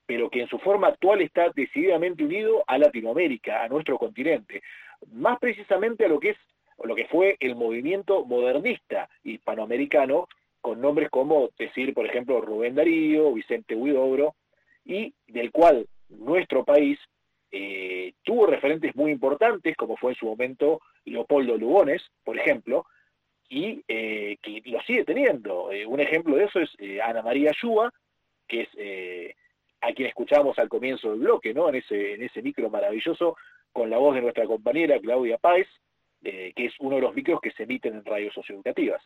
pero 0.07 0.31
que 0.31 0.43
en 0.43 0.49
su 0.49 0.59
forma 0.61 0.89
actual 0.89 1.21
está 1.21 1.51
decididamente 1.55 2.25
unido 2.25 2.63
a 2.69 2.79
Latinoamérica, 2.79 3.65
a 3.65 3.69
nuestro 3.69 3.99
continente, 3.99 4.63
más 5.13 5.39
precisamente 5.41 6.05
a 6.05 6.09
lo 6.09 6.21
que 6.21 6.31
es 6.31 6.37
lo 6.85 6.95
que 6.95 7.07
fue 7.07 7.37
el 7.41 7.57
movimiento 7.57 8.25
modernista 8.25 9.09
hispanoamericano, 9.25 10.29
con 10.61 10.81
nombres 10.81 11.11
como 11.11 11.51
decir, 11.59 11.95
por 11.95 12.07
ejemplo, 12.07 12.41
Rubén 12.41 12.75
Darío, 12.75 13.33
Vicente 13.33 13.75
Huidobro, 13.75 14.35
y 14.85 15.13
del 15.27 15.51
cual 15.51 15.87
nuestro 16.09 16.65
país 16.65 16.99
eh, 17.51 18.13
tuvo 18.23 18.47
referentes 18.47 18.95
muy 18.95 19.11
importantes, 19.11 19.77
como 19.77 19.97
fue 19.97 20.13
en 20.13 20.19
su 20.19 20.27
momento 20.27 20.81
Leopoldo 21.05 21.57
Lugones, 21.57 22.03
por 22.25 22.39
ejemplo, 22.39 22.87
y 23.49 23.83
eh, 23.89 24.37
que 24.43 24.63
lo 24.67 24.81
sigue 24.83 25.05
teniendo. 25.05 25.71
Eh, 25.73 25.87
un 25.87 26.01
ejemplo 26.01 26.37
de 26.37 26.45
eso 26.45 26.61
es 26.61 26.71
Ana 27.03 27.23
María 27.23 27.53
Yúa, 27.61 27.93
que 28.49 28.63
es 28.63 29.35
a 29.81 29.93
quien 29.93 30.09
escuchamos 30.09 30.59
al 30.59 30.69
comienzo 30.69 31.11
del 31.11 31.21
bloque, 31.21 31.55
¿no? 31.55 31.69
En 31.69 31.77
ese, 31.77 32.15
en 32.15 32.23
ese 32.23 32.43
micro 32.43 32.71
maravilloso, 32.71 33.37
con 33.73 33.91
la 33.91 33.99
voz 33.99 34.15
de 34.15 34.23
nuestra 34.23 34.47
compañera 34.47 34.99
Claudia 34.99 35.39
Páez, 35.39 35.69
que 36.55 36.67
es 36.67 36.75
uno 36.81 36.97
de 36.97 37.03
los 37.03 37.15
micros 37.15 37.41
que 37.41 37.53
se 37.53 37.63
emiten 37.63 37.95
en 37.95 38.05
radios 38.05 38.35
socioeducativas. 38.35 39.03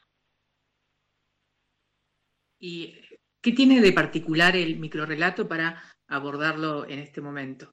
¿Y 2.59 2.95
qué 3.43 3.53
tiene 3.53 3.81
de 3.81 3.93
particular 3.93 4.57
el 4.57 4.79
microrelato 4.79 5.49
para 5.49 5.83
abordarlo 6.09 6.87
en 6.87 6.99
este 7.01 7.21
momento? 7.21 7.73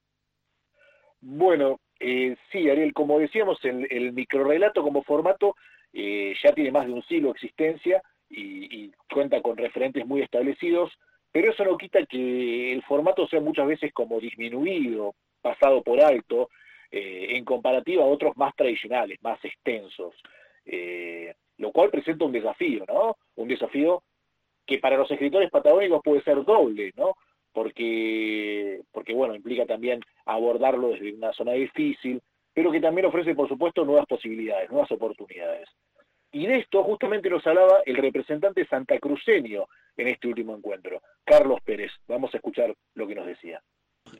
Bueno, 1.19 1.79
eh, 1.99 2.35
sí, 2.51 2.69
Ariel, 2.69 2.93
como 2.93 3.19
decíamos, 3.19 3.63
el, 3.63 3.87
el 3.91 4.13
microrelato 4.13 4.83
como 4.83 5.03
formato 5.03 5.55
eh, 5.93 6.35
ya 6.43 6.53
tiene 6.53 6.71
más 6.71 6.85
de 6.85 6.93
un 6.93 7.03
siglo 7.03 7.29
de 7.29 7.33
existencia 7.33 8.01
y, 8.29 8.91
cuenta 9.11 9.41
con 9.41 9.57
referentes 9.57 10.05
muy 10.05 10.21
establecidos, 10.21 10.91
pero 11.31 11.51
eso 11.51 11.63
no 11.63 11.77
quita 11.77 12.05
que 12.05 12.71
el 12.73 12.83
formato 12.83 13.27
sea 13.27 13.41
muchas 13.41 13.67
veces 13.67 13.91
como 13.93 14.19
disminuido, 14.19 15.15
pasado 15.41 15.81
por 15.81 15.99
alto, 16.01 16.49
eh, 16.91 17.27
en 17.31 17.45
comparativa 17.45 18.03
a 18.03 18.07
otros 18.07 18.35
más 18.37 18.55
tradicionales, 18.55 19.21
más 19.21 19.43
extensos, 19.43 20.15
lo 21.57 21.71
cual 21.71 21.89
presenta 21.89 22.25
un 22.25 22.33
desafío, 22.33 22.83
¿no? 22.87 23.15
Un 23.35 23.47
desafío 23.47 24.03
que 24.65 24.79
para 24.79 24.97
los 24.97 25.09
escritores 25.09 25.49
patagónicos 25.49 26.01
puede 26.03 26.21
ser 26.23 26.43
doble, 26.43 26.91
¿no? 26.97 27.15
porque, 27.57 28.83
porque 28.91 29.15
bueno, 29.15 29.33
implica 29.33 29.65
también 29.65 29.99
abordarlo 30.27 30.89
desde 30.89 31.15
una 31.15 31.33
zona 31.33 31.53
difícil, 31.53 32.21
pero 32.53 32.71
que 32.71 32.79
también 32.79 33.07
ofrece, 33.07 33.33
por 33.33 33.47
supuesto, 33.47 33.83
nuevas 33.83 34.05
posibilidades, 34.05 34.69
nuevas 34.69 34.91
oportunidades. 34.91 35.67
Y 36.31 36.45
de 36.45 36.57
esto 36.57 36.83
justamente 36.83 37.31
nos 37.31 37.47
hablaba 37.47 37.81
el 37.83 37.97
representante 37.97 38.63
santacruceño 38.67 39.65
en 39.95 40.07
este 40.07 40.27
último 40.27 40.55
encuentro, 40.55 41.01
Carlos 41.23 41.59
Pérez. 41.65 41.91
Vamos 42.07 42.31
a 42.35 42.37
escuchar 42.37 42.75
lo 42.93 43.07
que 43.07 43.15
nos 43.15 43.25
decía. 43.25 43.59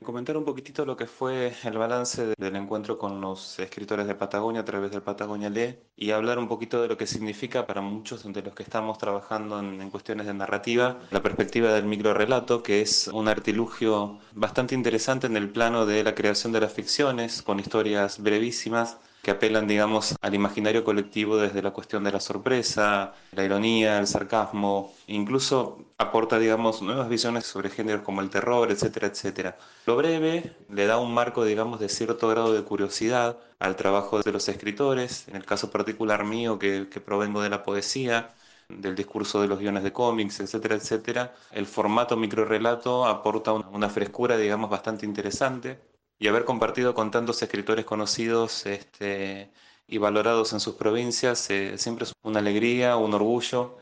Comentar 0.03 0.37
un 0.37 0.45
poquitito 0.45 0.85
lo 0.85 0.95
que 0.95 1.05
fue 1.05 1.53
el 1.63 1.77
balance 1.77 2.33
del 2.37 2.55
encuentro 2.55 2.97
con 2.97 3.19
los 3.19 3.59
escritores 3.59 4.07
de 4.07 4.15
Patagonia 4.15 4.61
a 4.61 4.65
través 4.65 4.91
del 4.91 5.01
Patagonia 5.01 5.49
Lee 5.49 5.79
y 5.95 6.11
hablar 6.11 6.39
un 6.39 6.47
poquito 6.47 6.81
de 6.81 6.87
lo 6.87 6.97
que 6.97 7.07
significa 7.07 7.65
para 7.65 7.81
muchos 7.81 8.23
de 8.23 8.41
los 8.41 8.53
que 8.53 8.63
estamos 8.63 8.97
trabajando 8.97 9.59
en, 9.59 9.81
en 9.81 9.89
cuestiones 9.89 10.27
de 10.27 10.33
narrativa 10.33 10.99
la 11.11 11.21
perspectiva 11.21 11.73
del 11.73 11.85
microrelato, 11.85 12.63
que 12.63 12.81
es 12.81 13.07
un 13.07 13.27
artilugio 13.27 14.19
bastante 14.33 14.75
interesante 14.75 15.27
en 15.27 15.37
el 15.37 15.49
plano 15.49 15.85
de 15.85 16.03
la 16.03 16.15
creación 16.15 16.53
de 16.53 16.61
las 16.61 16.73
ficciones 16.73 17.41
con 17.41 17.59
historias 17.59 18.21
brevísimas 18.21 18.97
que 19.21 19.31
apelan, 19.31 19.67
digamos, 19.67 20.15
al 20.21 20.33
imaginario 20.35 20.83
colectivo 20.83 21.37
desde 21.37 21.61
la 21.61 21.71
cuestión 21.71 22.03
de 22.03 22.11
la 22.11 22.19
sorpresa, 22.19 23.13
la 23.31 23.43
ironía, 23.43 23.99
el 23.99 24.07
sarcasmo, 24.07 24.93
incluso 25.07 25.85
aporta, 25.97 26.39
digamos, 26.39 26.81
nuevas 26.81 27.09
visiones 27.09 27.45
sobre 27.45 27.69
géneros 27.69 28.03
como 28.03 28.21
el 28.21 28.29
terror, 28.29 28.71
etcétera, 28.71 29.07
etcétera. 29.07 29.57
Lo 29.85 29.95
breve 29.97 30.55
le 30.69 30.85
da 30.85 30.97
un 30.97 31.13
marco, 31.13 31.43
digamos, 31.45 31.79
de 31.79 31.89
cierto 31.89 32.27
grado 32.29 32.53
de 32.53 32.63
curiosidad 32.63 33.37
al 33.59 33.75
trabajo 33.75 34.21
de 34.21 34.31
los 34.31 34.47
escritores, 34.49 35.27
en 35.27 35.35
el 35.35 35.45
caso 35.45 35.71
particular 35.71 36.23
mío, 36.23 36.57
que, 36.59 36.85
provengo 37.05 37.41
de 37.41 37.49
la 37.49 37.63
poesía, 37.63 38.33
del 38.69 38.95
discurso 38.95 39.41
de 39.41 39.47
los 39.47 39.59
guiones 39.59 39.83
de 39.83 39.93
cómics, 39.93 40.39
etcétera, 40.39 40.75
etcétera, 40.75 41.33
el 41.51 41.65
formato 41.65 42.17
microrelato 42.17 43.05
aporta 43.05 43.53
una 43.53 43.89
frescura, 43.89 44.37
digamos, 44.37 44.69
bastante 44.69 45.05
interesante 45.05 45.79
y 46.19 46.27
haber 46.27 46.45
compartido 46.45 46.93
con 46.93 47.11
tantos 47.11 47.41
escritores 47.41 47.85
conocidos 47.85 48.65
este, 48.65 49.51
y 49.87 49.97
valorados 49.97 50.53
en 50.53 50.59
sus 50.59 50.75
provincias 50.75 51.49
eh, 51.49 51.77
siempre 51.77 52.05
es 52.05 52.13
una 52.23 52.39
alegría, 52.39 52.97
un 52.97 53.13
orgullo. 53.13 53.77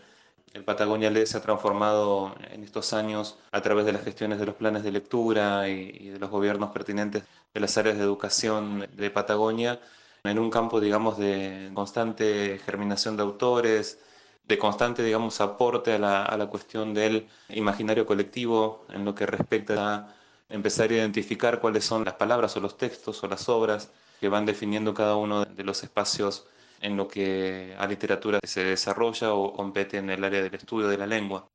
El 0.54 0.64
Patagonia 0.64 1.10
Lee 1.12 1.26
se 1.28 1.38
ha 1.38 1.42
transformado 1.42 2.36
en 2.52 2.64
estos 2.64 2.94
años 2.94 3.38
a 3.52 3.62
través 3.62 3.86
de 3.86 3.94
las 3.94 4.04
gestiones 4.04 4.40
de 4.40 4.46
los 4.46 4.56
planes 4.56 4.84
de 4.84 4.92
lectura 4.92 5.70
y, 5.70 5.98
y 6.00 6.10
de 6.10 6.20
los 6.20 6.30
gobiernos 6.30 6.72
pertinentes 6.72 7.24
de 7.54 7.60
las 7.60 7.78
áreas 7.78 7.98
de 7.98 8.04
educación 8.04 8.88
de 8.94 9.10
Patagonia 9.12 9.80
en 10.24 10.40
un 10.40 10.50
campo, 10.50 10.80
digamos, 10.82 11.18
de 11.18 11.72
constante 11.74 12.60
germinación 12.66 13.16
de 13.18 13.24
autores, 13.24 14.00
de 14.48 14.58
constante, 14.58 15.04
digamos, 15.04 15.42
aporte 15.42 15.94
a 15.94 16.00
la, 16.00 16.24
a 16.26 16.38
la 16.38 16.48
cuestión 16.48 16.94
del 16.94 17.28
imaginario 17.50 18.06
colectivo 18.06 18.86
en 18.90 19.06
lo 19.06 19.16
que 19.16 19.26
respecta 19.26 19.96
a 19.96 20.16
empezar 20.50 20.90
a 20.92 20.96
identificar 20.96 21.60
cuáles 21.60 21.84
son 21.84 22.06
las 22.06 22.16
palabras 22.16 22.56
o 22.58 22.60
los 22.60 22.78
textos 22.78 23.24
o 23.24 23.28
las 23.28 23.50
obras 23.50 23.94
que 24.20 24.30
van 24.30 24.46
definiendo 24.46 24.94
cada 24.94 25.16
uno 25.16 25.46
de 25.46 25.64
los 25.64 25.84
espacios 25.84 26.48
en 26.82 26.98
lo 26.98 27.08
que 27.08 27.74
a 27.78 27.88
literatura 27.88 28.40
se 28.44 28.64
desarrolla 28.64 29.34
o 29.34 29.54
compete 29.54 29.98
en 29.98 30.10
el 30.10 30.24
área 30.24 30.42
del 30.42 30.54
estudio 30.54 30.88
de 30.88 30.98
la 30.98 31.08
lengua. 31.08 31.48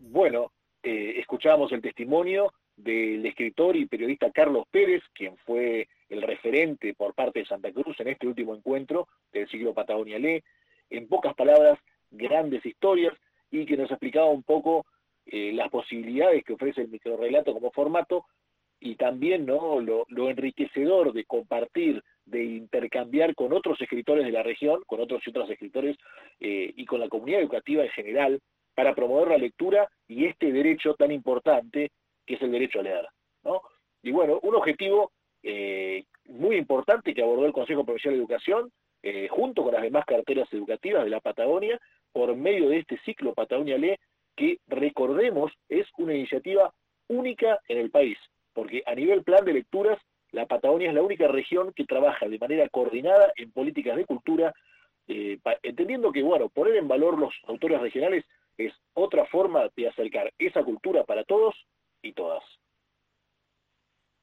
Bueno, 0.00 0.52
eh, 0.82 1.14
escuchábamos 1.18 1.70
el 1.72 1.82
testimonio 1.82 2.52
del 2.76 3.26
escritor 3.26 3.76
y 3.76 3.86
periodista 3.86 4.30
Carlos 4.30 4.66
Pérez, 4.70 5.02
quien 5.12 5.36
fue 5.38 5.88
el 6.08 6.22
referente 6.22 6.94
por 6.94 7.14
parte 7.14 7.40
de 7.40 7.46
Santa 7.46 7.72
Cruz 7.72 7.98
en 8.00 8.08
este 8.08 8.26
último 8.26 8.54
encuentro 8.54 9.08
del 9.32 9.48
siglo 9.48 9.74
Patagonia 9.74 10.18
Lee. 10.18 10.42
En 10.90 11.08
pocas 11.08 11.34
palabras, 11.34 11.78
grandes 12.10 12.64
historias 12.64 13.14
y 13.50 13.66
que 13.66 13.76
nos 13.76 13.90
explicaba 13.90 14.26
un 14.26 14.42
poco 14.42 14.86
eh, 15.30 15.52
las 15.52 15.68
posibilidades 15.68 16.42
que 16.42 16.54
ofrece 16.54 16.80
el 16.80 16.88
microrelato 16.88 17.52
como 17.52 17.70
formato 17.70 18.24
y 18.80 18.94
también 18.94 19.44
¿no? 19.44 19.78
Lo, 19.78 20.30
enriquecedor 20.30 21.12
de 21.12 21.26
compartir, 21.26 22.02
de 22.24 22.44
intercambiar 22.44 23.34
con 23.34 23.52
otros 23.52 23.78
escritores 23.78 24.24
de 24.24 24.32
la 24.32 24.42
región, 24.42 24.80
con 24.86 25.00
otros 25.00 25.20
y 25.26 25.30
otras 25.30 25.50
escritores 25.50 25.98
eh, 26.40 26.72
y 26.74 26.86
con 26.86 27.00
la 27.00 27.10
comunidad 27.10 27.42
educativa 27.42 27.84
en 27.84 27.90
general, 27.90 28.40
para 28.74 28.94
promover 28.94 29.28
la 29.28 29.36
lectura 29.38 29.90
y 30.06 30.24
este 30.24 30.50
derecho 30.50 30.94
tan 30.94 31.12
importante 31.12 31.90
que 32.24 32.34
es 32.34 32.42
el 32.42 32.52
derecho 32.52 32.80
a 32.80 32.84
leer. 32.84 33.06
¿no? 33.44 33.60
Y 34.02 34.12
bueno, 34.12 34.40
un 34.42 34.54
objetivo 34.54 35.12
eh, 35.42 36.04
muy 36.24 36.56
importante 36.56 37.12
que 37.12 37.22
abordó 37.22 37.44
el 37.44 37.52
Consejo 37.52 37.84
Provincial 37.84 38.14
de 38.14 38.20
Educación, 38.20 38.72
junto 39.30 39.62
con 39.62 39.72
las 39.72 39.82
demás 39.82 40.04
carteras 40.04 40.52
educativas 40.52 41.04
de 41.04 41.10
la 41.10 41.20
Patagonia, 41.20 41.80
por 42.12 42.34
medio 42.34 42.68
de 42.68 42.78
este 42.78 42.98
ciclo 43.04 43.32
Patagonia 43.32 43.78
Lee, 43.78 43.96
que 44.38 44.58
recordemos 44.68 45.52
es 45.68 45.86
una 45.98 46.14
iniciativa 46.14 46.72
única 47.08 47.58
en 47.68 47.78
el 47.78 47.90
país, 47.90 48.16
porque 48.54 48.82
a 48.86 48.94
nivel 48.94 49.24
plan 49.24 49.44
de 49.44 49.54
lecturas, 49.54 49.98
la 50.30 50.46
Patagonia 50.46 50.88
es 50.88 50.94
la 50.94 51.02
única 51.02 51.26
región 51.26 51.72
que 51.74 51.84
trabaja 51.84 52.28
de 52.28 52.38
manera 52.38 52.68
coordinada 52.68 53.32
en 53.36 53.50
políticas 53.50 53.96
de 53.96 54.04
cultura, 54.04 54.54
eh, 55.08 55.38
entendiendo 55.62 56.12
que, 56.12 56.22
bueno, 56.22 56.48
poner 56.50 56.76
en 56.76 56.86
valor 56.86 57.18
los 57.18 57.34
autores 57.46 57.80
regionales 57.80 58.24
es 58.56 58.72
otra 58.94 59.26
forma 59.26 59.68
de 59.76 59.88
acercar 59.88 60.32
esa 60.38 60.62
cultura 60.62 61.04
para 61.04 61.24
todos 61.24 61.54
y 62.02 62.12
todas. 62.12 62.44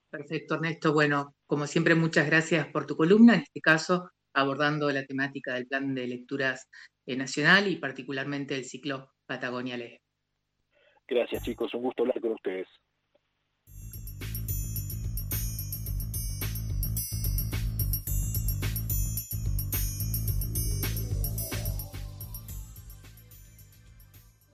Perfecto, 0.09 0.55
Ernesto. 0.55 0.93
Bueno, 0.93 1.33
como 1.47 1.67
siempre, 1.67 1.95
muchas 1.95 2.27
gracias 2.27 2.67
por 2.67 2.85
tu 2.85 2.95
columna, 2.95 3.33
en 3.33 3.41
este 3.41 3.59
caso 3.59 4.09
abordando 4.33 4.91
la 4.91 5.05
temática 5.05 5.53
del 5.53 5.65
plan 5.65 5.95
de 5.95 6.07
lecturas 6.07 6.69
eh, 7.05 7.15
nacional 7.15 7.67
y 7.67 7.77
particularmente 7.77 8.55
el 8.55 8.65
ciclo 8.65 9.11
Patagonia 9.25 9.77
Lee. 9.77 9.97
Gracias 11.07 11.43
chicos, 11.43 11.71
un 11.75 11.83
gusto 11.83 12.01
hablar 12.01 12.19
con 12.19 12.31
ustedes. 12.31 12.67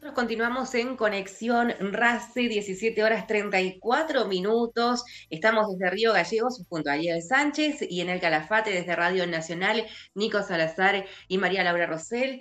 Nosotros 0.01 0.13
continuamos 0.13 0.75
en 0.75 0.97
Conexión 0.97 1.73
RACE, 1.79 2.49
17 2.49 3.01
horas 3.01 3.27
34 3.27 4.25
minutos. 4.25 5.05
Estamos 5.29 5.67
desde 5.69 5.89
Río 5.89 6.11
Gallegos 6.11 6.65
junto 6.67 6.89
a 6.89 6.93
Ariel 6.93 7.21
Sánchez 7.21 7.83
y 7.87 8.01
en 8.01 8.09
el 8.09 8.19
Calafate 8.19 8.71
desde 8.71 8.95
Radio 8.95 9.25
Nacional, 9.25 9.85
Nico 10.15 10.41
Salazar 10.41 11.05
y 11.29 11.37
María 11.37 11.63
Laura 11.63 11.85
Rosell 11.85 12.39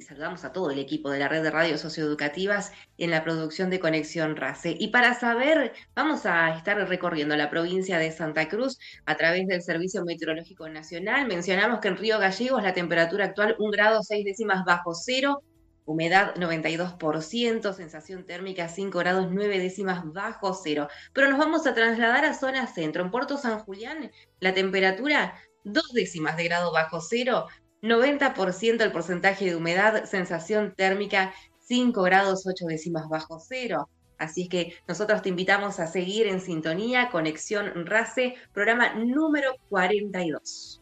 saludamos 0.00 0.44
a 0.44 0.52
todo 0.52 0.70
el 0.70 0.78
equipo 0.78 1.10
de 1.10 1.18
la 1.18 1.28
red 1.28 1.42
de 1.42 1.50
radios 1.50 1.80
socioeducativas 1.80 2.72
en 2.98 3.10
la 3.10 3.24
producción 3.24 3.68
de 3.68 3.80
Conexión 3.80 4.36
RACE. 4.36 4.76
Y 4.78 4.88
para 4.88 5.14
saber, 5.14 5.72
vamos 5.94 6.24
a 6.24 6.56
estar 6.56 6.76
recorriendo 6.88 7.36
la 7.36 7.50
provincia 7.50 7.98
de 7.98 8.12
Santa 8.12 8.48
Cruz 8.48 8.78
a 9.06 9.16
través 9.16 9.46
del 9.48 9.62
Servicio 9.62 10.04
Meteorológico 10.04 10.68
Nacional. 10.68 11.26
Mencionamos 11.26 11.80
que 11.80 11.88
en 11.88 11.96
Río 11.96 12.18
Gallegos 12.18 12.62
la 12.62 12.74
temperatura 12.74 13.26
actual 13.26 13.56
un 13.58 13.70
grado 13.70 14.02
seis 14.02 14.24
décimas 14.24 14.64
bajo 14.64 14.94
cero, 14.94 15.42
humedad 15.84 16.34
92%, 16.36 17.72
sensación 17.72 18.24
térmica 18.24 18.68
5 18.68 18.98
grados 19.00 19.28
9 19.30 19.58
décimas 19.58 20.04
bajo 20.12 20.54
cero. 20.54 20.88
Pero 21.12 21.28
nos 21.28 21.38
vamos 21.38 21.66
a 21.66 21.74
trasladar 21.74 22.24
a 22.24 22.34
zona 22.34 22.68
centro. 22.68 23.02
En 23.02 23.10
Puerto 23.10 23.36
San 23.36 23.58
Julián 23.58 24.12
la 24.38 24.54
temperatura 24.54 25.34
dos 25.64 25.92
décimas 25.92 26.36
de 26.36 26.44
grado 26.44 26.72
bajo 26.72 27.00
cero, 27.00 27.46
90% 27.82 28.80
el 28.80 28.92
porcentaje 28.92 29.46
de 29.46 29.56
humedad, 29.56 30.04
sensación 30.04 30.72
térmica 30.76 31.34
5 31.66 32.02
grados 32.02 32.46
8 32.46 32.66
décimas 32.66 33.08
bajo 33.08 33.40
cero. 33.40 33.88
Así 34.18 34.42
es 34.42 34.48
que 34.48 34.74
nosotros 34.86 35.20
te 35.20 35.30
invitamos 35.30 35.80
a 35.80 35.88
seguir 35.88 36.28
en 36.28 36.40
sintonía, 36.40 37.10
Conexión 37.10 37.86
RACE, 37.86 38.36
programa 38.52 38.94
número 38.94 39.56
42. 39.68 40.80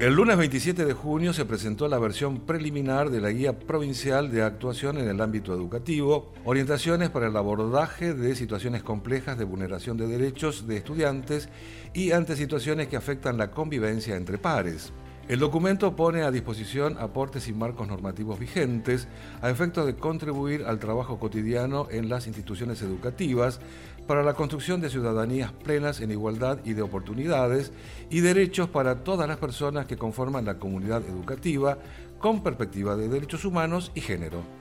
El 0.00 0.14
lunes 0.14 0.38
27 0.38 0.86
de 0.86 0.94
junio 0.94 1.34
se 1.34 1.44
presentó 1.44 1.86
la 1.86 1.98
versión 1.98 2.46
preliminar 2.46 3.10
de 3.10 3.20
la 3.20 3.28
Guía 3.28 3.58
Provincial 3.58 4.30
de 4.30 4.42
Actuación 4.42 4.96
en 4.96 5.06
el 5.06 5.20
ámbito 5.20 5.52
educativo, 5.52 6.32
orientaciones 6.44 7.10
para 7.10 7.26
el 7.26 7.36
abordaje 7.36 8.14
de 8.14 8.34
situaciones 8.34 8.82
complejas 8.82 9.36
de 9.36 9.44
vulneración 9.44 9.98
de 9.98 10.06
derechos 10.06 10.66
de 10.66 10.78
estudiantes 10.78 11.50
y 11.94 12.12
ante 12.12 12.36
situaciones 12.36 12.88
que 12.88 12.96
afectan 12.96 13.36
la 13.36 13.50
convivencia 13.50 14.16
entre 14.16 14.38
pares. 14.38 14.92
El 15.28 15.38
documento 15.38 15.94
pone 15.94 16.22
a 16.22 16.32
disposición 16.32 16.98
aportes 16.98 17.46
y 17.46 17.52
marcos 17.52 17.86
normativos 17.86 18.38
vigentes 18.38 19.06
a 19.42 19.48
efectos 19.48 19.86
de 19.86 19.94
contribuir 19.94 20.64
al 20.64 20.80
trabajo 20.80 21.20
cotidiano 21.20 21.86
en 21.88 22.08
las 22.08 22.26
instituciones 22.26 22.82
educativas 22.82 23.60
para 24.08 24.24
la 24.24 24.34
construcción 24.34 24.80
de 24.80 24.90
ciudadanías 24.90 25.52
plenas 25.52 26.00
en 26.00 26.10
igualdad 26.10 26.58
y 26.64 26.72
de 26.72 26.82
oportunidades 26.82 27.70
y 28.10 28.22
derechos 28.22 28.68
para 28.68 29.04
todas 29.04 29.28
las 29.28 29.36
personas 29.36 29.86
que 29.86 29.96
conforman 29.96 30.46
la 30.46 30.58
comunidad 30.58 31.02
educativa 31.08 31.78
con 32.18 32.42
perspectiva 32.42 32.96
de 32.96 33.08
derechos 33.08 33.44
humanos 33.44 33.92
y 33.94 34.00
género. 34.00 34.59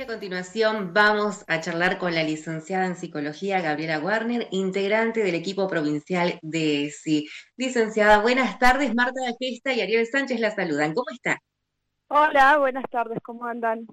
Y 0.00 0.02
a 0.02 0.06
continuación 0.06 0.94
vamos 0.94 1.44
a 1.46 1.60
charlar 1.60 1.98
con 1.98 2.14
la 2.14 2.22
licenciada 2.22 2.86
en 2.86 2.96
psicología 2.96 3.60
Gabriela 3.60 3.98
Warner, 3.98 4.48
integrante 4.50 5.22
del 5.22 5.34
equipo 5.34 5.68
provincial 5.68 6.38
de 6.40 6.86
ESI. 6.86 7.28
Licenciada, 7.58 8.22
buenas 8.22 8.58
tardes. 8.58 8.94
Marta 8.94 9.20
de 9.20 9.36
Gesta 9.38 9.74
y 9.74 9.82
Ariel 9.82 10.06
Sánchez 10.06 10.40
la 10.40 10.54
saludan. 10.54 10.94
¿Cómo 10.94 11.04
está? 11.12 11.38
Hola, 12.08 12.56
buenas 12.56 12.84
tardes. 12.90 13.18
¿Cómo 13.22 13.44
andan? 13.44 13.84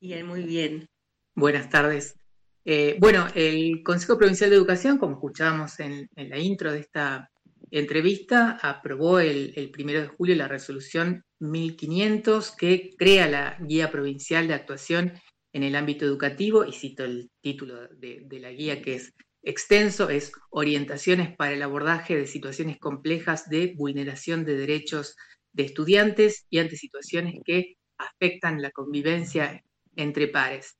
Bien, 0.00 0.24
muy 0.24 0.44
bien. 0.44 0.88
Buenas 1.34 1.68
tardes. 1.68 2.16
Eh, 2.64 2.96
bueno, 3.00 3.26
el 3.34 3.82
Consejo 3.82 4.16
Provincial 4.16 4.50
de 4.50 4.56
Educación, 4.56 4.98
como 4.98 5.14
escuchábamos 5.14 5.80
en, 5.80 6.08
en 6.14 6.30
la 6.30 6.38
intro 6.38 6.70
de 6.70 6.78
esta 6.78 7.28
entrevista, 7.72 8.56
aprobó 8.62 9.18
el, 9.18 9.52
el 9.56 9.68
primero 9.72 10.00
de 10.00 10.06
julio 10.06 10.36
la 10.36 10.46
resolución 10.46 11.25
1500 11.38 12.50
que 12.56 12.90
crea 12.96 13.28
la 13.28 13.58
Guía 13.60 13.90
Provincial 13.90 14.48
de 14.48 14.54
Actuación 14.54 15.12
en 15.52 15.62
el 15.62 15.74
ámbito 15.74 16.04
educativo, 16.04 16.64
y 16.64 16.72
cito 16.72 17.04
el 17.04 17.30
título 17.40 17.88
de, 17.88 18.26
la 18.40 18.50
guía 18.50 18.82
que 18.82 18.96
es 18.96 19.14
extenso, 19.42 20.10
es 20.10 20.32
Orientaciones 20.50 21.34
para 21.34 21.52
el 21.52 21.62
abordaje 21.62 22.16
de 22.16 22.26
situaciones 22.26 22.78
complejas 22.78 23.48
de 23.48 23.74
vulneración 23.76 24.44
de 24.44 24.56
derechos 24.56 25.16
de 25.52 25.64
estudiantes 25.64 26.46
y 26.50 26.58
ante 26.58 26.76
situaciones 26.76 27.40
que 27.44 27.76
afectan 27.96 28.60
la 28.60 28.70
convivencia 28.70 29.62
entre 29.94 30.28
pares. 30.28 30.76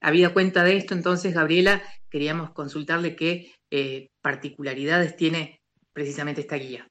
Habida 0.00 0.32
cuenta 0.32 0.64
de 0.64 0.76
esto, 0.78 0.94
entonces, 0.94 1.34
Gabriela, 1.34 1.82
queríamos 2.08 2.52
consultarle 2.52 3.16
qué 3.16 3.52
eh, 3.70 4.08
particularidades 4.22 5.16
tiene 5.16 5.60
precisamente 5.92 6.40
esta 6.40 6.56
guía. 6.56 6.88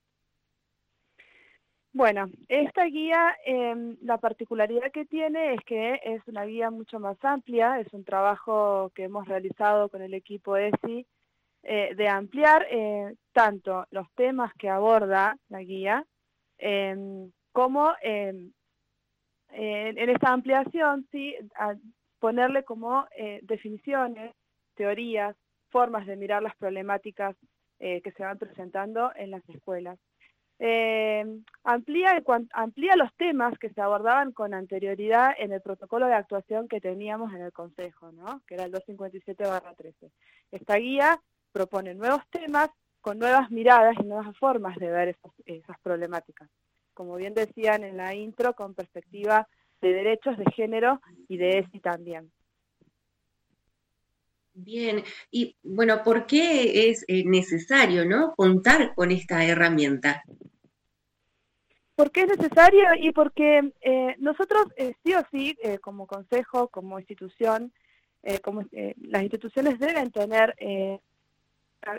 Bueno, 1.93 2.29
esta 2.47 2.85
guía, 2.85 3.37
em, 3.45 3.97
la 4.01 4.17
particularidad 4.17 4.91
que 4.91 5.05
tiene 5.05 5.53
es 5.53 5.61
que 5.63 5.99
es 6.03 6.27
una 6.27 6.43
guía 6.45 6.71
mucho 6.71 6.99
más 6.99 7.17
amplia, 7.23 7.79
es 7.79 7.93
un 7.93 8.03
trabajo 8.03 8.91
que 8.95 9.03
hemos 9.03 9.27
realizado 9.27 9.89
con 9.89 10.01
el 10.01 10.15
equipo 10.15 10.57
ESI 10.57 11.05
eh, 11.63 11.93
de 11.95 12.07
ampliar 12.07 12.65
eh, 12.69 13.15
tanto 13.31 13.85
los 13.91 14.07
temas 14.15 14.51
que 14.55 14.69
aborda 14.69 15.37
la 15.49 15.61
guía, 15.61 16.05
em, 16.57 17.31
como 17.51 17.93
em, 18.01 18.51
en 19.49 20.09
esta 20.09 20.33
ampliación, 20.33 21.07
sí, 21.11 21.35
ponerle 22.19 22.63
como 22.63 23.05
eh, 23.17 23.39
definiciones, 23.43 24.33
teorías, 24.75 25.35
formas 25.69 26.07
de 26.07 26.15
mirar 26.15 26.41
las 26.41 26.55
problemáticas 26.55 27.35
eh, 27.79 28.01
que 28.01 28.11
se 28.13 28.23
van 28.23 28.37
presentando 28.37 29.11
en 29.15 29.29
las 29.31 29.43
escuelas. 29.49 29.99
Eh, 30.59 31.25
amplía, 31.63 32.21
amplía 32.53 32.95
los 32.95 33.13
temas 33.15 33.57
que 33.57 33.69
se 33.69 33.81
abordaban 33.81 34.31
con 34.31 34.53
anterioridad 34.53 35.33
en 35.37 35.51
el 35.51 35.61
protocolo 35.61 36.07
de 36.07 36.13
actuación 36.13 36.67
que 36.67 36.79
teníamos 36.79 37.33
en 37.33 37.41
el 37.41 37.51
Consejo, 37.51 38.11
¿no? 38.11 38.41
que 38.47 38.55
era 38.55 38.65
el 38.65 38.71
257-13. 38.71 40.11
Esta 40.51 40.75
guía 40.75 41.19
propone 41.51 41.93
nuevos 41.95 42.21
temas 42.29 42.69
con 43.01 43.19
nuevas 43.19 43.51
miradas 43.51 43.95
y 43.99 44.03
nuevas 44.03 44.37
formas 44.37 44.77
de 44.77 44.89
ver 44.89 45.09
esas, 45.09 45.31
esas 45.45 45.77
problemáticas. 45.81 46.49
Como 46.93 47.15
bien 47.15 47.33
decían 47.33 47.83
en 47.83 47.97
la 47.97 48.15
intro, 48.15 48.53
con 48.53 48.73
perspectiva 48.73 49.47
de 49.81 49.93
derechos 49.93 50.37
de 50.37 50.45
género 50.55 51.01
y 51.27 51.37
de 51.37 51.59
ESI 51.59 51.79
también. 51.79 52.31
Bien, 54.55 55.03
y 55.31 55.55
bueno, 55.63 56.03
¿por 56.03 56.27
qué 56.27 56.89
es 56.89 57.03
eh, 57.07 57.23
necesario 57.25 58.05
¿no? 58.05 58.35
contar 58.35 58.93
con 58.93 59.11
esta 59.11 59.43
herramienta? 59.43 60.23
¿Por 61.95 62.11
qué 62.11 62.21
es 62.21 62.37
necesario? 62.37 62.83
Y 62.99 63.11
porque 63.11 63.73
eh, 63.81 64.15
nosotros 64.19 64.67
eh, 64.77 64.93
sí 65.03 65.13
o 65.15 65.23
sí, 65.31 65.57
como 65.81 66.05
consejo, 66.05 66.67
como 66.67 66.99
institución, 66.99 67.71
como, 68.41 68.63
las 69.01 69.21
instituciones 69.21 69.79
deben 69.79 70.09
tener 70.11 70.55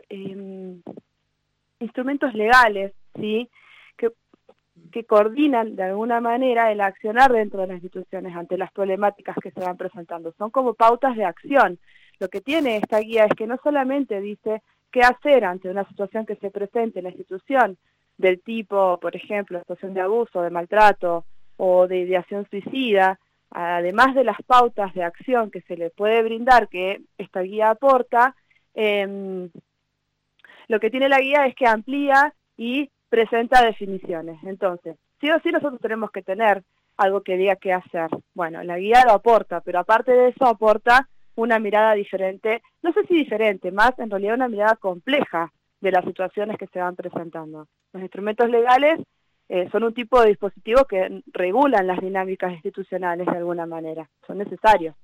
em, 0.09 0.81
instrumentos 1.81 2.35
legales, 2.35 2.93
¿sí? 3.17 3.51
que 4.91 5.05
coordinan 5.05 5.77
de 5.77 5.85
alguna 5.85 6.21
manera 6.21 6.73
el 6.73 6.81
accionar 6.81 7.33
dentro 7.33 7.61
de 7.61 7.69
las 7.69 7.75
instituciones 7.77 8.35
ante 8.35 8.59
las 8.59 8.73
problemáticas 8.73 9.37
que 9.41 9.51
se 9.51 9.61
van 9.61 9.77
presentando. 9.77 10.33
Son 10.37 10.51
como 10.51 10.75
pautas 10.75 11.17
de 11.17 11.25
acción. 11.25 11.79
Lo 12.21 12.29
que 12.29 12.41
tiene 12.41 12.77
esta 12.77 13.01
guía 13.01 13.25
es 13.25 13.33
que 13.37 13.47
no 13.47 13.59
solamente 13.63 14.21
dice 14.21 14.63
qué 14.91 15.01
hacer 15.01 15.45
ante 15.45 15.69
una 15.69 15.87
situación 15.89 16.27
que 16.27 16.37
se 16.37 16.51
presente 16.51 17.01
en 17.01 17.05
la 17.05 17.11
institución, 17.11 17.77
del 18.17 18.41
tipo, 18.43 18.99
por 19.01 19.17
ejemplo, 19.17 19.59
situación 19.59 19.95
de 19.95 20.01
abuso, 20.01 20.43
de 20.43 20.51
maltrato 20.51 21.25
o 21.57 21.87
de 21.87 21.99
ideación 21.99 22.47
suicida, 22.49 23.19
además 23.51 24.15
de 24.15 24.25
las 24.25 24.41
pautas 24.43 24.93
de 24.95 25.05
acción 25.05 25.51
que 25.51 25.63
se 25.63 25.77
le 25.77 25.91
puede 25.91 26.23
brindar, 26.23 26.69
que 26.69 27.03
esta 27.19 27.41
guía 27.41 27.71
aporta, 27.71 28.35
em, 28.75 29.51
lo 30.69 30.81
que 30.81 30.91
tiene 30.91 31.09
la 31.09 31.21
guía 31.21 31.47
es 31.47 31.55
que 31.55 31.67
amplía 31.67 32.35
y 32.57 32.91
presenta 33.09 33.65
definiciones. 33.65 34.43
Entonces, 34.45 34.97
sí 35.21 35.31
o 35.31 35.39
sí 35.41 35.51
nosotros 35.51 35.81
tenemos 35.81 36.11
que 36.11 36.23
tener 36.23 36.63
algo 36.97 37.23
que 37.23 37.37
diga 37.37 37.57
qué 37.57 37.73
hacer. 37.73 38.09
Bueno, 38.35 38.63
la 38.63 38.79
guía 38.79 39.05
lo 39.05 39.13
aporta, 39.13 39.61
pero 39.61 39.81
aparte 39.81 40.13
de 40.13 40.29
eso 40.29 40.47
aporta 40.47 41.09
una 41.37 41.59
mirada 41.59 41.95
diferente, 41.95 42.63
no 42.83 42.93
sé 42.93 43.07
si 43.07 43.15
diferente, 43.15 43.73
más 43.73 43.99
en 43.99 44.11
realidad 44.11 44.35
una 44.35 44.49
mirada 44.49 44.77
compleja 44.77 45.53
de 45.81 45.93
las 45.93 46.05
situaciones 46.05 46.57
que 46.59 46.67
se 46.69 46.79
van 46.79 46.97
presentando. 46.97 47.69
Los 47.93 48.03
instrumentos 48.03 48.49
legales 48.49 49.01
eh, 49.49 49.69
son 49.71 49.85
un 49.85 49.95
tipo 49.95 50.21
de 50.21 50.29
dispositivo 50.29 50.85
que 50.85 51.23
regulan 51.33 51.87
las 51.87 52.01
dinámicas 52.01 52.53
institucionales 52.53 53.27
de 53.27 53.37
alguna 53.37 53.67
manera, 53.67 54.09
son 54.27 54.39
necesarios. 54.39 54.95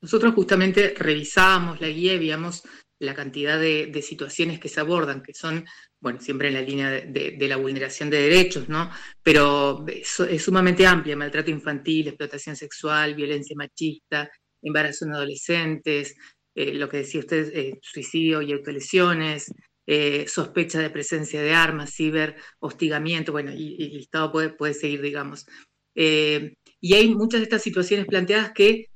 Nosotros 0.00 0.34
justamente 0.34 0.94
revisábamos 0.96 1.80
la 1.80 1.88
guía 1.88 2.14
y 2.14 2.18
veíamos 2.18 2.62
la 2.98 3.14
cantidad 3.14 3.58
de, 3.58 4.02
situaciones 4.02 4.60
que 4.60 4.68
se 4.68 4.80
abordan, 4.80 5.22
que 5.22 5.34
son, 5.34 5.64
bueno, 6.00 6.20
siempre 6.20 6.48
en 6.48 6.54
la 6.54 6.62
línea 6.62 6.90
de, 6.90 7.36
la 7.48 7.56
vulneración 7.56 8.08
de 8.08 8.22
derechos, 8.22 8.68
¿no? 8.68 8.90
Pero 9.22 9.84
es, 9.86 10.42
sumamente 10.42 10.86
amplia, 10.86 11.16
maltrato 11.16 11.50
infantil, 11.50 12.08
explotación 12.08 12.56
sexual, 12.56 13.14
violencia 13.14 13.54
machista, 13.56 14.30
embarazo 14.62 15.04
en 15.04 15.12
adolescentes, 15.12 16.16
eh, 16.54 16.74
lo 16.74 16.88
que 16.88 16.98
decía 16.98 17.20
usted, 17.20 17.52
eh, 17.54 17.78
suicidio 17.82 18.40
y 18.40 18.52
autolesiones, 18.52 19.52
eh, 19.86 20.26
sospecha 20.26 20.78
de 20.80 20.90
presencia 20.90 21.42
de 21.42 21.52
armas, 21.52 21.94
ciber, 21.94 22.36
hostigamiento, 22.60 23.32
bueno, 23.32 23.52
y, 23.52 23.76
el 23.82 23.98
listado 23.98 24.32
puede, 24.32 24.50
puede 24.50 24.74
seguir, 24.74 25.02
digamos. 25.02 25.46
y 25.94 26.94
hay 26.94 27.14
muchas 27.14 27.40
de 27.40 27.44
estas 27.44 27.62
situaciones 27.62 28.06
planteadas 28.06 28.52
que 28.52 28.86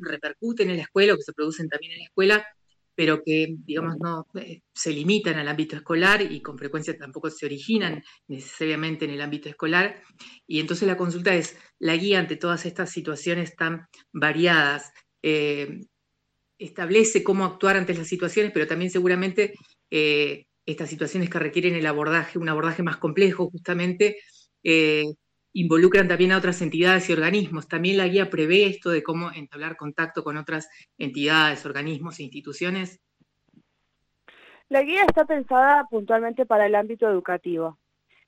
repercuten 0.00 0.70
en 0.70 0.78
la 0.78 0.82
escuela 0.82 1.14
o 1.14 1.16
que 1.16 1.22
se 1.22 1.32
producen 1.32 1.68
también 1.68 1.92
en 1.92 1.98
la 1.98 2.04
escuela 2.06 2.46
pero 2.98 3.22
que, 3.22 3.54
digamos, 3.64 3.94
no 4.00 4.26
eh, 4.34 4.62
se 4.74 4.90
limitan 4.90 5.36
al 5.36 5.46
ámbito 5.46 5.76
escolar 5.76 6.20
y 6.20 6.42
con 6.42 6.58
frecuencia 6.58 6.98
tampoco 6.98 7.30
se 7.30 7.46
originan 7.46 8.02
necesariamente 8.26 9.04
en 9.04 9.12
el 9.12 9.20
ámbito 9.20 9.48
escolar. 9.48 10.02
Y 10.48 10.58
entonces 10.58 10.88
la 10.88 10.96
consulta 10.96 11.32
es, 11.32 11.56
la 11.78 11.94
guía 11.94 12.18
ante 12.18 12.34
todas 12.34 12.66
estas 12.66 12.90
situaciones 12.90 13.54
tan 13.54 13.86
variadas, 14.12 14.90
eh, 15.22 15.78
establece 16.58 17.22
cómo 17.22 17.44
actuar 17.44 17.76
ante 17.76 17.94
las 17.94 18.08
situaciones, 18.08 18.50
pero 18.52 18.66
también 18.66 18.90
seguramente 18.90 19.54
eh, 19.92 20.46
estas 20.66 20.90
situaciones 20.90 21.30
que 21.30 21.38
requieren 21.38 21.76
el 21.76 21.86
abordaje, 21.86 22.40
un 22.40 22.48
abordaje 22.48 22.82
más 22.82 22.96
complejo 22.96 23.48
justamente, 23.48 24.16
involucran 25.52 26.08
también 26.08 26.32
a 26.32 26.38
otras 26.38 26.62
entidades 26.62 27.08
y 27.08 27.12
organismos. 27.12 27.68
También 27.68 27.96
la 27.96 28.08
guía 28.08 28.30
prevé 28.30 28.66
esto 28.66 28.90
de 28.90 29.02
cómo 29.02 29.30
entablar 29.32 29.76
contacto 29.76 30.22
con 30.22 30.36
otras 30.36 30.68
entidades, 30.98 31.64
organismos 31.66 32.18
e 32.18 32.24
instituciones. 32.24 33.00
La 34.68 34.82
guía 34.82 35.04
está 35.04 35.24
pensada 35.24 35.86
puntualmente 35.90 36.44
para 36.44 36.66
el 36.66 36.74
ámbito 36.74 37.08
educativo. 37.08 37.78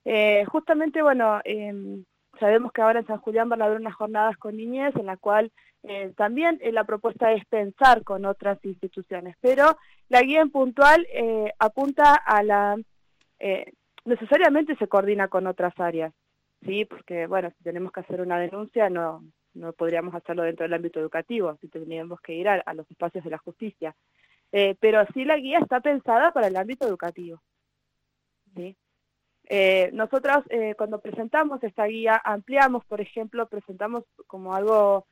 Eh, 0.05 0.45
justamente, 0.47 1.03
bueno, 1.03 1.41
em, 1.45 2.05
sabemos 2.39 2.73
que 2.73 2.81
ahora 2.81 3.01
en 3.01 3.07
San 3.07 3.19
Julián 3.19 3.51
van 3.51 3.61
a 3.61 3.67
haber 3.67 3.79
unas 3.79 3.95
jornadas 3.95 4.37
con 4.39 4.57
niñez 4.57 4.97
en 4.97 5.07
la 5.07 5.19
cual 5.19 5.53
eh, 5.83 6.13
también 6.17 6.59
eh, 6.63 6.73
la 6.73 6.85
propuesta 6.85 7.33
es 7.33 7.45
pensar 7.47 8.03
con 8.05 8.25
otras 8.25 8.59
instituciones, 8.65 9.37
pero 9.41 9.77
la 10.09 10.23
guía 10.23 10.41
en 10.41 10.51
puntual 10.51 11.07
apunta 11.59 12.15
a 12.15 12.43
la... 12.43 12.77
necesariamente 14.05 14.77
se 14.77 14.89
coordina 14.89 15.29
con 15.29 15.47
otras 15.47 15.79
áreas. 15.79 16.15
¿Sí? 16.65 16.85
Porque, 16.85 17.27
bueno, 17.27 17.51
si 17.57 17.63
tenemos 17.65 17.93
que 17.93 18.01
hacer 18.01 18.21
una 18.21 18.39
denuncia, 18.39 18.91
no, 18.91 19.23
no 19.55 19.73
podríamos 19.73 20.15
hacerlo 20.15 20.43
dentro 20.43 20.65
del 20.65 20.75
ámbito 20.75 21.01
educativo, 21.01 21.57
si 21.61 21.69
tendríamos 21.69 22.21
que 22.21 22.35
ir 22.35 22.49
a, 22.49 22.75
los 22.75 22.91
espacios 22.91 23.25
de 23.25 23.31
la 23.31 23.39
justicia. 23.39 23.95
Eh, 24.53 24.77
pero 24.81 25.05
sí 25.15 25.25
la 25.25 25.37
guía 25.37 25.59
está 25.59 25.81
pensada 25.81 26.33
para 26.33 26.49
el 26.49 26.57
ámbito 26.57 26.87
educativo. 26.87 27.41
¿sí? 28.55 28.77
Eh, 29.45 29.91
nosotros 29.93 30.45
eh, 30.51 30.75
cuando 30.77 31.01
presentamos 31.01 31.63
esta 31.63 31.87
guía 31.87 32.21
ampliamos, 32.25 32.85
por 32.85 33.01
ejemplo, 33.01 33.47
presentamos 33.47 34.05
como 34.27 34.55
algo 34.55 35.07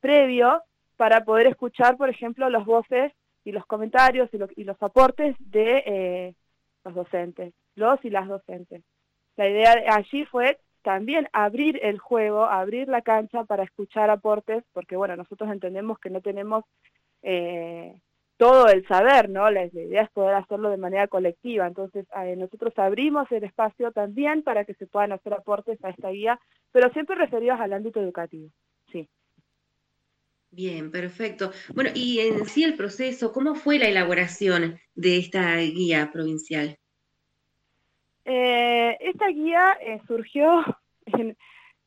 previo 0.00 0.62
para 0.96 1.24
poder 1.24 1.46
escuchar, 1.46 1.96
por 1.96 2.08
ejemplo, 2.08 2.50
los 2.50 2.64
voces 2.64 3.12
y 3.44 3.52
los 3.52 3.64
comentarios 3.66 4.28
y, 4.32 4.60
y 4.60 4.64
los 4.64 4.82
aportes 4.82 5.36
de 5.38 6.34
los 6.84 6.94
docentes, 6.94 7.54
los 7.76 8.04
y 8.04 8.10
las 8.10 8.26
docentes. 8.26 8.82
La 9.36 9.48
idea 9.48 9.74
de 9.74 9.88
allí 9.88 10.24
fue 10.26 10.58
también 10.82 11.28
abrir 11.32 11.80
el 11.82 11.98
juego, 11.98 12.44
abrir 12.44 12.88
la 12.88 13.02
cancha 13.02 13.44
para 13.44 13.64
escuchar 13.64 14.10
aportes, 14.10 14.62
porque 14.72 14.96
bueno, 14.96 15.16
nosotros 15.16 15.50
entendemos 15.50 15.98
que 15.98 16.10
no 16.10 16.20
tenemos 16.20 16.64
eh, 17.22 17.98
todo 18.36 18.68
el 18.68 18.86
saber, 18.86 19.30
¿no? 19.30 19.50
La, 19.50 19.64
idea 19.64 20.02
es 20.02 20.10
poder 20.10 20.34
hacerlo 20.34 20.68
de 20.68 20.76
manera 20.76 21.08
colectiva, 21.08 21.66
entonces 21.66 22.06
eh, 22.22 22.36
nosotros 22.36 22.74
abrimos 22.76 23.30
el 23.32 23.44
espacio 23.44 23.92
también 23.92 24.42
para 24.42 24.64
que 24.64 24.74
se 24.74 24.86
puedan 24.86 25.12
hacer 25.12 25.32
aportes 25.32 25.82
a 25.82 25.90
esta 25.90 26.10
guía, 26.10 26.38
pero 26.70 26.92
siempre 26.92 27.16
referidos 27.16 27.58
al 27.60 27.72
ámbito 27.72 28.00
educativo, 28.00 28.50
sí. 28.92 29.08
Bien, 30.50 30.90
perfecto. 30.92 31.50
Bueno, 31.74 31.90
y 31.94 32.20
en 32.20 32.44
sí 32.44 32.62
el 32.62 32.76
proceso, 32.76 33.32
¿cómo 33.32 33.56
fue 33.56 33.78
la 33.78 33.88
elaboración 33.88 34.78
de 34.94 35.16
esta 35.16 35.56
guía 35.56 36.10
provincial? 36.12 36.78
Eh, 38.24 38.96
esta 39.00 39.28
guía 39.28 39.76
eh, 39.80 40.00
surgió 40.06 40.62
en, 41.06 41.36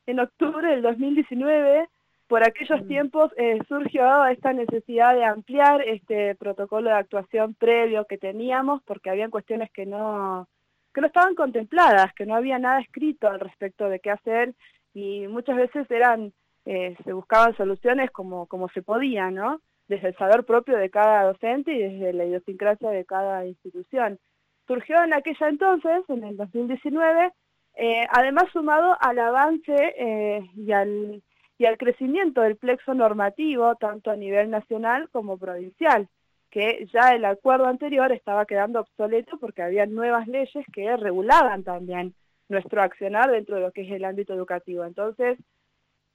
en, 0.06 0.20
octubre 0.20 0.68
del 0.70 0.82
2019. 0.82 1.88
Por 2.28 2.44
aquellos 2.44 2.84
mm. 2.84 2.88
tiempos 2.88 3.32
eh, 3.38 3.60
surgió 3.68 4.26
esta 4.26 4.54
necesidad 4.54 5.16
de 5.16 5.24
ampliar 5.24 5.82
este 5.82 6.36
protocolo 6.36 6.90
de 6.90 6.96
actuación 6.96 7.56
previo 7.56 8.06
que 8.06 8.18
teníamos, 8.18 8.84
porque 8.84 9.10
había 9.10 9.30
cuestiones 9.30 9.72
que 9.72 9.86
no, 9.86 10.48
que 10.94 11.02
no 11.02 11.08
estaban 11.08 11.36
contempladas, 11.36 12.14
que 12.14 12.26
no 12.26 12.36
había 12.36 12.60
nada 12.60 12.82
escrito 12.82 13.28
al 13.28 13.40
respecto 13.40 13.88
de 13.90 14.00
qué 14.00 14.12
hacer, 14.12 14.54
y 14.94 15.28
muchas 15.28 15.56
veces 15.56 15.90
eran 15.90 16.34
eh, 16.70 16.98
se 17.06 17.14
buscaban 17.14 17.56
soluciones 17.56 18.12
como, 18.12 18.46
como 18.48 18.68
se 18.70 18.82
podía, 18.82 19.32
¿no? 19.32 19.62
Desde 19.88 20.10
el 20.10 20.18
saber 20.18 20.44
propio 20.44 20.76
de 20.78 20.90
cada 20.90 21.24
docente 21.24 21.72
y 21.74 21.82
desde 21.82 22.12
la 22.12 22.26
idiosincrasia 22.26 22.90
de 22.90 23.06
cada 23.06 23.46
institución. 23.46 24.20
Surgió 24.68 25.02
en 25.04 25.14
aquella 25.14 25.48
entonces, 25.48 26.04
en 26.10 26.24
el 26.24 26.38
2019, 26.38 27.32
eh, 27.76 28.08
además 28.12 28.46
sumado 28.52 28.98
al 29.00 29.20
avance 29.20 29.76
eh, 29.98 30.42
y, 30.56 30.72
al, 30.72 31.24
y 31.58 31.66
al 31.66 31.78
crecimiento 31.78 32.42
del 32.42 32.58
plexo 32.58 32.94
normativo, 32.94 33.76
tanto 33.76 34.12
a 34.12 34.16
nivel 34.16 34.50
nacional 34.50 35.10
como 35.12 35.38
provincial, 35.38 36.08
que 36.50 36.88
ya 36.92 37.14
el 37.14 37.26
acuerdo 37.26 37.68
anterior 37.68 38.12
estaba 38.12 38.46
quedando 38.46 38.82
obsoleto 38.82 39.38
porque 39.40 39.62
había 39.62 39.86
nuevas 39.86 40.28
leyes 40.28 40.66
que 40.74 40.98
regulaban 40.98 41.64
también 41.64 42.14
nuestro 42.50 42.82
accionar 42.82 43.32
dentro 43.32 43.56
de 43.56 43.62
lo 43.62 43.72
que 43.72 43.82
es 43.82 43.92
el 43.92 44.06
ámbito 44.06 44.34
educativo. 44.34 44.84
Entonces, 44.84 45.38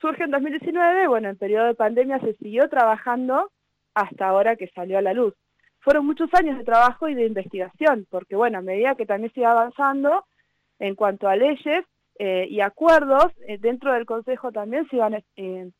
Surge 0.00 0.24
en 0.24 0.32
2019, 0.32 1.06
bueno, 1.06 1.28
en 1.28 1.36
periodo 1.36 1.66
de 1.66 1.74
pandemia 1.76 2.18
se 2.18 2.34
siguió 2.34 2.68
trabajando 2.68 3.52
hasta 3.94 4.26
ahora 4.26 4.56
que 4.56 4.66
salió 4.74 4.98
a 4.98 5.02
la 5.02 5.12
luz. 5.12 5.32
Fueron 5.82 6.06
muchos 6.06 6.32
años 6.34 6.56
de 6.58 6.64
trabajo 6.64 7.08
y 7.08 7.14
de 7.14 7.26
investigación, 7.26 8.06
porque 8.08 8.36
bueno, 8.36 8.58
a 8.58 8.62
medida 8.62 8.94
que 8.94 9.04
también 9.04 9.32
se 9.34 9.40
iba 9.40 9.50
avanzando 9.50 10.24
en 10.78 10.94
cuanto 10.94 11.28
a 11.28 11.36
leyes 11.36 11.84
eh, 12.18 12.46
y 12.48 12.60
acuerdos, 12.60 13.32
eh, 13.48 13.58
dentro 13.58 13.92
del 13.92 14.06
Consejo 14.06 14.52
también 14.52 14.88
se 14.88 14.96
iban 14.96 15.22
eh, 15.36 15.70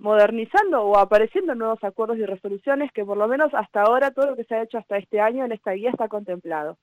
modernizando 0.00 0.82
o 0.82 0.98
apareciendo 0.98 1.54
nuevos 1.54 1.82
acuerdos 1.84 2.18
y 2.18 2.26
resoluciones 2.26 2.90
que 2.90 3.04
por 3.04 3.16
lo 3.16 3.28
menos 3.28 3.54
hasta 3.54 3.82
ahora 3.82 4.10
todo 4.10 4.30
lo 4.30 4.36
que 4.36 4.44
se 4.44 4.56
ha 4.56 4.62
hecho 4.62 4.78
hasta 4.78 4.96
este 4.96 5.20
año 5.20 5.44
en 5.44 5.52
esta 5.52 5.72
guía 5.72 5.90
está 5.90 6.08
contemplado, 6.08 6.76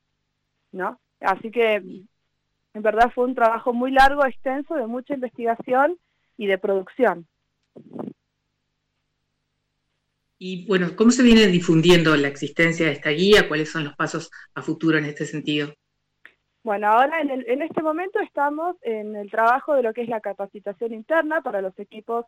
¿no? 0.71 0.97
Así 1.19 1.51
que 1.51 1.75
en 1.75 2.81
verdad 2.81 3.11
fue 3.13 3.25
un 3.25 3.35
trabajo 3.35 3.73
muy 3.73 3.91
largo, 3.91 4.25
extenso, 4.25 4.75
de 4.75 4.87
mucha 4.87 5.13
investigación 5.13 5.97
y 6.37 6.47
de 6.47 6.57
producción. 6.57 7.27
Y 10.43 10.65
bueno, 10.65 10.87
¿cómo 10.97 11.11
se 11.11 11.21
viene 11.21 11.45
difundiendo 11.45 12.15
la 12.15 12.27
existencia 12.27 12.87
de 12.87 12.93
esta 12.93 13.11
guía? 13.11 13.47
¿Cuáles 13.47 13.69
son 13.69 13.83
los 13.83 13.95
pasos 13.95 14.31
a 14.55 14.63
futuro 14.63 14.97
en 14.97 15.05
este 15.05 15.27
sentido? 15.27 15.71
Bueno, 16.63 16.87
ahora 16.87 17.21
en, 17.21 17.61
este 17.61 17.83
momento 17.83 18.19
estamos 18.21 18.75
en 18.81 19.15
el 19.15 19.29
trabajo 19.29 19.75
de 19.75 19.83
lo 19.83 19.93
que 19.93 20.01
es 20.01 20.09
la 20.09 20.19
capacitación 20.19 20.95
interna 20.95 21.41
para 21.41 21.61
los 21.61 21.77
equipos 21.77 22.25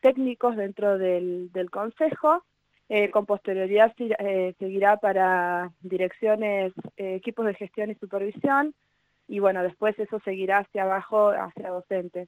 técnicos 0.00 0.56
dentro 0.56 0.96
del, 0.96 1.50
Consejo. 1.70 2.42
Eh, 2.88 3.10
con 3.10 3.26
posterioridad 3.26 3.92
eh, 3.98 4.54
seguirá 4.58 4.96
para 4.96 5.70
direcciones, 5.82 6.72
eh, 6.96 7.16
equipos 7.16 7.44
de 7.44 7.54
gestión 7.54 7.90
y 7.90 7.94
supervisión, 7.96 8.74
y 9.28 9.38
bueno, 9.38 9.62
después 9.62 9.98
eso 9.98 10.18
seguirá 10.24 10.60
hacia 10.60 10.84
abajo, 10.84 11.28
hacia 11.28 11.68
docentes. 11.68 12.26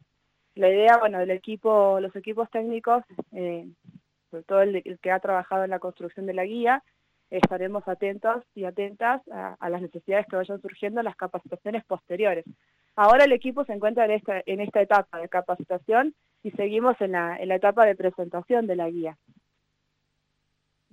La 0.57 0.69
idea, 0.69 0.99
bueno, 0.99 1.19
del 1.19 1.31
equipo, 1.31 2.01
los 2.01 2.15
equipos 2.17 2.51
técnicos, 2.51 3.03
eh, 3.33 3.67
sobre 4.33 4.45
todo 4.45 4.63
el, 4.63 4.99
que 5.01 5.11
ha 5.11 5.21
trabajado 5.21 5.65
en 5.65 5.71
la 5.71 5.79
construcción 5.79 6.25
de 6.25 6.33
la 6.33 6.45
guía, 6.45 6.83
estaremos 7.31 7.87
atentos 7.87 8.43
y 8.55 8.65
atentas 8.65 9.21
a, 9.31 9.69
las 9.69 9.83
necesidades 9.83 10.27
que 10.27 10.37
vayan 10.37 10.61
surgiendo 10.61 11.01
en 11.01 11.05
las 11.05 11.17
capacitaciones 11.17 11.85
posteriores. 11.85 12.45
Ahora 12.97 13.25
el 13.25 13.33
equipo 13.33 13.65
se 13.65 13.75
encuentra 13.75 14.07
en 14.07 14.13
esta, 14.13 14.43
en 14.45 14.61
esta 14.61 14.81
etapa 14.81 15.21
de 15.21 15.29
capacitación 15.29 16.15
y 16.43 16.51
seguimos 16.53 16.99
en 17.01 17.13
la, 17.13 17.37
en 17.37 17.49
la 17.49 17.57
etapa 17.57 17.85
de 17.85 17.95
presentación 17.95 18.67
de 18.67 18.77
la 18.77 18.89
guía. 18.91 19.19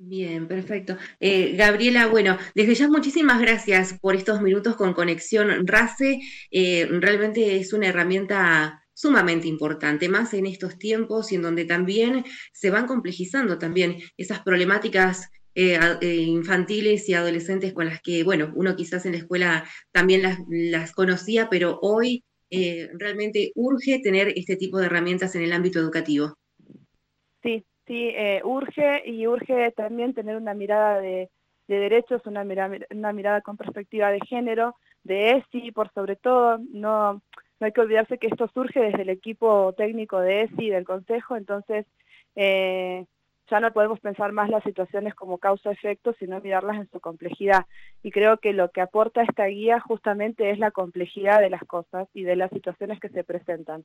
Bien, 0.02 0.48
perfecto. 0.48 0.98
Eh, 1.20 1.56
Gabriela, 1.58 2.08
bueno, 2.08 2.38
desde 2.56 2.74
ya 2.74 2.88
muchísimas 2.88 3.42
gracias 3.42 4.00
por 4.00 4.16
estos 4.16 4.42
minutos 4.42 4.78
con 4.78 4.94
Conexión 4.94 5.68
RACE. 5.68 6.22
Eh, 6.52 6.88
realmente 6.90 7.58
es 7.58 7.74
una 7.74 7.88
herramienta 7.88 8.79
sumamente 9.00 9.48
importante, 9.48 10.10
más 10.10 10.34
en 10.34 10.46
estos 10.46 10.78
tiempos 10.78 11.32
y 11.32 11.36
en 11.36 11.42
donde 11.42 11.66
también 11.66 12.26
se 12.52 12.70
van 12.70 12.86
complejizando 12.86 13.58
también 13.58 13.98
esas 14.18 14.42
problemáticas 14.42 15.30
eh, 15.56 15.80
infantiles 16.02 17.08
y 17.08 17.14
adolescentes 17.14 17.74
con 17.74 17.86
las 17.86 18.02
que, 18.02 18.24
bueno, 18.24 18.52
uno 18.56 18.76
quizás 18.76 19.06
en 19.06 19.14
la 19.14 19.20
escuela 19.20 19.64
también 19.92 20.22
las, 20.22 20.40
las 20.50 20.92
conocía, 20.92 21.50
pero 21.50 21.80
hoy 21.82 22.24
realmente 22.52 23.52
urge 23.54 24.00
tener 24.00 24.34
este 24.36 24.56
tipo 24.56 24.80
de 24.80 24.88
herramientas 24.88 25.36
en 25.36 25.44
el 25.44 25.54
ámbito 25.54 25.78
educativo. 25.80 26.34
Sí, 27.44 27.64
sí 27.88 28.10
eh, 28.16 28.42
urge 28.44 29.04
y 29.06 29.28
urge 29.28 29.72
también 29.72 30.14
tener 30.14 30.36
una 30.36 30.54
mirada 30.54 31.00
de, 31.00 31.30
derechos, 31.68 32.26
una 32.26 32.44
mirada, 32.44 32.78
una 32.92 33.14
mirada 33.14 33.42
con 33.42 33.56
perspectiva 33.56 34.12
de 34.12 34.20
género, 34.28 34.76
de 35.04 35.32
ESI 35.32 35.72
por 35.72 35.92
sobre 35.94 36.16
todo, 36.16 36.60
no, 36.72 37.22
no 37.60 37.66
hay 37.66 37.72
que 37.72 37.82
olvidarse 37.82 38.18
que 38.18 38.28
esto 38.28 38.50
surge 38.54 38.80
desde 38.80 39.02
el 39.02 39.10
equipo 39.10 39.74
técnico 39.74 40.20
de 40.20 40.44
ESI, 40.44 40.70
del 40.70 40.86
Consejo, 40.86 41.36
entonces 41.36 41.86
eh, 42.36 43.06
ya 43.50 43.60
no 43.60 43.72
podemos 43.74 44.00
pensar 44.00 44.32
más 44.32 44.50
las 44.50 44.64
situaciones 44.64 45.16
como 45.16 45.40
causa-efecto, 45.40 46.14
sino 46.20 46.40
mirarlas 46.40 46.78
en 46.78 46.90
su 46.90 47.00
complejidad. 47.00 47.66
Y 48.04 48.12
creo 48.12 48.38
que 48.38 48.54
lo 48.54 48.70
que 48.70 48.82
aporta 48.82 49.24
esta 49.24 49.46
guía 49.46 49.80
justamente 49.80 50.52
es 50.52 50.60
la 50.60 50.72
complejidad 50.72 51.40
de 51.40 51.50
las 51.50 51.64
cosas 51.66 52.08
y 52.14 52.24
de 52.24 52.36
las 52.36 52.52
situaciones 52.52 53.00
que 53.00 53.10
se 53.10 53.24
presentan. 53.24 53.84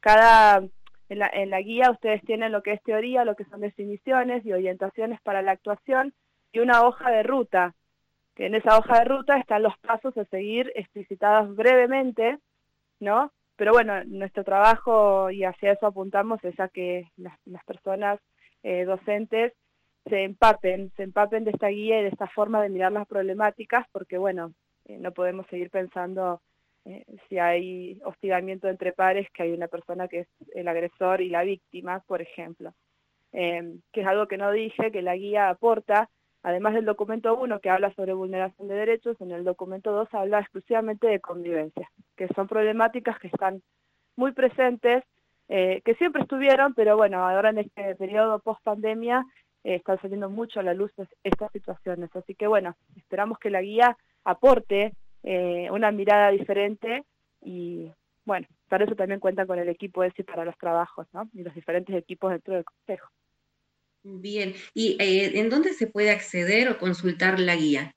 Cada 0.00 0.62
en 1.10 1.50
la, 1.50 1.60
guía 1.60 1.90
ustedes 1.90 2.22
tienen 2.22 2.50
lo 2.50 2.62
que 2.62 2.72
es 2.72 2.82
teoría, 2.82 3.26
lo 3.26 3.36
que 3.36 3.44
son 3.44 3.60
definiciones 3.60 4.44
y 4.46 4.52
orientaciones 4.52 5.20
para 5.20 5.42
la 5.42 5.52
actuación 5.52 6.14
y 6.50 6.60
una 6.60 6.82
hoja 6.82 7.10
de 7.10 7.22
ruta, 7.22 7.74
en 8.36 8.54
esa 8.54 8.78
hoja 8.78 9.00
de 9.00 9.04
ruta 9.04 9.36
están 9.38 9.62
los 9.62 9.76
pasos 9.78 10.16
a 10.16 10.24
seguir 10.24 10.72
explicitados 10.74 11.54
brevemente, 11.54 12.38
¿no? 13.00 13.32
Pero 13.56 13.72
bueno, 13.72 14.02
nuestro 14.04 14.44
trabajo, 14.44 15.30
y 15.30 15.44
hacia 15.44 15.72
eso 15.72 15.86
apuntamos, 15.86 16.42
es 16.44 16.58
a 16.58 16.68
que 16.68 17.08
las, 17.16 17.64
personas 17.64 18.20
eh, 18.62 18.84
docentes 18.84 19.52
se 20.06 20.24
empapen, 20.24 20.90
se 20.96 21.04
empapen 21.04 21.44
de 21.44 21.52
esta 21.52 21.68
guía 21.68 22.00
y 22.00 22.02
de 22.02 22.08
esta 22.08 22.26
forma 22.28 22.62
de 22.62 22.68
mirar 22.68 22.92
las 22.92 23.06
problemáticas, 23.06 23.86
porque 23.92 24.18
bueno, 24.18 24.52
eh, 24.86 24.98
no 24.98 25.12
podemos 25.12 25.46
seguir 25.46 25.70
pensando 25.70 26.42
eh, 26.84 27.04
si 27.28 27.38
hay 27.38 27.98
hostigamiento 28.04 28.68
entre 28.68 28.92
pares, 28.92 29.28
que 29.32 29.44
hay 29.44 29.52
una 29.52 29.68
persona 29.68 30.08
que 30.08 30.20
es 30.20 30.28
el 30.54 30.68
agresor 30.68 31.22
y 31.22 31.30
la 31.30 31.42
víctima, 31.42 32.00
por 32.06 32.20
ejemplo. 32.20 32.74
Eh, 33.32 33.78
que 33.92 34.02
es 34.02 34.06
algo 34.06 34.28
que 34.28 34.36
no 34.36 34.52
dije, 34.52 34.92
que 34.92 35.02
la 35.02 35.16
guía 35.16 35.48
aporta, 35.48 36.10
además 36.44 36.74
del 36.74 36.84
documento 36.84 37.36
1 37.36 37.58
que 37.58 37.70
habla 37.70 37.92
sobre 37.94 38.12
vulneración 38.12 38.68
de 38.68 38.74
derechos, 38.74 39.20
en 39.20 39.32
el 39.32 39.42
documento 39.42 39.90
2 39.90 40.08
habla 40.12 40.38
exclusivamente 40.38 41.08
de 41.08 41.18
convivencia, 41.18 41.90
que 42.16 42.28
son 42.28 42.46
problemáticas 42.46 43.18
que 43.18 43.26
están 43.26 43.60
muy 44.14 44.30
presentes, 44.30 45.02
eh, 45.48 45.82
que 45.84 45.96
siempre 45.96 46.22
estuvieron, 46.22 46.74
pero 46.74 46.96
bueno, 46.96 47.26
ahora 47.26 47.50
en 47.50 47.58
este 47.58 47.96
periodo 47.96 48.38
post-pandemia 48.38 49.26
están 49.64 50.00
saliendo 50.00 50.30
mucho 50.30 50.60
a 50.60 50.62
la 50.62 50.74
luz 50.74 50.92
estas 51.24 51.50
situaciones. 51.50 52.14
Así 52.14 52.34
que 52.34 52.46
bueno, 52.46 52.76
esperamos 52.96 53.38
que 53.38 53.50
la 53.50 53.62
guía 53.62 53.96
aporte 54.24 54.92
eh, 55.22 55.70
una 55.70 55.90
mirada 55.90 56.30
diferente 56.30 57.04
y 57.40 57.90
bueno, 58.26 58.46
para 58.68 58.84
eso 58.84 58.94
también 58.94 59.20
cuenta 59.20 59.46
con 59.46 59.58
el 59.58 59.68
equipo 59.70 60.04
ese 60.04 60.22
para 60.22 60.44
los 60.44 60.56
trabajos, 60.58 61.06
¿no? 61.14 61.28
Y 61.32 61.42
los 61.42 61.54
diferentes 61.54 61.96
equipos 61.96 62.30
dentro 62.30 62.54
del 62.54 62.64
Consejo. 62.64 63.08
Bien, 64.04 64.54
¿y 64.74 64.96
eh, 65.00 65.38
en 65.40 65.50
dónde 65.50 65.72
se 65.72 65.86
puede 65.86 66.10
acceder 66.10 66.68
o 66.68 66.78
consultar 66.78 67.40
la 67.40 67.56
guía? 67.56 67.94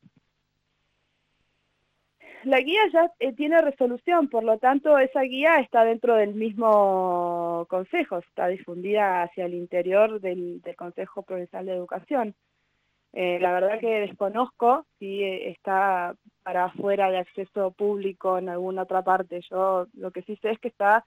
La 2.43 2.61
guía 2.61 2.79
ya 2.93 3.11
eh, 3.19 3.33
tiene 3.33 3.61
resolución, 3.61 4.29
por 4.29 4.43
lo 4.43 4.57
tanto 4.57 4.97
esa 4.97 5.21
guía 5.21 5.57
está 5.57 5.83
dentro 5.83 6.15
del 6.15 6.33
mismo 6.33 7.65
consejo, 7.69 8.19
está 8.19 8.47
difundida 8.47 9.23
hacia 9.23 9.45
el 9.45 9.53
interior 9.53 10.21
del 10.21 10.61
Consejo 10.77 11.23
Provincial 11.23 11.65
de 11.65 11.73
Educación. 11.73 12.35
Eh, 13.11 13.39
la 13.39 13.51
verdad 13.51 13.79
que 13.79 14.01
desconozco 14.01 14.85
si 14.99 15.23
eh, 15.23 15.49
está 15.49 16.15
para 16.43 16.65
afuera 16.65 17.09
de 17.09 17.17
acceso 17.17 17.71
público 17.71 18.37
en 18.37 18.47
alguna 18.47 18.83
otra 18.83 19.01
parte. 19.01 19.41
Yo 19.49 19.87
lo 19.93 20.11
que 20.11 20.21
sí 20.21 20.37
sé 20.41 20.51
es 20.51 20.59
que 20.59 20.67
está 20.67 21.05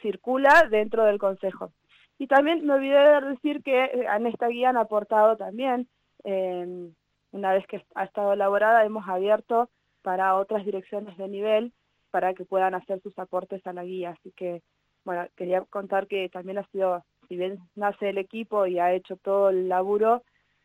circula 0.00 0.68
dentro 0.70 1.04
del 1.04 1.18
Consejo. 1.18 1.72
Y 2.18 2.26
también 2.26 2.66
me 2.66 2.74
olvidé 2.74 2.98
de 2.98 3.20
decir 3.28 3.62
que 3.62 3.84
eh, 3.84 4.06
en 4.14 4.26
esta 4.26 4.48
guía 4.48 4.70
han 4.70 4.76
aportado 4.76 5.36
también, 5.36 5.88
em, 6.24 6.92
una 7.32 7.52
vez 7.52 7.66
que 7.66 7.84
ha 7.94 8.04
estado 8.04 8.32
elaborada, 8.32 8.84
hemos 8.84 9.08
abierto 9.08 9.70
para 10.02 10.36
otras 10.36 10.64
direcciones 10.64 11.16
de 11.16 11.28
nivel 11.28 11.72
para 12.10 12.34
que 12.34 12.44
puedan 12.44 12.74
hacer 12.74 13.00
sus 13.02 13.16
aportes 13.18 13.64
a 13.66 13.72
la 13.72 13.84
guía. 13.84 14.10
Así 14.10 14.32
que, 14.32 14.62
bueno, 15.04 15.26
quería 15.36 15.62
contar 15.62 16.06
que 16.08 16.28
también 16.28 16.58
ha 16.58 16.66
sido 16.68 17.04
si 17.28 17.36
bien 17.36 17.58
nace 17.76 18.08
el 18.08 18.18
equipo 18.18 18.66
y 18.66 18.78
ha 18.78 18.92
hecho 18.92 19.16
todo 19.16 19.50
el 19.50 19.68
laburo 19.68 20.22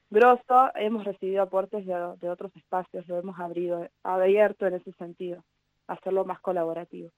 grosso, 0.10 0.70
hemos 0.76 1.04
recibido 1.04 1.42
aportes 1.42 1.86
de, 1.86 1.94
de 2.22 2.30
otros 2.30 2.56
espacios, 2.56 3.08
lo 3.08 3.20
hemos 3.20 3.40
abrido, 3.40 3.88
abierto 4.04 4.68
en 4.68 4.76
ese 4.76 4.92
sentido, 4.94 5.44
hacerlo 5.88 6.24
más 6.24 6.40
colaborativo. 6.40 7.10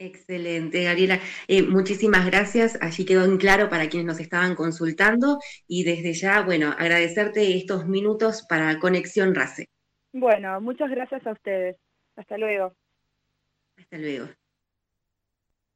Excelente, 0.00 0.84
Gabriela. 0.84 1.20
Eh, 1.46 1.62
muchísimas 1.62 2.24
gracias. 2.24 2.78
Allí 2.80 3.04
quedó 3.04 3.26
en 3.26 3.36
claro 3.36 3.68
para 3.68 3.86
quienes 3.90 4.06
nos 4.06 4.18
estaban 4.18 4.54
consultando 4.54 5.38
y 5.68 5.84
desde 5.84 6.14
ya, 6.14 6.40
bueno, 6.40 6.74
agradecerte 6.78 7.54
estos 7.54 7.86
minutos 7.86 8.46
para 8.48 8.78
Conexión 8.78 9.34
RACE. 9.34 9.68
Bueno, 10.14 10.58
muchas 10.62 10.90
gracias 10.90 11.26
a 11.26 11.32
ustedes. 11.32 11.76
Hasta 12.16 12.38
luego. 12.38 12.74
Hasta 13.76 13.98
luego. 13.98 14.28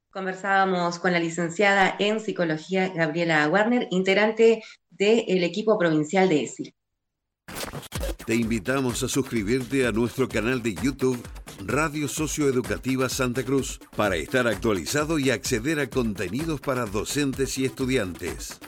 Conversábamos 0.09 0.97
con 0.97 1.11
la 1.11 1.19
licenciada 1.19 1.95
en 1.99 2.19
psicología 2.19 2.89
Gabriela 2.89 3.47
Warner, 3.47 3.87
integrante 3.91 4.63
del 4.89 5.43
equipo 5.43 5.77
provincial 5.77 6.29
de 6.29 6.43
ESIL. 6.45 6.73
Te 8.25 8.33
invitamos 8.33 9.03
a 9.03 9.07
suscribirte 9.07 9.85
a 9.85 9.91
nuestro 9.91 10.27
canal 10.27 10.63
de 10.63 10.73
YouTube 10.73 11.21
Radio 11.63 12.07
Socioeducativa 12.07 13.09
Santa 13.09 13.43
Cruz 13.43 13.79
para 13.95 14.15
estar 14.15 14.47
actualizado 14.47 15.19
y 15.19 15.29
acceder 15.29 15.79
a 15.79 15.89
contenidos 15.89 16.59
para 16.59 16.85
docentes 16.85 17.57
y 17.57 17.65
estudiantes. 17.65 18.59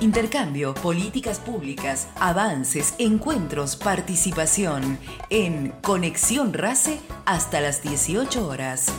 Intercambio, 0.00 0.72
políticas 0.72 1.40
públicas, 1.40 2.08
avances, 2.18 2.94
encuentros, 2.98 3.76
participación 3.76 4.98
en 5.28 5.74
Conexión 5.82 6.54
RACE 6.54 7.00
hasta 7.26 7.60
las 7.60 7.82
18 7.82 8.46
horas. 8.46 8.90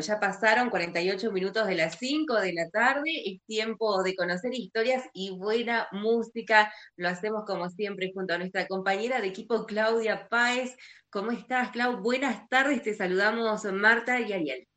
Ya 0.00 0.20
pasaron 0.20 0.70
48 0.70 1.32
minutos 1.32 1.66
de 1.66 1.74
las 1.74 1.98
5 1.98 2.34
de 2.40 2.52
la 2.52 2.68
tarde, 2.70 3.10
es 3.24 3.42
tiempo 3.46 4.02
de 4.02 4.14
conocer 4.14 4.54
historias 4.54 5.04
y 5.12 5.30
buena 5.30 5.88
música. 5.92 6.72
Lo 6.96 7.08
hacemos 7.08 7.44
como 7.46 7.68
siempre 7.70 8.12
junto 8.14 8.34
a 8.34 8.38
nuestra 8.38 8.66
compañera 8.66 9.20
de 9.20 9.28
equipo 9.28 9.66
Claudia 9.66 10.28
Páez. 10.28 10.76
¿Cómo 11.10 11.30
estás, 11.30 11.70
Clau? 11.70 11.98
Buenas 11.98 12.48
tardes, 12.48 12.82
te 12.82 12.94
saludamos 12.94 13.64
Marta 13.64 14.20
y 14.20 14.32
Ariel. 14.32 14.68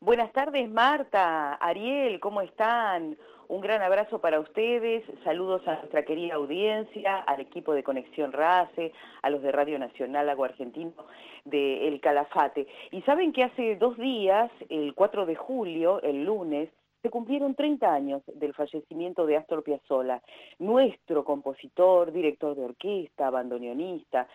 Buenas 0.00 0.32
tardes, 0.32 0.68
Marta, 0.68 1.54
Ariel, 1.54 2.18
¿cómo 2.18 2.42
están? 2.42 3.16
Un 3.52 3.60
gran 3.60 3.82
abrazo 3.82 4.18
para 4.18 4.40
ustedes, 4.40 5.04
saludos 5.24 5.60
a 5.68 5.74
nuestra 5.74 6.06
querida 6.06 6.36
audiencia, 6.36 7.18
al 7.18 7.38
equipo 7.42 7.74
de 7.74 7.82
Conexión 7.82 8.32
RACE, 8.32 8.94
a 9.20 9.28
los 9.28 9.42
de 9.42 9.52
Radio 9.52 9.78
Nacional 9.78 10.30
Agua 10.30 10.46
Argentino 10.46 10.94
de 11.44 11.86
El 11.86 12.00
Calafate. 12.00 12.66
Y 12.92 13.02
saben 13.02 13.30
que 13.30 13.44
hace 13.44 13.76
dos 13.76 13.98
días, 13.98 14.50
el 14.70 14.94
4 14.94 15.26
de 15.26 15.36
julio, 15.36 16.00
el 16.00 16.24
lunes, 16.24 16.70
se 17.02 17.10
cumplieron 17.10 17.54
30 17.54 17.92
años 17.92 18.22
del 18.26 18.54
fallecimiento 18.54 19.26
de 19.26 19.36
Astor 19.36 19.62
Piazzolla, 19.62 20.22
nuestro 20.58 21.22
compositor, 21.22 22.10
director 22.10 22.56
de 22.56 22.64
orquesta, 22.64 23.28
bandoneonista. 23.28 24.28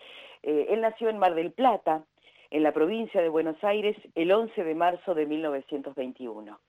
Eh, 0.44 0.68
él 0.70 0.82
nació 0.82 1.10
en 1.10 1.18
Mar 1.18 1.34
del 1.34 1.54
Plata, 1.54 2.04
en 2.52 2.62
la 2.62 2.72
provincia 2.72 3.20
de 3.20 3.30
Buenos 3.30 3.64
Aires, 3.64 3.98
el 4.14 4.32
11 4.32 4.64
de 4.64 4.76
marzo 4.76 5.16
de 5.16 5.26
1921. 5.26 6.60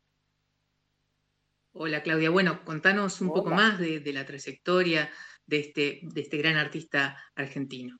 Hola 1.72 2.02
Claudia, 2.02 2.30
bueno, 2.30 2.64
contanos 2.64 3.20
un 3.20 3.28
poco 3.28 3.50
más 3.50 3.78
de, 3.78 4.00
de 4.00 4.12
la 4.12 4.24
trayectoria 4.24 5.10
de 5.46 5.60
este, 5.60 6.00
de 6.02 6.20
este 6.20 6.36
gran 6.36 6.56
artista 6.56 7.16
argentino. 7.34 7.98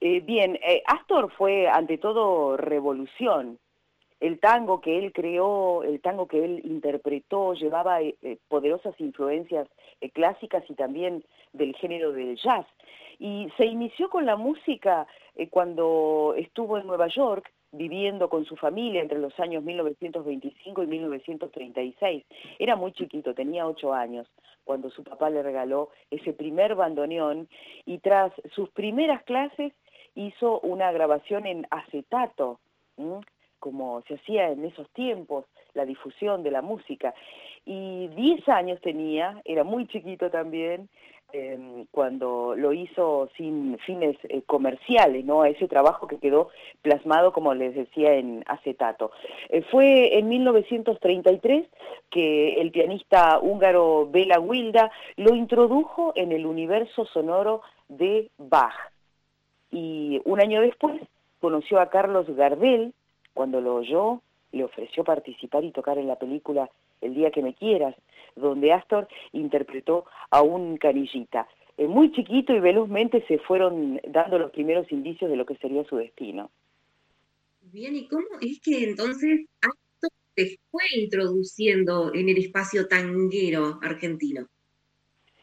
Eh, 0.00 0.20
bien, 0.20 0.56
eh, 0.56 0.82
Astor 0.86 1.32
fue 1.32 1.66
ante 1.66 1.98
todo 1.98 2.56
revolución. 2.56 3.58
El 4.20 4.38
tango 4.38 4.80
que 4.80 4.98
él 4.98 5.12
creó, 5.12 5.82
el 5.82 6.00
tango 6.00 6.26
que 6.28 6.44
él 6.44 6.60
interpretó, 6.64 7.54
llevaba 7.54 8.02
eh, 8.02 8.38
poderosas 8.48 8.94
influencias 8.98 9.68
clásicas 10.12 10.62
y 10.68 10.74
también 10.74 11.24
del 11.52 11.74
género 11.76 12.12
del 12.12 12.36
jazz. 12.36 12.66
Y 13.18 13.48
se 13.56 13.64
inició 13.64 14.10
con 14.10 14.26
la 14.26 14.36
música 14.36 15.06
cuando 15.50 16.34
estuvo 16.36 16.76
en 16.78 16.86
Nueva 16.86 17.08
York 17.08 17.50
viviendo 17.76 18.28
con 18.28 18.44
su 18.44 18.56
familia 18.56 19.02
entre 19.02 19.18
los 19.18 19.38
años 19.40 19.62
1925 19.62 20.82
y 20.82 20.86
1936. 20.86 22.24
Era 22.58 22.76
muy 22.76 22.92
chiquito, 22.92 23.34
tenía 23.34 23.66
ocho 23.66 23.92
años, 23.92 24.28
cuando 24.64 24.90
su 24.90 25.04
papá 25.04 25.30
le 25.30 25.42
regaló 25.42 25.90
ese 26.10 26.32
primer 26.32 26.74
bandoneón 26.74 27.48
y 27.84 27.98
tras 27.98 28.32
sus 28.54 28.70
primeras 28.70 29.22
clases 29.24 29.72
hizo 30.14 30.60
una 30.60 30.92
grabación 30.92 31.46
en 31.46 31.66
acetato, 31.70 32.60
como 33.58 34.02
se 34.02 34.14
hacía 34.14 34.50
en 34.50 34.64
esos 34.64 34.88
tiempos, 34.90 35.46
la 35.74 35.84
difusión 35.84 36.42
de 36.42 36.50
la 36.50 36.62
música. 36.62 37.14
Y 37.66 38.08
10 38.08 38.48
años 38.48 38.80
tenía, 38.80 39.40
era 39.44 39.64
muy 39.64 39.86
chiquito 39.86 40.30
también, 40.30 40.88
eh, 41.32 41.86
cuando 41.90 42.54
lo 42.56 42.72
hizo 42.72 43.28
sin 43.36 43.78
fines 43.78 44.16
eh, 44.24 44.42
comerciales, 44.42 45.24
¿no? 45.24 45.44
Ese 45.44 45.66
trabajo 45.66 46.06
que 46.06 46.18
quedó 46.18 46.50
plasmado, 46.82 47.32
como 47.32 47.54
les 47.54 47.74
decía, 47.74 48.14
en 48.14 48.44
acetato. 48.46 49.10
Eh, 49.48 49.62
fue 49.70 50.18
en 50.18 50.28
1933 50.28 51.66
que 52.10 52.60
el 52.60 52.70
pianista 52.70 53.40
húngaro 53.40 54.08
Bela 54.10 54.38
Wilda 54.38 54.92
lo 55.16 55.34
introdujo 55.34 56.12
en 56.14 56.32
el 56.32 56.46
universo 56.46 57.04
sonoro 57.06 57.62
de 57.88 58.30
Bach. 58.38 58.74
Y 59.70 60.22
un 60.24 60.40
año 60.40 60.60
después 60.60 61.00
conoció 61.40 61.80
a 61.80 61.90
Carlos 61.90 62.26
Gardel, 62.28 62.94
cuando 63.34 63.60
lo 63.60 63.74
oyó, 63.74 64.20
le 64.54 64.64
ofreció 64.64 65.04
participar 65.04 65.64
y 65.64 65.72
tocar 65.72 65.98
en 65.98 66.08
la 66.08 66.18
película 66.18 66.70
El 67.00 67.14
día 67.14 67.30
que 67.30 67.42
me 67.42 67.54
quieras, 67.54 67.94
donde 68.36 68.72
Astor 68.72 69.08
interpretó 69.32 70.06
a 70.30 70.42
un 70.42 70.76
canillita. 70.78 71.46
Eh, 71.76 71.86
muy 71.86 72.12
chiquito 72.12 72.54
y 72.54 72.60
velozmente 72.60 73.24
se 73.26 73.38
fueron 73.38 74.00
dando 74.08 74.38
los 74.38 74.52
primeros 74.52 74.90
indicios 74.92 75.30
de 75.30 75.36
lo 75.36 75.44
que 75.44 75.56
sería 75.56 75.84
su 75.84 75.96
destino. 75.96 76.50
Bien, 77.60 77.96
¿y 77.96 78.06
cómo 78.06 78.26
es 78.40 78.60
que 78.60 78.84
entonces 78.84 79.46
Astor 79.60 80.10
se 80.36 80.58
fue 80.70 80.84
introduciendo 80.96 82.14
en 82.14 82.28
el 82.28 82.38
espacio 82.38 82.86
tanguero 82.86 83.78
argentino? 83.82 84.46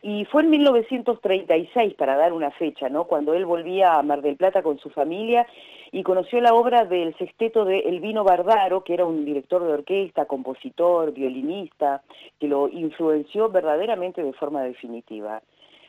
Y 0.04 0.26
fue 0.26 0.42
en 0.42 0.50
1936, 0.50 1.94
para 1.94 2.18
dar 2.18 2.34
una 2.34 2.50
fecha, 2.52 2.90
¿no? 2.90 3.04
Cuando 3.04 3.36
él 3.36 3.46
volvía 3.46 4.00
a 4.00 4.04
Mar 4.04 4.24
del 4.24 4.36
Plata 4.36 4.64
con 4.64 4.80
su 4.80 4.90
familia 4.90 5.46
y 5.92 6.02
conoció 6.02 6.42
la 6.42 6.56
obra 6.56 6.86
del 6.86 7.16
sexteto 7.18 7.66
de 7.66 7.80
Elvino 7.82 8.24
Bardaro, 8.24 8.84
que 8.84 8.96
era 8.96 9.06
un 9.06 9.26
director 9.26 9.64
de 9.64 9.74
orquesta, 9.74 10.26
compositor, 10.26 11.12
violinista, 11.12 12.02
que 12.40 12.48
lo 12.48 12.68
influenció 12.70 13.50
verdaderamente 13.50 14.24
de 14.24 14.34
forma 14.34 14.64
definitiva. 14.64 15.44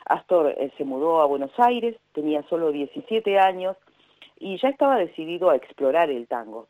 Astor 0.05 0.53
eh, 0.57 0.71
se 0.77 0.83
mudó 0.83 1.21
a 1.21 1.25
Buenos 1.25 1.51
Aires, 1.57 1.95
tenía 2.11 2.43
solo 2.43 2.71
17 2.71 3.39
años 3.39 3.77
y 4.39 4.57
ya 4.57 4.69
estaba 4.69 4.97
decidido 4.97 5.49
a 5.49 5.55
explorar 5.55 6.11
el 6.11 6.27
tango. 6.27 6.67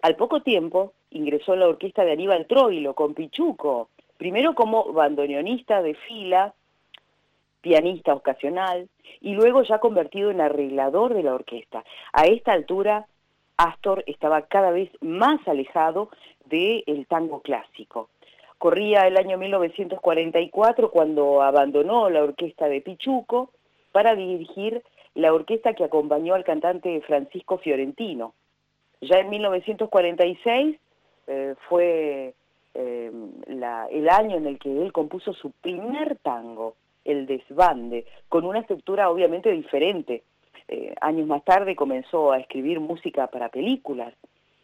Al 0.00 0.16
poco 0.16 0.40
tiempo 0.40 0.92
ingresó 1.10 1.54
en 1.54 1.60
la 1.60 1.68
orquesta 1.68 2.04
de 2.04 2.12
Aníbal 2.12 2.46
Troilo 2.46 2.94
con 2.94 3.14
Pichuco, 3.14 3.88
primero 4.18 4.54
como 4.54 4.92
bandoneonista 4.92 5.82
de 5.82 5.94
fila, 5.94 6.54
pianista 7.60 8.14
ocasional, 8.14 8.88
y 9.20 9.34
luego 9.34 9.62
ya 9.62 9.78
convertido 9.78 10.30
en 10.30 10.40
arreglador 10.40 11.14
de 11.14 11.22
la 11.22 11.34
orquesta. 11.34 11.84
A 12.12 12.24
esta 12.24 12.52
altura, 12.52 13.06
Astor 13.56 14.04
estaba 14.06 14.42
cada 14.42 14.70
vez 14.70 14.90
más 15.00 15.46
alejado 15.46 16.10
del 16.46 17.06
tango 17.08 17.40
clásico. 17.40 18.10
Corría 18.58 19.06
el 19.06 19.16
año 19.16 19.38
1944 19.38 20.90
cuando 20.90 21.42
abandonó 21.42 22.10
la 22.10 22.22
orquesta 22.22 22.68
de 22.68 22.80
Pichuco 22.80 23.50
para 23.92 24.14
dirigir 24.14 24.82
la 25.14 25.32
orquesta 25.32 25.74
que 25.74 25.84
acompañó 25.84 26.34
al 26.34 26.44
cantante 26.44 27.00
Francisco 27.02 27.58
Fiorentino. 27.58 28.34
Ya 29.00 29.18
en 29.18 29.30
1946 29.30 30.76
eh, 31.26 31.54
fue 31.68 32.34
el 32.74 34.08
año 34.08 34.36
en 34.36 34.46
el 34.46 34.58
que 34.58 34.82
él 34.82 34.92
compuso 34.92 35.32
su 35.32 35.50
primer 35.50 36.16
tango, 36.16 36.74
El 37.04 37.26
Desbande, 37.26 38.04
con 38.28 38.44
una 38.44 38.60
estructura 38.60 39.10
obviamente 39.10 39.50
diferente. 39.50 40.22
Eh, 40.68 40.94
años 41.00 41.26
más 41.26 41.44
tarde 41.44 41.76
comenzó 41.76 42.32
a 42.32 42.38
escribir 42.38 42.80
música 42.80 43.26
para 43.26 43.50
películas 43.50 44.14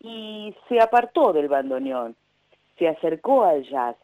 y 0.03 0.55
se 0.69 0.81
apartó 0.81 1.33
del 1.33 1.49
bandoneón, 1.49 2.17
se 2.79 2.89
acercó 2.89 3.45
al 3.45 3.65
jazz, 3.65 3.97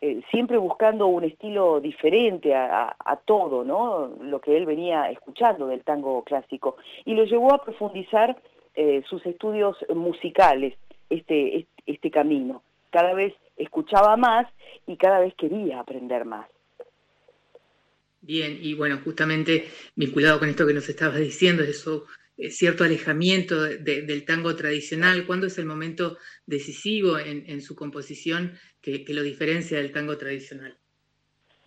eh, 0.00 0.22
siempre 0.30 0.58
buscando 0.58 1.08
un 1.08 1.24
estilo 1.24 1.80
diferente 1.80 2.54
a, 2.54 2.94
todo, 3.24 3.64
¿no? 3.64 4.10
Lo 4.22 4.40
que 4.40 4.56
él 4.56 4.64
venía 4.64 5.10
escuchando 5.10 5.66
del 5.66 5.82
tango 5.82 6.22
clásico 6.22 6.76
y 7.04 7.14
lo 7.14 7.24
llevó 7.24 7.52
a 7.52 7.62
profundizar 7.62 8.36
eh, 8.74 9.02
sus 9.08 9.26
estudios 9.26 9.76
musicales, 9.94 10.74
este, 11.10 11.66
este 11.84 12.10
camino. 12.10 12.62
Cada 12.90 13.12
vez 13.12 13.34
escuchaba 13.62 14.16
más 14.16 14.46
y 14.86 14.96
cada 14.96 15.20
vez 15.20 15.34
quería 15.34 15.80
aprender 15.80 16.24
más. 16.24 16.48
Bien, 18.22 18.58
y 18.60 18.74
bueno, 18.74 18.98
justamente 19.02 19.68
vinculado 19.94 20.38
con 20.38 20.48
esto 20.48 20.66
que 20.66 20.74
nos 20.74 20.88
estabas 20.88 21.18
diciendo, 21.18 21.62
eso 21.62 22.06
eh, 22.36 22.50
cierto 22.50 22.84
alejamiento 22.84 23.62
del 23.64 24.24
tango 24.24 24.56
tradicional, 24.56 25.26
¿cuándo 25.26 25.46
es 25.46 25.58
el 25.58 25.66
momento 25.66 26.16
decisivo 26.46 27.18
en, 27.18 27.60
su 27.60 27.76
composición 27.76 28.58
que, 28.80 29.04
lo 29.08 29.22
diferencia 29.22 29.78
del 29.78 29.92
tango 29.92 30.16
tradicional? 30.16 30.79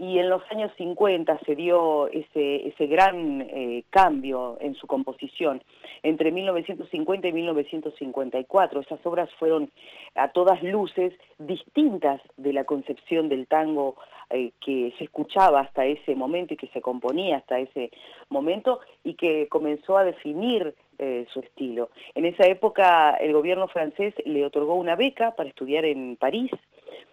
Y 0.04 0.20
en 0.20 0.30
los 0.30 0.42
años 0.52 0.70
50 0.78 1.40
se 1.46 1.56
dio 1.56 2.08
ese, 2.10 2.68
ese 2.68 2.88
gran 2.88 3.40
eh, 3.42 3.86
cambio 3.90 4.58
en 4.60 4.76
su 4.76 4.86
composición. 4.86 5.64
Entre 6.02 6.30
1950 6.30 7.30
y 7.30 7.32
1954, 7.32 8.82
esas 8.82 9.00
obras 9.06 9.30
fueron 9.40 9.72
a 10.16 10.28
todas 10.34 10.62
luces 10.62 11.14
distintas 11.40 12.22
de 12.36 12.52
la 12.52 12.66
concepción 12.66 13.30
del 13.30 13.48
tango 13.48 13.96
eh, 14.30 14.52
que 14.60 14.94
se 14.98 15.06
escuchaba 15.06 15.62
hasta 15.62 15.86
ese 15.86 16.16
momento 16.16 16.54
y 16.54 16.58
que 16.58 16.68
se 16.68 16.82
componía 16.82 17.38
hasta 17.38 17.60
ese 17.60 17.90
momento 18.28 18.82
y 19.06 19.14
que 19.14 19.48
comenzó 19.48 19.98
a 19.98 20.04
definir 20.04 20.76
eh, 21.00 21.26
su 21.32 21.40
estilo. 21.40 21.92
En 22.14 22.26
esa 22.26 22.46
época 22.48 23.16
el 23.22 23.32
gobierno 23.32 23.70
francés 23.70 24.14
le 24.26 24.46
otorgó 24.46 24.76
una 24.76 24.98
beca 24.98 25.34
para 25.36 25.48
estudiar 25.48 25.86
en 25.86 26.18
París 26.18 26.52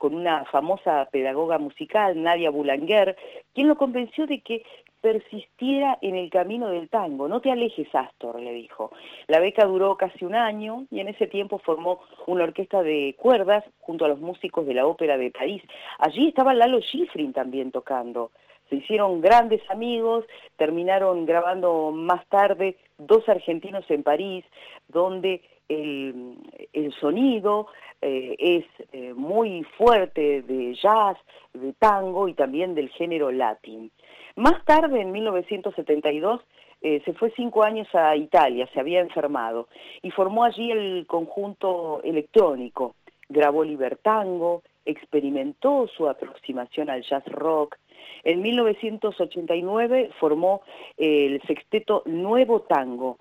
con 0.01 0.15
una 0.15 0.47
famosa 0.47 1.07
pedagoga 1.13 1.59
musical, 1.59 2.23
Nadia 2.23 2.49
Boulanger, 2.49 3.19
quien 3.53 3.69
lo 3.69 3.77
convenció 3.77 4.27
de 4.27 4.41
que 4.41 4.65
persistiera 5.03 5.99
en 6.01 6.17
el 6.17 6.31
camino 6.31 6.69
del 6.69 6.89
tango. 6.89 7.29
No 7.29 7.43
te 7.43 7.51
alejes, 7.51 7.95
Astor, 7.95 8.41
le 8.41 8.55
dijo. 8.55 8.93
La 9.27 9.41
beca 9.41 9.67
duró 9.67 9.99
casi 9.99 10.25
un 10.25 10.35
año 10.35 10.87
y 10.91 11.01
en 11.01 11.09
ese 11.09 11.27
tiempo 11.27 11.59
formó 11.59 12.01
una 12.27 12.45
orquesta 12.45 12.83
de 12.83 13.15
cuerdas 13.19 13.63
junto 13.81 14.07
a 14.07 14.09
los 14.09 14.21
músicos 14.21 14.65
de 14.65 14.73
la 14.73 14.87
Ópera 14.87 15.19
de 15.19 15.31
París. 15.31 15.63
Allí 15.99 16.29
estaba 16.29 16.55
Lalo 16.55 16.81
Schifrin 16.81 17.35
también 17.35 17.71
tocando. 17.71 18.31
Se 18.71 18.77
hicieron 18.77 19.21
grandes 19.21 19.61
amigos, 19.69 20.25
terminaron 20.57 21.27
grabando 21.27 21.91
más 21.91 22.27
tarde 22.29 22.79
dos 22.97 23.29
argentinos 23.29 23.85
en 23.91 24.03
París, 24.03 24.47
donde 24.89 25.43
el, 25.71 26.93
sonido 27.01 27.69
eh, 28.03 28.35
es 28.39 28.65
eh, 28.93 29.15
muy 29.15 29.63
fuerte 29.79 30.43
de 30.43 30.75
jazz, 30.75 31.17
de 31.55 31.73
tango 31.75 32.29
y 32.29 32.35
también 32.35 32.75
del 32.75 32.89
género 32.91 33.31
latín. 33.31 33.91
Más 34.37 34.65
tarde, 34.65 35.01
en 35.01 35.13
1972, 35.13 36.41
eh, 36.83 37.03
se 37.05 37.13
fue 37.13 37.33
cinco 37.37 37.63
años 37.63 37.89
a 37.95 38.17
Italia, 38.17 38.69
se 38.73 38.81
había 38.81 39.01
enfermado, 39.01 39.69
y 40.03 40.11
formó 40.11 40.45
allí 40.45 40.71
el 40.71 41.07
conjunto 41.07 42.01
electrónico. 42.03 42.97
Grabó 43.29 43.65
Libertango, 43.65 44.63
experimentó 44.85 45.87
su 45.89 46.09
aproximación 46.09 46.91
al 46.91 47.03
jazz 47.03 47.25
rock. 47.27 47.77
En 48.25 48.43
1989 48.43 50.11
formó 50.19 50.63
el 50.97 51.41
sexteto 51.43 52.03
Nuevo 52.07 52.63
Tango, 52.63 53.19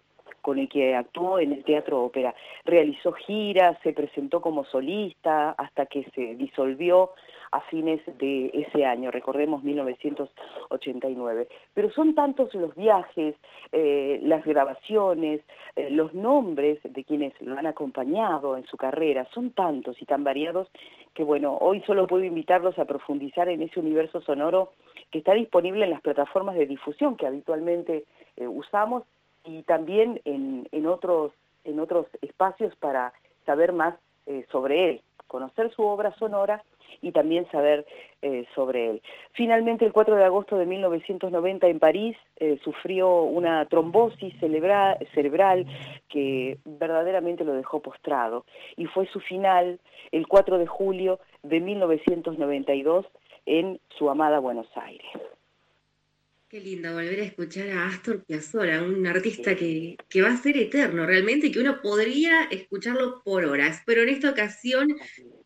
con 0.49 0.57
el 0.57 0.67
que 0.67 0.95
actuó 0.95 1.37
en 1.37 1.51
el 1.51 1.63
Teatro 1.63 2.03
Ópera. 2.03 2.33
Realizó 2.65 3.11
giras, 3.11 3.77
se 3.83 3.93
presentó 3.93 4.41
como 4.41 4.65
solista 4.65 5.51
hasta 5.51 5.85
que 5.85 6.05
se 6.15 6.33
disolvió 6.37 7.11
a 7.51 7.61
fines 7.61 8.01
de 8.17 8.49
ese 8.51 8.83
año, 8.83 9.11
recordemos 9.11 9.63
1989. 9.63 11.47
Pero 11.75 11.91
son 11.91 12.15
tantos 12.15 12.51
los 12.55 12.73
viajes, 12.73 13.35
eh, 13.71 14.19
las 14.23 14.43
grabaciones, 14.43 15.41
eh, 15.75 15.91
los 15.91 16.15
nombres 16.15 16.79
de 16.83 17.03
quienes 17.03 17.39
lo 17.41 17.55
han 17.55 17.67
acompañado 17.67 18.57
en 18.57 18.65
su 18.65 18.75
carrera, 18.75 19.27
son 19.31 19.51
tantos 19.51 20.01
y 20.01 20.05
tan 20.05 20.23
variados 20.23 20.67
que 21.13 21.23
bueno, 21.23 21.59
hoy 21.61 21.81
solo 21.81 22.07
puedo 22.07 22.23
invitarlos 22.23 22.79
a 22.79 22.85
profundizar 22.85 23.49
en 23.49 23.61
ese 23.61 23.79
universo 23.79 24.19
sonoro 24.21 24.71
que 25.11 25.19
está 25.19 25.33
disponible 25.33 25.85
en 25.85 25.91
las 25.91 26.01
plataformas 26.01 26.55
de 26.55 26.65
difusión 26.65 27.17
que 27.17 27.27
habitualmente 27.27 28.05
eh, 28.35 28.47
usamos 28.47 29.03
y 29.43 29.63
también 29.63 30.21
en, 30.25 30.67
en, 30.71 30.87
otros, 30.87 31.31
en 31.63 31.79
otros 31.79 32.07
espacios 32.21 32.75
para 32.77 33.13
saber 33.45 33.73
más 33.73 33.95
sobre 34.51 34.89
él, 34.89 35.01
conocer 35.25 35.71
su 35.71 35.81
obra 35.81 36.13
sonora 36.19 36.63
y 37.01 37.11
también 37.11 37.49
saber 37.51 37.85
eh, 38.21 38.45
sobre 38.55 38.89
él. 38.89 39.01
Finalmente, 39.33 39.85
el 39.85 39.93
4 39.93 40.15
de 40.15 40.25
agosto 40.25 40.57
de 40.57 40.65
1990 40.65 41.67
en 41.67 41.79
París 41.79 42.17
eh, 42.37 42.59
sufrió 42.63 43.23
una 43.23 43.65
trombosis 43.65 44.33
cerebral 44.39 45.65
que 46.09 46.57
verdaderamente 46.65 47.43
lo 47.43 47.53
dejó 47.53 47.81
postrado 47.81 48.45
y 48.75 48.85
fue 48.85 49.07
su 49.07 49.19
final 49.19 49.79
el 50.11 50.27
4 50.27 50.57
de 50.57 50.67
julio 50.67 51.19
de 51.43 51.59
1992 51.59 53.05
en 53.45 53.79
su 53.97 54.09
amada 54.09 54.39
Buenos 54.39 54.67
Aires. 54.75 55.07
Qué 56.49 56.59
lindo 56.59 56.93
volver 56.93 57.19
a 57.19 57.23
escuchar 57.23 57.69
a 57.69 57.87
Astor 57.87 58.25
Piazzolla, 58.25 58.81
un 58.81 59.05
artista 59.05 59.55
que, 59.55 59.95
que, 60.09 60.21
va 60.21 60.29
a 60.29 60.37
ser 60.37 60.57
eterno 60.57 61.05
realmente, 61.05 61.51
que 61.51 61.59
uno 61.59 61.79
podría 61.81 62.45
escucharlo 62.45 63.21
por 63.23 63.45
horas, 63.45 63.83
pero 63.85 64.01
en 64.01 64.09
esta 64.09 64.31
ocasión 64.31 64.95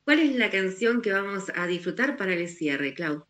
¿Cuál 0.05 0.19
es 0.19 0.35
la 0.35 0.49
canción 0.49 1.01
que 1.01 1.13
vamos 1.13 1.49
a 1.55 1.65
disfrutar 1.65 2.17
para 2.17 2.33
el 2.33 2.49
cierre, 2.49 2.93
Clau? 2.93 3.23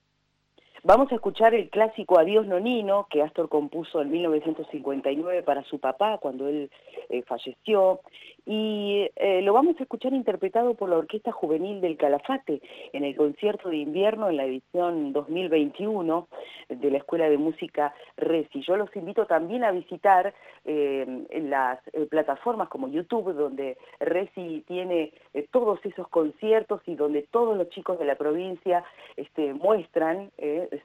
Vamos 0.83 1.11
a 1.11 1.15
escuchar 1.15 1.53
el 1.53 1.69
clásico 1.69 2.17
Adiós 2.17 2.47
Nonino, 2.47 3.05
que 3.11 3.21
Astor 3.21 3.47
compuso 3.47 4.01
en 4.01 4.09
1959 4.09 5.43
para 5.43 5.63
su 5.65 5.79
papá 5.79 6.17
cuando 6.17 6.47
él 6.47 6.71
eh, 7.09 7.21
falleció, 7.27 8.01
y 8.45 9.09
eh, 9.15 9.41
lo 9.41 9.53
vamos 9.53 9.79
a 9.79 9.83
escuchar 9.83 10.13
interpretado 10.13 10.73
por 10.73 10.89
la 10.89 10.97
Orquesta 10.97 11.31
Juvenil 11.31 11.79
del 11.79 11.97
Calafate 11.97 12.61
en 12.91 13.05
el 13.05 13.15
concierto 13.15 13.69
de 13.69 13.77
invierno 13.77 14.29
en 14.29 14.37
la 14.37 14.45
edición 14.45 15.13
2021 15.13 16.27
de 16.67 16.91
la 16.91 16.97
Escuela 16.97 17.29
de 17.29 17.37
Música 17.37 17.93
Resi. 18.17 18.61
Yo 18.61 18.75
los 18.75 18.93
invito 18.95 19.25
también 19.25 19.63
a 19.63 19.71
visitar 19.71 20.33
eh, 20.65 21.25
las 21.31 21.79
eh, 21.93 22.05
plataformas 22.09 22.67
como 22.67 22.89
YouTube, 22.89 23.33
donde 23.33 23.77
Resi 23.99 24.63
tiene 24.67 25.13
todos 25.51 25.79
esos 25.85 26.07
conciertos 26.09 26.81
y 26.85 26.95
donde 26.95 27.21
todos 27.31 27.57
los 27.57 27.69
chicos 27.69 27.97
de 27.97 28.05
la 28.05 28.15
provincia 28.15 28.83
este, 29.15 29.53
muestran 29.53 30.31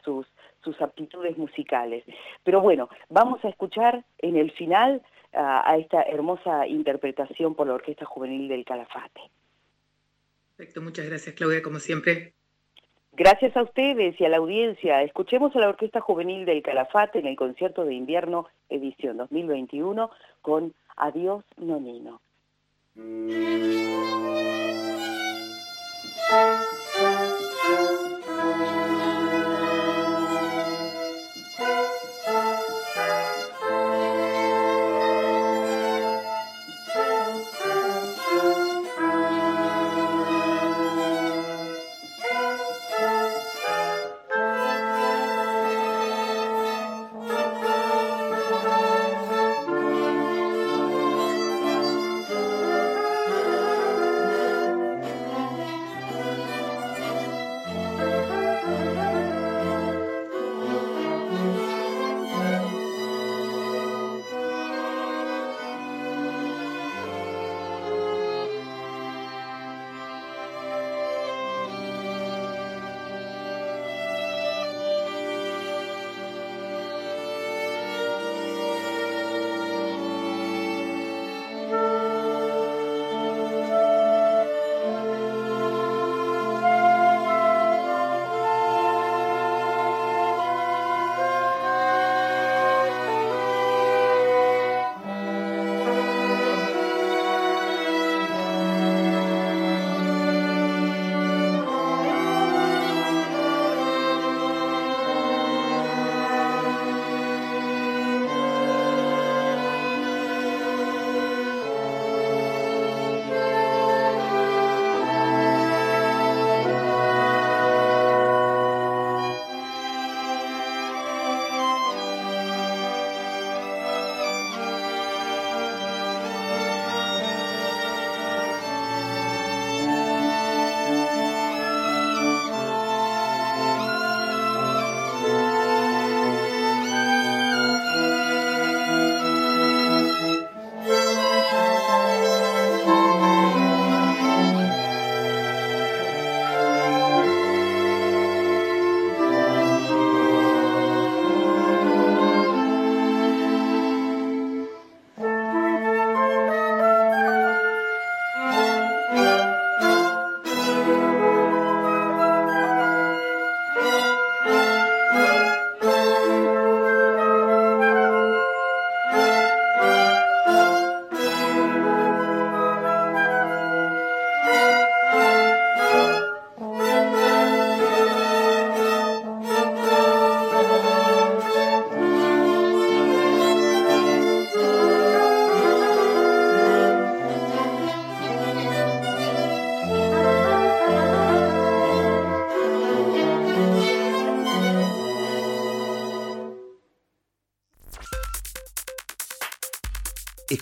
sus, 0.04 0.26
sus 0.62 0.80
aptitudes 0.80 1.36
musicales. 1.36 2.04
Pero 2.44 2.60
bueno, 2.60 2.88
vamos 3.08 3.44
a 3.44 3.48
escuchar 3.48 4.04
en 4.18 4.36
el 4.36 4.50
final 4.52 5.02
a, 5.32 5.76
esta 5.76 6.02
hermosa 6.02 6.66
interpretación 6.66 7.54
por 7.54 7.66
la 7.66 7.74
Orquesta 7.74 8.04
Juvenil 8.04 8.48
del 8.48 8.64
Calafate. 8.64 9.20
Perfecto, 10.56 10.80
muchas 10.82 11.06
gracias 11.06 11.34
Claudia, 11.34 11.62
como 11.62 11.78
siempre. 11.78 12.32
Gracias 13.12 13.56
a 13.56 13.62
ustedes 13.62 14.20
y 14.20 14.24
a 14.24 14.28
la 14.28 14.36
audiencia. 14.36 15.02
Escuchemos 15.02 15.54
a 15.56 15.58
la 15.58 15.68
Orquesta 15.68 16.00
Juvenil 16.00 16.46
del 16.46 16.62
Calafate 16.62 17.18
en 17.18 17.26
el 17.26 17.36
concierto 17.36 17.84
de 17.84 17.94
invierno 17.94 18.48
edición 18.68 19.16
2021 19.16 20.10
con 20.40 20.72
Adiós 20.96 21.44
Nonino. 21.56 22.20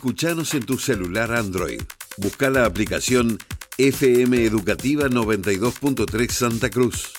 Escuchanos 0.07 0.55
en 0.55 0.65
tu 0.65 0.79
celular 0.79 1.35
Android. 1.35 1.83
Busca 2.17 2.49
la 2.49 2.65
aplicación 2.65 3.39
FM 3.77 4.45
Educativa 4.45 5.09
92.3 5.09 6.31
Santa 6.31 6.71
Cruz. 6.71 7.16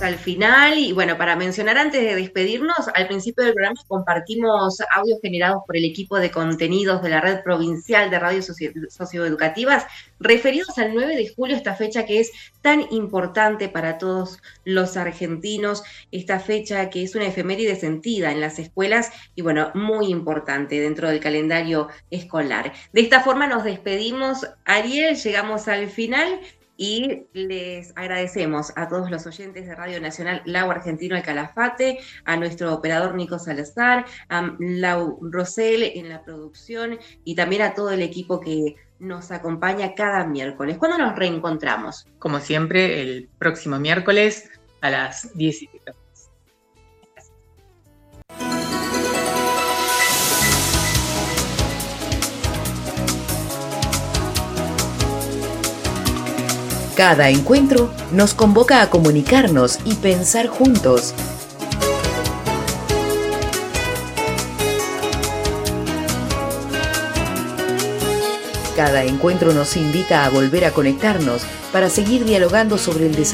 Al 0.00 0.16
final 0.16 0.78
y 0.78 0.92
bueno, 0.92 1.18
para 1.18 1.36
mencionar 1.36 1.76
antes 1.76 2.00
de 2.00 2.14
despedirnos, 2.14 2.88
al 2.94 3.06
principio 3.06 3.44
del 3.44 3.52
programa 3.52 3.80
compartimos 3.86 4.78
audios 4.94 5.18
generados 5.20 5.62
por 5.66 5.76
el 5.76 5.84
equipo 5.84 6.18
de 6.18 6.30
contenidos 6.30 7.02
de 7.02 7.10
la 7.10 7.20
Red 7.20 7.42
Provincial 7.42 8.08
de 8.08 8.18
Radios 8.18 8.50
Socioeducativas 8.88 9.84
referidos 10.18 10.78
al 10.78 10.94
9 10.94 11.16
de 11.16 11.28
julio, 11.28 11.54
esta 11.54 11.74
fecha 11.74 12.06
que 12.06 12.20
es 12.20 12.32
tan 12.62 12.86
importante 12.92 13.68
para 13.68 13.98
todos 13.98 14.38
los 14.64 14.96
argentinos, 14.96 15.82
esta 16.12 16.40
fecha 16.40 16.88
que 16.88 17.02
es 17.02 17.14
una 17.14 17.26
efeméride 17.26 17.76
sentida 17.76 18.32
en 18.32 18.40
las 18.40 18.58
escuelas 18.58 19.10
y 19.34 19.42
bueno, 19.42 19.70
muy 19.74 20.06
importante 20.06 20.80
dentro 20.80 21.08
del 21.08 21.20
calendario 21.20 21.88
escolar. 22.10 22.72
De 22.92 23.02
esta 23.02 23.20
forma 23.20 23.46
nos 23.46 23.64
despedimos, 23.64 24.46
Ariel, 24.64 25.16
llegamos 25.16 25.68
al 25.68 25.88
final 25.88 26.40
y 26.80 27.26
les 27.34 27.92
agradecemos 27.94 28.72
a 28.74 28.88
todos 28.88 29.10
los 29.10 29.26
oyentes 29.26 29.66
de 29.66 29.74
Radio 29.74 30.00
Nacional 30.00 30.40
Lau 30.46 30.70
Argentino 30.70 31.14
El 31.14 31.22
Calafate, 31.22 31.98
a 32.24 32.38
nuestro 32.38 32.72
operador 32.72 33.14
Nico 33.14 33.38
Salazar, 33.38 34.06
a 34.30 34.56
Lau 34.58 35.18
Rosel 35.20 35.82
en 35.82 36.08
la 36.08 36.24
producción 36.24 36.98
y 37.22 37.34
también 37.34 37.60
a 37.60 37.74
todo 37.74 37.90
el 37.90 38.00
equipo 38.00 38.40
que 38.40 38.76
nos 38.98 39.30
acompaña 39.30 39.94
cada 39.94 40.24
miércoles. 40.24 40.78
¿Cuándo 40.78 40.96
nos 40.96 41.16
reencontramos? 41.16 42.06
Como 42.18 42.40
siempre, 42.40 43.02
el 43.02 43.28
próximo 43.38 43.78
miércoles 43.78 44.48
a 44.80 44.88
las 44.88 45.36
17 45.36 45.82
Cada 57.00 57.30
encuentro 57.30 57.90
nos 58.12 58.34
convoca 58.34 58.82
a 58.82 58.90
comunicarnos 58.90 59.78
y 59.86 59.94
pensar 59.94 60.48
juntos. 60.48 61.14
Cada 68.76 69.04
encuentro 69.04 69.54
nos 69.54 69.78
invita 69.78 70.26
a 70.26 70.28
volver 70.28 70.66
a 70.66 70.72
conectarnos 70.72 71.40
para 71.72 71.88
seguir 71.88 72.26
dialogando 72.26 72.76
sobre 72.76 73.06
el 73.06 73.14
desarrollo 73.14 73.28